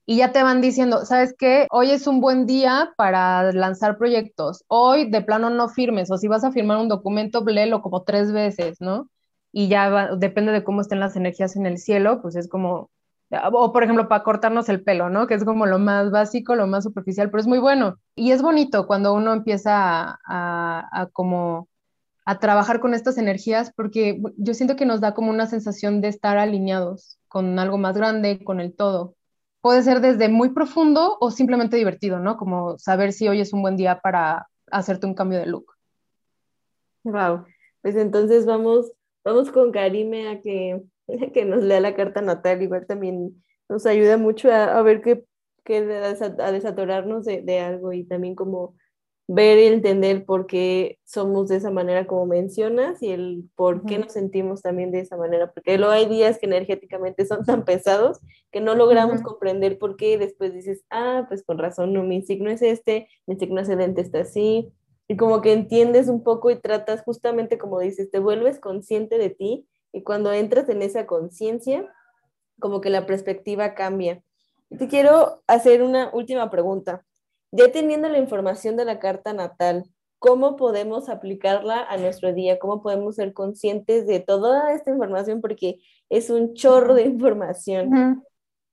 y 0.06 0.18
ya 0.18 0.32
te 0.32 0.44
van 0.44 0.62
diciendo, 0.62 1.06
¿sabes 1.06 1.34
qué? 1.38 1.68
Hoy 1.72 1.90
es 1.92 2.06
un 2.06 2.22
buen 2.22 2.46
día 2.46 2.94
para 2.96 3.52
lanzar 3.54 3.98
proyectos. 3.98 4.64
Hoy 4.68 5.10
de 5.10 5.22
plano 5.22 5.50
no 5.50 5.68
firmes 5.68 6.12
o 6.12 6.18
si 6.18 6.28
vas 6.28 6.44
a 6.44 6.52
firmar 6.52 6.78
un 6.78 6.90
documento, 6.90 7.44
léelo 7.44 7.82
como 7.82 8.04
tres 8.04 8.32
veces, 8.32 8.82
¿no? 8.82 9.10
Y 9.52 9.68
ya 9.68 10.16
depende 10.16 10.52
de 10.52 10.64
cómo 10.64 10.82
estén 10.82 11.00
las 11.00 11.16
energías 11.16 11.56
en 11.56 11.66
el 11.66 11.80
cielo, 11.80 12.22
pues 12.22 12.36
es 12.36 12.48
como, 12.48 12.92
o 13.54 13.72
por 13.74 13.84
ejemplo, 13.84 14.08
para 14.08 14.24
cortarnos 14.24 14.70
el 14.70 14.84
pelo, 14.84 15.10
¿no? 15.10 15.28
Que 15.28 15.36
es 15.36 15.44
como 15.44 15.66
lo 15.66 15.80
más 15.80 16.12
básico, 16.12 16.56
lo 16.56 16.68
más 16.68 16.84
superficial, 16.84 17.32
pero 17.32 17.42
es 17.42 17.48
muy 17.48 17.60
bueno. 17.60 17.98
Y 18.16 18.32
es 18.32 18.42
bonito 18.44 18.86
cuando 18.88 19.14
uno 19.14 19.34
empieza 19.34 20.20
a, 20.26 20.90
a 20.92 21.08
como 21.14 21.68
a 22.26 22.40
trabajar 22.40 22.80
con 22.80 22.94
estas 22.94 23.18
energías 23.18 23.72
porque 23.76 24.22
yo 24.38 24.54
siento 24.54 24.76
que 24.76 24.86
nos 24.86 25.00
da 25.00 25.14
como 25.14 25.30
una 25.30 25.48
sensación 25.48 26.02
de 26.02 26.10
estar 26.10 26.38
alineados 26.38 27.20
con 27.28 27.58
algo 27.60 27.78
más 27.78 27.96
grande, 27.96 28.44
con 28.44 28.60
el 28.60 28.76
todo 28.76 29.16
puede 29.66 29.82
ser 29.82 30.00
desde 30.00 30.30
muy 30.30 30.52
profundo 30.52 31.18
o 31.20 31.32
simplemente 31.32 31.76
divertido, 31.76 32.20
¿no? 32.20 32.38
Como 32.38 32.78
saber 32.78 33.14
si 33.14 33.28
hoy 33.28 33.42
es 33.42 33.52
un 33.52 33.64
buen 33.64 33.76
día 33.76 34.00
para 34.00 34.48
hacerte 34.70 35.08
un 35.08 35.16
cambio 35.16 35.40
de 35.40 35.48
look. 35.48 35.74
Wow, 37.04 37.46
pues 37.82 37.96
entonces 37.96 38.46
vamos, 38.46 38.92
vamos 39.24 39.50
con 39.50 39.72
Karime 39.72 40.30
a 40.30 40.40
que, 40.40 40.84
que 41.34 41.46
nos 41.46 41.64
lea 41.64 41.80
la 41.80 41.96
carta 41.96 42.22
natal, 42.22 42.62
igual 42.62 42.86
también 42.86 43.44
nos 43.68 43.88
ayuda 43.88 44.18
mucho 44.18 44.52
a, 44.52 44.80
ver 44.84 45.02
qué, 45.02 45.26
qué 45.64 45.78
a 45.78 46.52
desatorarnos 46.52 47.26
de, 47.26 47.42
de 47.42 47.60
algo 47.60 47.92
y 47.92 48.04
también 48.04 48.36
como 48.36 48.76
ver 49.28 49.58
y 49.58 49.66
entender 49.66 50.26
por 50.26 50.46
qué 50.46 51.00
somos 51.04 51.48
de 51.48 51.56
esa 51.56 51.72
manera 51.72 52.06
como 52.06 52.28
mencionas 52.28 53.02
y 53.02 53.10
el 53.10 53.50
por 53.56 53.86
qué 53.86 53.98
nos 53.98 54.12
sentimos 54.12 54.62
también 54.62 54.92
de 54.92 55.00
esa 55.00 55.18
manera, 55.18 55.52
porque 55.52 55.78
luego 55.78 55.94
hay 55.94 56.06
días 56.06 56.38
que 56.38 56.46
energéticamente 56.46 57.26
son 57.26 57.44
tan 57.44 57.66
pesados 57.66 58.20
que 58.52 58.62
no 58.62 58.76
logramos 58.76 59.22
comprender 59.22 59.80
por 59.80 59.96
qué 59.96 60.14
y 60.14 60.18
después 60.18 60.54
dices, 60.54 60.84
ah, 60.92 61.26
pues 61.28 61.44
con 61.44 61.58
razón, 61.58 61.94
no, 61.94 62.04
mi 62.04 62.22
signo 62.22 62.52
es 62.52 62.62
este, 62.62 63.08
mi 63.26 63.36
signo 63.36 63.62
ascendente 63.62 64.02
está 64.02 64.20
así, 64.20 64.72
y 65.08 65.18
como 65.18 65.42
que 65.42 65.54
entiendes 65.54 66.08
un 66.08 66.24
poco 66.24 66.50
y 66.50 66.60
tratas 66.60 67.04
justamente 67.04 67.58
como 67.58 67.80
dices, 67.80 68.10
te 68.12 68.20
vuelves 68.20 68.60
consciente 68.60 69.18
de 69.18 69.30
ti 69.30 69.68
y 69.92 70.04
cuando 70.04 70.34
entras 70.34 70.68
en 70.70 70.82
esa 70.82 71.06
conciencia, 71.06 71.88
como 72.60 72.82
que 72.82 72.90
la 72.90 73.06
perspectiva 73.06 73.76
cambia. 73.76 74.22
Y 74.70 74.78
te 74.78 74.88
quiero 74.88 75.44
hacer 75.48 75.84
una 75.84 76.10
última 76.14 76.50
pregunta. 76.50 77.06
Ya 77.56 77.72
teniendo 77.72 78.10
la 78.10 78.18
información 78.18 78.76
de 78.76 78.84
la 78.84 79.00
carta 79.00 79.32
natal, 79.32 79.86
¿cómo 80.20 80.58
podemos 80.58 81.08
aplicarla 81.08 81.86
a 81.88 81.96
nuestro 81.96 82.34
día? 82.34 82.60
¿Cómo 82.60 82.82
podemos 82.82 83.16
ser 83.16 83.32
conscientes 83.32 84.06
de 84.08 84.20
toda 84.20 84.74
esta 84.74 84.92
información? 84.92 85.40
Porque 85.40 85.78
es 86.10 86.30
un 86.30 86.54
chorro 86.54 86.96
de 86.96 87.04
información. 87.04 88.26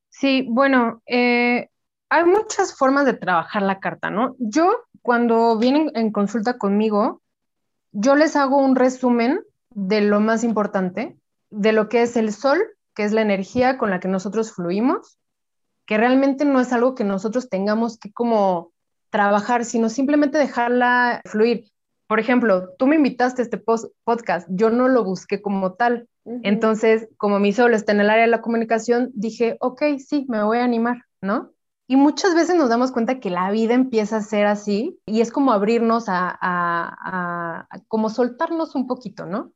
Sí, 0.08 0.48
bueno, 0.50 1.00
eh, 1.06 1.68
hay 2.08 2.24
muchas 2.24 2.76
formas 2.76 3.06
de 3.06 3.14
trabajar 3.14 3.62
la 3.62 3.78
carta, 3.78 4.10
¿no? 4.10 4.34
Yo, 4.40 4.74
cuando 5.00 5.56
vienen 5.58 5.92
en 5.94 6.10
consulta 6.10 6.58
conmigo, 6.58 7.22
yo 7.92 8.16
les 8.16 8.34
hago 8.34 8.58
un 8.58 8.74
resumen 8.74 9.44
de 9.70 10.00
lo 10.00 10.18
más 10.18 10.42
importante, 10.42 11.16
de 11.50 11.72
lo 11.72 11.88
que 11.88 12.02
es 12.02 12.16
el 12.16 12.32
sol, 12.32 12.58
que 12.96 13.04
es 13.04 13.12
la 13.12 13.22
energía 13.22 13.78
con 13.78 13.90
la 13.90 14.00
que 14.00 14.08
nosotros 14.08 14.52
fluimos, 14.52 15.18
que 15.86 15.98
realmente 15.98 16.44
no 16.44 16.60
es 16.60 16.72
algo 16.72 16.96
que 16.96 17.04
nosotros 17.04 17.48
tengamos 17.48 17.96
que 17.96 18.12
como 18.12 18.71
trabajar, 19.12 19.64
sino 19.64 19.88
simplemente 19.90 20.38
dejarla 20.38 21.20
fluir. 21.26 21.70
Por 22.08 22.18
ejemplo, 22.18 22.70
tú 22.78 22.86
me 22.86 22.96
invitaste 22.96 23.42
a 23.42 23.44
este 23.44 23.58
podcast, 23.58 24.48
yo 24.50 24.70
no 24.70 24.88
lo 24.88 25.04
busqué 25.04 25.40
como 25.40 25.74
tal. 25.74 26.08
Entonces, 26.24 27.08
como 27.16 27.38
mi 27.38 27.52
solo 27.52 27.76
está 27.76 27.92
en 27.92 28.00
el 28.00 28.10
área 28.10 28.24
de 28.24 28.30
la 28.30 28.42
comunicación, 28.42 29.10
dije, 29.14 29.56
ok, 29.60 29.82
sí, 29.98 30.24
me 30.28 30.42
voy 30.42 30.58
a 30.58 30.64
animar, 30.64 31.04
¿no? 31.20 31.50
Y 31.88 31.96
muchas 31.96 32.34
veces 32.34 32.56
nos 32.56 32.68
damos 32.68 32.92
cuenta 32.92 33.20
que 33.20 33.28
la 33.28 33.50
vida 33.50 33.74
empieza 33.74 34.16
a 34.16 34.22
ser 34.22 34.46
así 34.46 34.98
y 35.04 35.20
es 35.20 35.32
como 35.32 35.52
abrirnos 35.52 36.08
a, 36.08 36.28
a, 36.40 37.66
a 37.70 37.80
como 37.88 38.08
soltarnos 38.08 38.74
un 38.74 38.86
poquito, 38.86 39.26
¿no? 39.26 39.52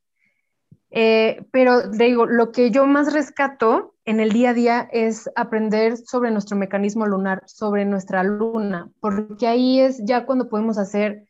Eh, 0.91 1.45
pero 1.51 1.91
digo, 1.91 2.27
lo 2.27 2.53
que 2.53 2.71
yo 2.71 2.87
más 2.87 3.13
rescato 3.13 3.95
en 4.05 4.21
el 4.21 4.31
día 4.31 4.51
a 4.51 4.55
día 4.55 4.89
es 4.93 5.29
aprender 5.35 5.97
sobre 5.97 6.31
nuestro 6.31 6.57
mecanismo 6.57 7.07
lunar, 7.07 7.43
sobre 7.47 7.85
nuestra 7.85 8.23
luna, 8.23 8.91
porque 9.01 9.49
ahí 9.49 9.81
es 9.81 10.01
ya 10.05 10.27
cuando 10.27 10.49
podemos 10.49 10.79
hacer 10.79 11.29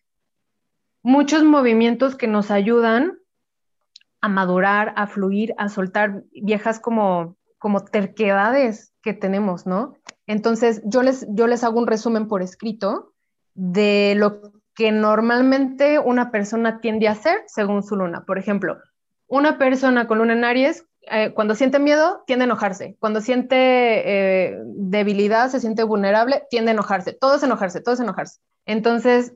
muchos 1.03 1.43
movimientos 1.43 2.17
que 2.17 2.27
nos 2.27 2.51
ayudan 2.51 3.19
a 4.21 4.29
madurar, 4.29 4.93
a 4.97 5.07
fluir, 5.07 5.55
a 5.57 5.69
soltar 5.69 6.25
viejas 6.33 6.81
como, 6.81 7.37
como 7.59 7.85
terquedades 7.85 8.93
que 9.03 9.15
tenemos, 9.15 9.67
¿no? 9.67 9.95
Entonces, 10.27 10.83
yo 10.85 11.03
les, 11.03 11.27
yo 11.31 11.47
les 11.47 11.65
hago 11.65 11.79
un 11.79 11.87
resumen 11.87 12.29
por 12.29 12.43
escrito 12.43 13.13
de 13.55 14.15
lo 14.17 14.53
que 14.75 14.93
normalmente 14.93 15.99
una 15.99 16.31
persona 16.31 16.81
tiende 16.81 17.09
a 17.09 17.13
hacer 17.13 17.43
según 17.47 17.83
su 17.83 17.97
luna. 17.97 18.25
Por 18.27 18.39
ejemplo, 18.39 18.77
una 19.27 19.59
persona 19.59 20.07
con 20.07 20.19
luna 20.19 20.35
en 20.35 20.45
Aries, 20.45 20.85
eh, 21.09 21.33
cuando 21.35 21.55
siente 21.55 21.79
miedo, 21.79 22.25
tiende 22.27 22.45
a 22.45 22.47
enojarse. 22.47 22.97
Cuando 22.99 23.21
siente 23.21 23.57
eh, 23.57 24.59
debilidad, 24.65 25.49
se 25.51 25.61
siente 25.61 25.85
vulnerable, 25.85 26.45
tiende 26.51 26.71
a 26.71 26.75
enojarse. 26.75 27.13
Todo 27.13 27.37
es 27.37 27.43
enojarse, 27.43 27.81
todo 27.81 27.95
es 27.95 28.01
enojarse. 28.01 28.41
Entonces, 28.67 29.35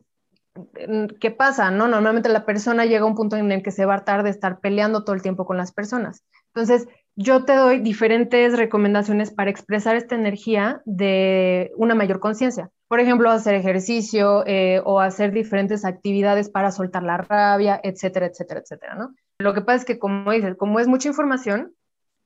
¿qué 1.21 1.31
pasa? 1.31 1.71
No? 1.71 1.87
Normalmente 1.87 2.29
la 2.29 2.45
persona 2.45 2.85
llega 2.85 3.03
a 3.03 3.07
un 3.07 3.15
punto 3.15 3.37
en 3.37 3.53
el 3.53 3.63
que 3.63 3.71
se 3.71 3.85
va 3.85 3.95
a 3.95 3.97
hartar 3.99 4.25
de 4.25 4.31
estar 4.31 4.61
peleando 4.61 5.05
todo 5.05 5.15
el 5.15 5.23
tiempo 5.23 5.47
con 5.47 5.57
las 5.57 5.73
personas. 5.73 6.25
Entonces, 6.55 6.89
yo 7.15 7.45
te 7.45 7.55
doy 7.55 7.81
diferentes 7.81 8.57
recomendaciones 8.57 9.31
para 9.31 9.51
expresar 9.51 9.95
esta 9.95 10.15
energía 10.15 10.83
de 10.85 11.71
una 11.77 11.95
mayor 11.95 12.19
conciencia. 12.19 12.71
Por 12.89 12.99
ejemplo, 12.99 13.31
hacer 13.31 13.55
ejercicio 13.55 14.45
eh, 14.47 14.81
o 14.85 15.01
hacer 15.01 15.33
diferentes 15.33 15.85
actividades 15.85 16.49
para 16.49 16.73
soltar 16.73 17.05
la 17.05 17.19
rabia, 17.19 17.81
etcétera, 17.85 18.27
etcétera, 18.27 18.61
etcétera, 18.61 18.95
¿no? 18.97 19.15
Lo 19.41 19.55
que 19.55 19.63
pasa 19.63 19.77
es 19.77 19.85
que, 19.87 19.99
como 19.99 20.31
dices, 20.33 20.55
como 20.57 20.81
es 20.81 20.87
mucha 20.87 21.09
información, 21.09 21.73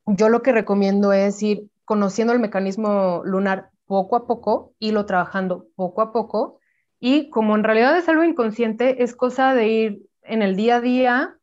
yo 0.04 0.28
lo 0.28 0.42
que 0.42 0.50
recomiendo 0.50 1.12
es 1.12 1.40
ir 1.44 1.70
conociendo 1.84 2.32
el 2.32 2.40
mecanismo 2.40 3.22
lunar 3.24 3.70
poco 3.86 4.16
a 4.16 4.26
poco, 4.26 4.72
y 4.80 4.90
lo 4.90 5.06
trabajando 5.06 5.66
poco 5.76 6.02
a 6.02 6.12
poco, 6.12 6.58
y 6.98 7.30
como 7.30 7.54
en 7.54 7.62
realidad 7.62 7.96
es 7.96 8.08
algo 8.08 8.24
inconsciente, 8.24 9.04
es 9.04 9.14
cosa 9.14 9.54
de 9.54 9.68
ir 9.68 10.02
en 10.22 10.42
el 10.42 10.56
día 10.56 10.76
a 10.76 10.80
día 10.80 11.36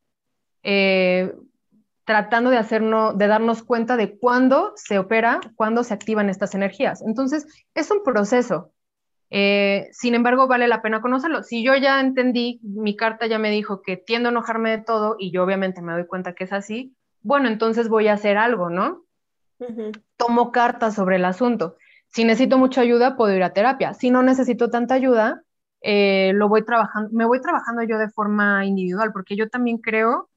eh, 0.64 1.34
tratando 2.04 2.50
de, 2.50 2.58
hacernos, 2.58 3.18
de 3.18 3.28
darnos 3.28 3.64
cuenta 3.64 3.96
de 3.96 4.18
cuándo 4.18 4.74
se 4.76 5.00
opera, 5.00 5.40
cuándo 5.56 5.86
se 5.86 5.94
activan 5.94 6.30
estas 6.30 6.54
energías. 6.54 7.02
Entonces, 7.02 7.46
es 7.76 7.90
un 7.92 8.04
proceso. 8.04 8.74
Eh, 9.34 9.88
sin 9.94 10.14
embargo, 10.14 10.48
vale 10.48 10.68
la 10.68 10.82
pena 10.82 11.02
conocerlo. 11.02 11.42
Si 11.42 11.64
yo 11.64 11.74
ya 11.76 12.02
entendí, 12.02 12.60
mi 12.64 12.98
carta 12.98 13.28
ya 13.28 13.40
me 13.40 13.50
dijo 13.50 13.82
que 13.82 13.96
tiendo 13.96 14.28
a 14.28 14.32
enojarme 14.34 14.72
de 14.72 14.84
todo 14.84 15.16
y 15.18 15.32
yo 15.32 15.44
obviamente 15.44 15.82
me 15.82 15.94
doy 15.94 16.06
cuenta 16.06 16.34
que 16.34 16.44
es 16.44 16.52
así, 16.54 16.94
bueno, 17.22 17.48
entonces 17.48 17.88
voy 17.88 18.10
a 18.10 18.14
hacer 18.14 18.38
algo, 18.38 18.70
¿no? 18.70 19.06
Tomo 20.18 20.52
cartas 20.52 20.96
sobre 20.96 21.16
el 21.16 21.26
asunto. 21.26 21.78
Si 22.10 22.26
necesito 22.26 22.58
mucha 22.58 22.82
ayuda, 22.82 23.16
puedo 23.16 23.34
ir 23.34 23.44
a 23.44 23.54
terapia. 23.54 23.94
Si 23.94 24.12
no 24.12 24.22
necesito 24.22 24.70
tanta 24.70 24.96
ayuda, 24.96 25.44
eh, 25.82 26.34
lo 26.36 26.50
voy 26.50 26.66
trabajando, 26.66 27.10
me 27.14 27.26
voy 27.26 27.40
trabajando 27.40 27.84
yo 27.84 27.98
de 27.98 28.10
forma 28.10 28.66
individual, 28.66 29.14
porque 29.14 29.38
yo 29.38 29.50
también 29.50 29.78
creo 29.78 30.30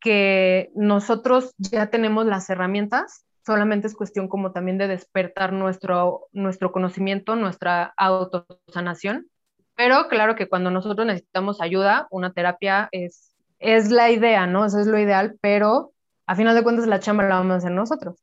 que 0.00 0.70
nosotros 0.74 1.54
ya 1.58 1.90
tenemos 1.90 2.26
las 2.26 2.50
herramientas 2.50 3.24
solamente 3.44 3.86
es 3.86 3.94
cuestión 3.94 4.28
como 4.28 4.52
también 4.52 4.78
de 4.78 4.88
despertar 4.88 5.52
nuestro, 5.52 6.28
nuestro 6.32 6.72
conocimiento, 6.72 7.36
nuestra 7.36 7.92
autosanación. 7.96 9.28
Pero 9.74 10.08
claro 10.08 10.36
que 10.36 10.48
cuando 10.48 10.70
nosotros 10.70 11.06
necesitamos 11.06 11.60
ayuda, 11.60 12.06
una 12.10 12.32
terapia 12.32 12.88
es, 12.92 13.34
es 13.58 13.90
la 13.90 14.10
idea, 14.10 14.46
¿no? 14.46 14.64
Eso 14.64 14.78
es 14.80 14.86
lo 14.86 14.98
ideal, 14.98 15.36
pero 15.40 15.92
a 16.26 16.36
final 16.36 16.54
de 16.54 16.62
cuentas 16.62 16.86
la 16.86 17.00
chamba 17.00 17.24
la 17.24 17.36
vamos 17.36 17.54
a 17.54 17.56
hacer 17.56 17.72
nosotros. 17.72 18.16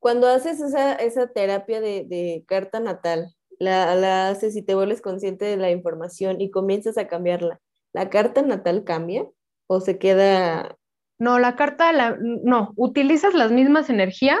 Cuando 0.00 0.28
haces 0.28 0.60
esa, 0.60 0.94
esa 0.94 1.28
terapia 1.28 1.80
de, 1.80 2.04
de 2.04 2.44
carta 2.46 2.80
natal, 2.80 3.34
la, 3.58 3.94
la, 3.94 4.28
haces 4.28 4.56
y 4.56 4.62
te 4.62 4.74
vuelves 4.74 5.00
consciente 5.00 5.44
de 5.44 5.56
la 5.56 5.70
información 5.70 6.40
y 6.40 6.50
comienzas 6.50 6.98
a 6.98 7.08
cambiarla, 7.08 7.60
¿la 7.92 8.10
carta 8.10 8.42
natal 8.42 8.84
cambia 8.84 9.26
o 9.66 9.80
se 9.80 9.98
queda 9.98 10.78
no, 11.18 11.40
la 11.40 11.56
carta, 11.56 11.92
la, 11.92 12.16
no, 12.20 12.72
utilizas 12.76 13.34
las 13.34 13.50
mismas 13.50 13.90
energías, 13.90 14.40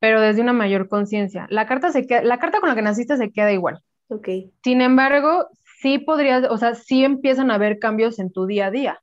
pero 0.00 0.20
desde 0.20 0.40
una 0.40 0.52
mayor 0.52 0.88
conciencia. 0.88 1.46
La 1.50 1.66
carta 1.66 1.92
se 1.92 2.06
queda, 2.06 2.22
la 2.22 2.38
carta 2.38 2.58
con 2.58 2.68
la 2.68 2.74
que 2.74 2.82
naciste 2.82 3.16
se 3.16 3.30
queda 3.30 3.52
igual. 3.52 3.80
Ok. 4.08 4.28
Sin 4.64 4.80
embargo, 4.80 5.48
sí 5.80 5.98
podrías, 5.98 6.44
o 6.50 6.56
sea, 6.56 6.74
sí 6.74 7.04
empiezan 7.04 7.50
a 7.50 7.54
haber 7.54 7.78
cambios 7.78 8.18
en 8.18 8.32
tu 8.32 8.46
día 8.46 8.66
a 8.66 8.70
día. 8.70 9.00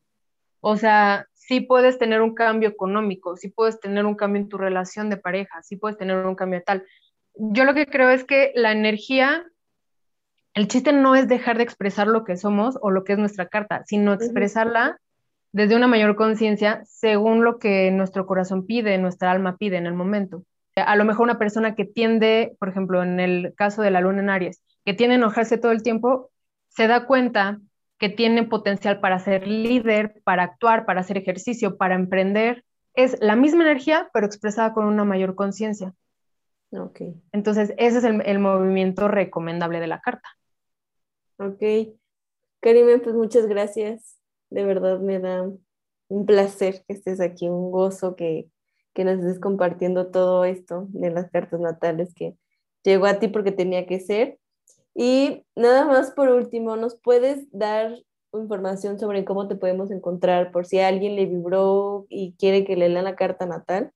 O 0.59 0.75
sea, 0.75 1.27
sí 1.33 1.61
puedes 1.61 1.97
tener 1.97 2.21
un 2.21 2.33
cambio 2.33 2.67
económico, 2.67 3.37
sí 3.37 3.49
puedes 3.49 3.79
tener 3.79 4.05
un 4.05 4.15
cambio 4.15 4.41
en 4.41 4.49
tu 4.49 4.57
relación 4.57 5.09
de 5.09 5.17
pareja, 5.17 5.61
sí 5.63 5.77
puedes 5.77 5.97
tener 5.97 6.25
un 6.25 6.35
cambio 6.35 6.61
tal. 6.65 6.83
Yo 7.35 7.63
lo 7.63 7.73
que 7.73 7.85
creo 7.85 8.09
es 8.09 8.25
que 8.25 8.51
la 8.55 8.71
energía, 8.71 9.45
el 10.55 10.67
chiste 10.67 10.91
no 10.91 11.15
es 11.15 11.27
dejar 11.27 11.57
de 11.57 11.63
expresar 11.63 12.07
lo 12.07 12.23
que 12.25 12.35
somos 12.35 12.77
o 12.81 12.89
lo 12.89 13.03
que 13.03 13.13
es 13.13 13.19
nuestra 13.19 13.47
carta, 13.47 13.83
sino 13.85 14.13
expresarla 14.13 14.99
desde 15.51 15.75
una 15.75 15.87
mayor 15.87 16.15
conciencia 16.15 16.81
según 16.85 17.43
lo 17.43 17.59
que 17.59 17.91
nuestro 17.91 18.25
corazón 18.25 18.65
pide, 18.65 18.97
nuestra 18.97 19.31
alma 19.31 19.57
pide 19.57 19.77
en 19.77 19.85
el 19.85 19.93
momento. 19.93 20.43
A 20.81 20.95
lo 20.95 21.05
mejor 21.05 21.23
una 21.23 21.39
persona 21.39 21.75
que 21.75 21.85
tiende, 21.85 22.55
por 22.59 22.69
ejemplo, 22.69 23.03
en 23.03 23.19
el 23.19 23.53
caso 23.55 23.81
de 23.81 23.91
la 23.91 24.01
luna 24.01 24.21
en 24.21 24.29
Aries, 24.29 24.61
que 24.85 24.93
tiene 24.93 25.15
a 25.15 25.17
enojarse 25.17 25.57
todo 25.57 25.71
el 25.71 25.83
tiempo, 25.83 26.29
se 26.69 26.87
da 26.87 27.05
cuenta 27.05 27.59
que 27.97 28.09
tiene 28.09 28.43
potencial 28.43 28.99
para 28.99 29.19
ser 29.19 29.47
líder, 29.47 30.21
para 30.23 30.43
actuar, 30.43 30.85
para 30.85 31.01
hacer 31.01 31.17
ejercicio, 31.17 31.77
para 31.77 31.95
emprender. 31.95 32.63
Es 32.93 33.17
la 33.21 33.35
misma 33.35 33.63
energía, 33.63 34.09
pero 34.13 34.27
expresada 34.27 34.73
con 34.73 34.85
una 34.85 35.03
mayor 35.03 35.35
conciencia. 35.35 35.93
Ok. 36.71 37.01
Entonces, 37.31 37.73
ese 37.77 37.99
es 37.99 38.03
el, 38.03 38.21
el, 38.25 38.39
movimiento 38.39 39.07
recomendable 39.07 39.79
de 39.79 39.87
la 39.87 40.01
carta. 40.01 40.29
Ok. 41.37 41.63
Karime, 42.59 42.99
pues 42.99 43.15
muchas 43.15 43.47
gracias. 43.47 44.17
De 44.49 44.63
verdad 44.63 44.99
me 44.99 45.19
da 45.19 45.49
un 46.09 46.25
placer 46.25 46.83
que 46.87 46.93
estés 46.93 47.19
aquí, 47.19 47.49
un 47.49 47.71
gozo 47.71 48.15
que, 48.15 48.49
que 48.97 49.05
nos 49.05 49.19
estés 49.19 49.39
compartiendo 49.39 50.07
todo 50.07 50.43
esto 50.43 50.87
de 50.89 51.11
las 51.11 51.29
cartas 51.29 51.59
natales 51.59 52.15
que 52.15 52.35
llegó 52.83 53.05
a 53.05 53.19
ti 53.19 53.27
porque 53.27 53.51
tenía 53.51 53.85
que 53.85 53.99
ser. 53.99 54.39
Y 54.95 55.45
nada 55.55 55.85
más 55.85 56.09
por 56.09 56.29
último, 56.29 56.77
¿nos 56.77 56.95
puedes 56.95 57.45
dar 57.51 57.95
información 58.33 58.97
sobre 58.97 59.23
cómo 59.23 59.47
te 59.47 59.55
podemos 59.55 59.91
encontrar 59.91 60.51
por 60.51 60.65
si 60.65 60.79
alguien 60.79 61.15
le 61.15 61.27
vibró 61.27 62.07
y 62.09 62.33
quiere 62.39 62.65
que 62.65 62.75
le 62.75 62.89
lean 62.89 63.03
la 63.03 63.15
carta 63.15 63.45
natal? 63.45 63.91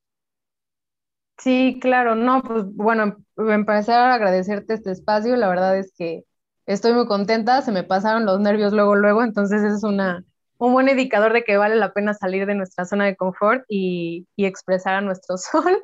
Sí, 1.39 1.79
claro, 1.81 2.13
no, 2.13 2.43
pues 2.43 2.65
bueno, 2.75 3.17
empezar 3.37 4.11
a 4.11 4.13
agradecerte 4.13 4.75
este 4.75 4.91
espacio, 4.91 5.35
la 5.35 5.49
verdad 5.49 5.79
es 5.79 5.91
que 5.97 6.25
estoy 6.67 6.93
muy 6.93 7.07
contenta, 7.07 7.63
se 7.63 7.71
me 7.71 7.83
pasaron 7.83 8.27
los 8.27 8.39
nervios 8.39 8.71
luego, 8.71 8.95
luego, 8.95 9.23
entonces 9.23 9.63
es 9.63 9.83
una, 9.83 10.23
un 10.61 10.73
buen 10.73 10.87
indicador 10.89 11.33
de 11.33 11.43
que 11.43 11.57
vale 11.57 11.75
la 11.75 11.91
pena 11.91 12.13
salir 12.13 12.45
de 12.45 12.53
nuestra 12.53 12.85
zona 12.85 13.05
de 13.05 13.15
confort 13.15 13.65
y, 13.67 14.27
y 14.35 14.45
expresar 14.45 14.93
a 14.93 15.01
nuestro 15.01 15.35
sol. 15.39 15.81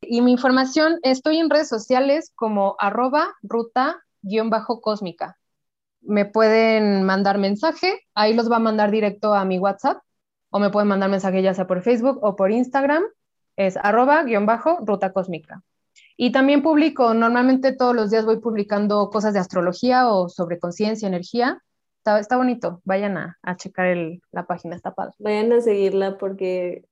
y 0.00 0.20
mi 0.20 0.32
información, 0.32 0.98
estoy 1.02 1.38
en 1.38 1.48
redes 1.48 1.68
sociales 1.68 2.32
como 2.34 2.74
arroba 2.80 3.36
ruta-cósmica. 3.42 5.38
Me 6.00 6.24
pueden 6.24 7.04
mandar 7.04 7.38
mensaje, 7.38 8.00
ahí 8.14 8.34
los 8.34 8.50
va 8.50 8.56
a 8.56 8.60
mandar 8.60 8.90
directo 8.90 9.32
a 9.32 9.44
mi 9.44 9.60
WhatsApp, 9.60 9.98
o 10.50 10.58
me 10.58 10.70
pueden 10.70 10.88
mandar 10.88 11.08
mensaje 11.08 11.40
ya 11.40 11.54
sea 11.54 11.68
por 11.68 11.82
Facebook 11.82 12.18
o 12.20 12.34
por 12.34 12.50
Instagram, 12.50 13.04
es 13.54 13.76
arroba 13.76 14.24
guion 14.24 14.44
bajo 14.44 14.78
ruta 14.80 15.12
cósmica. 15.12 15.62
Y 16.16 16.32
también 16.32 16.64
publico, 16.64 17.14
normalmente 17.14 17.72
todos 17.72 17.94
los 17.94 18.10
días 18.10 18.24
voy 18.24 18.40
publicando 18.40 19.08
cosas 19.08 19.34
de 19.34 19.38
astrología 19.40 20.08
o 20.08 20.28
sobre 20.28 20.58
conciencia, 20.58 21.06
energía, 21.06 21.62
Está, 22.04 22.36
bonito, 22.36 22.80
vayan 22.84 23.16
a, 23.18 23.56
checar 23.56 23.86
el, 23.86 24.22
la 24.32 24.46
página, 24.46 24.76
está 24.76 24.94
padre. 24.94 25.14
Vayan 25.18 25.52
a 25.52 25.60
seguirla 25.60 26.16
porque 26.16 26.84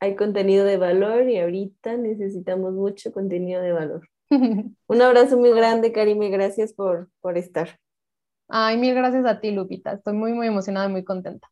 hay 0.00 0.16
contenido 0.16 0.64
de 0.64 0.76
valor 0.76 1.28
y 1.28 1.38
ahorita 1.38 1.96
necesitamos 1.96 2.72
mucho 2.72 3.12
contenido 3.12 3.60
de 3.60 3.72
valor. 3.72 4.08
Un 4.30 5.02
abrazo 5.02 5.36
muy 5.36 5.50
grande, 5.50 5.92
Karime, 5.92 6.30
gracias 6.30 6.72
por, 6.72 7.10
por 7.20 7.36
estar. 7.36 7.78
Ay, 8.48 8.76
mil 8.76 8.94
gracias 8.94 9.24
a 9.26 9.40
ti, 9.40 9.50
Lupita. 9.50 9.92
Estoy 9.92 10.14
muy, 10.14 10.32
muy 10.32 10.46
emocionada 10.46 10.88
y 10.88 10.92
muy 10.92 11.04
contenta. 11.04 11.48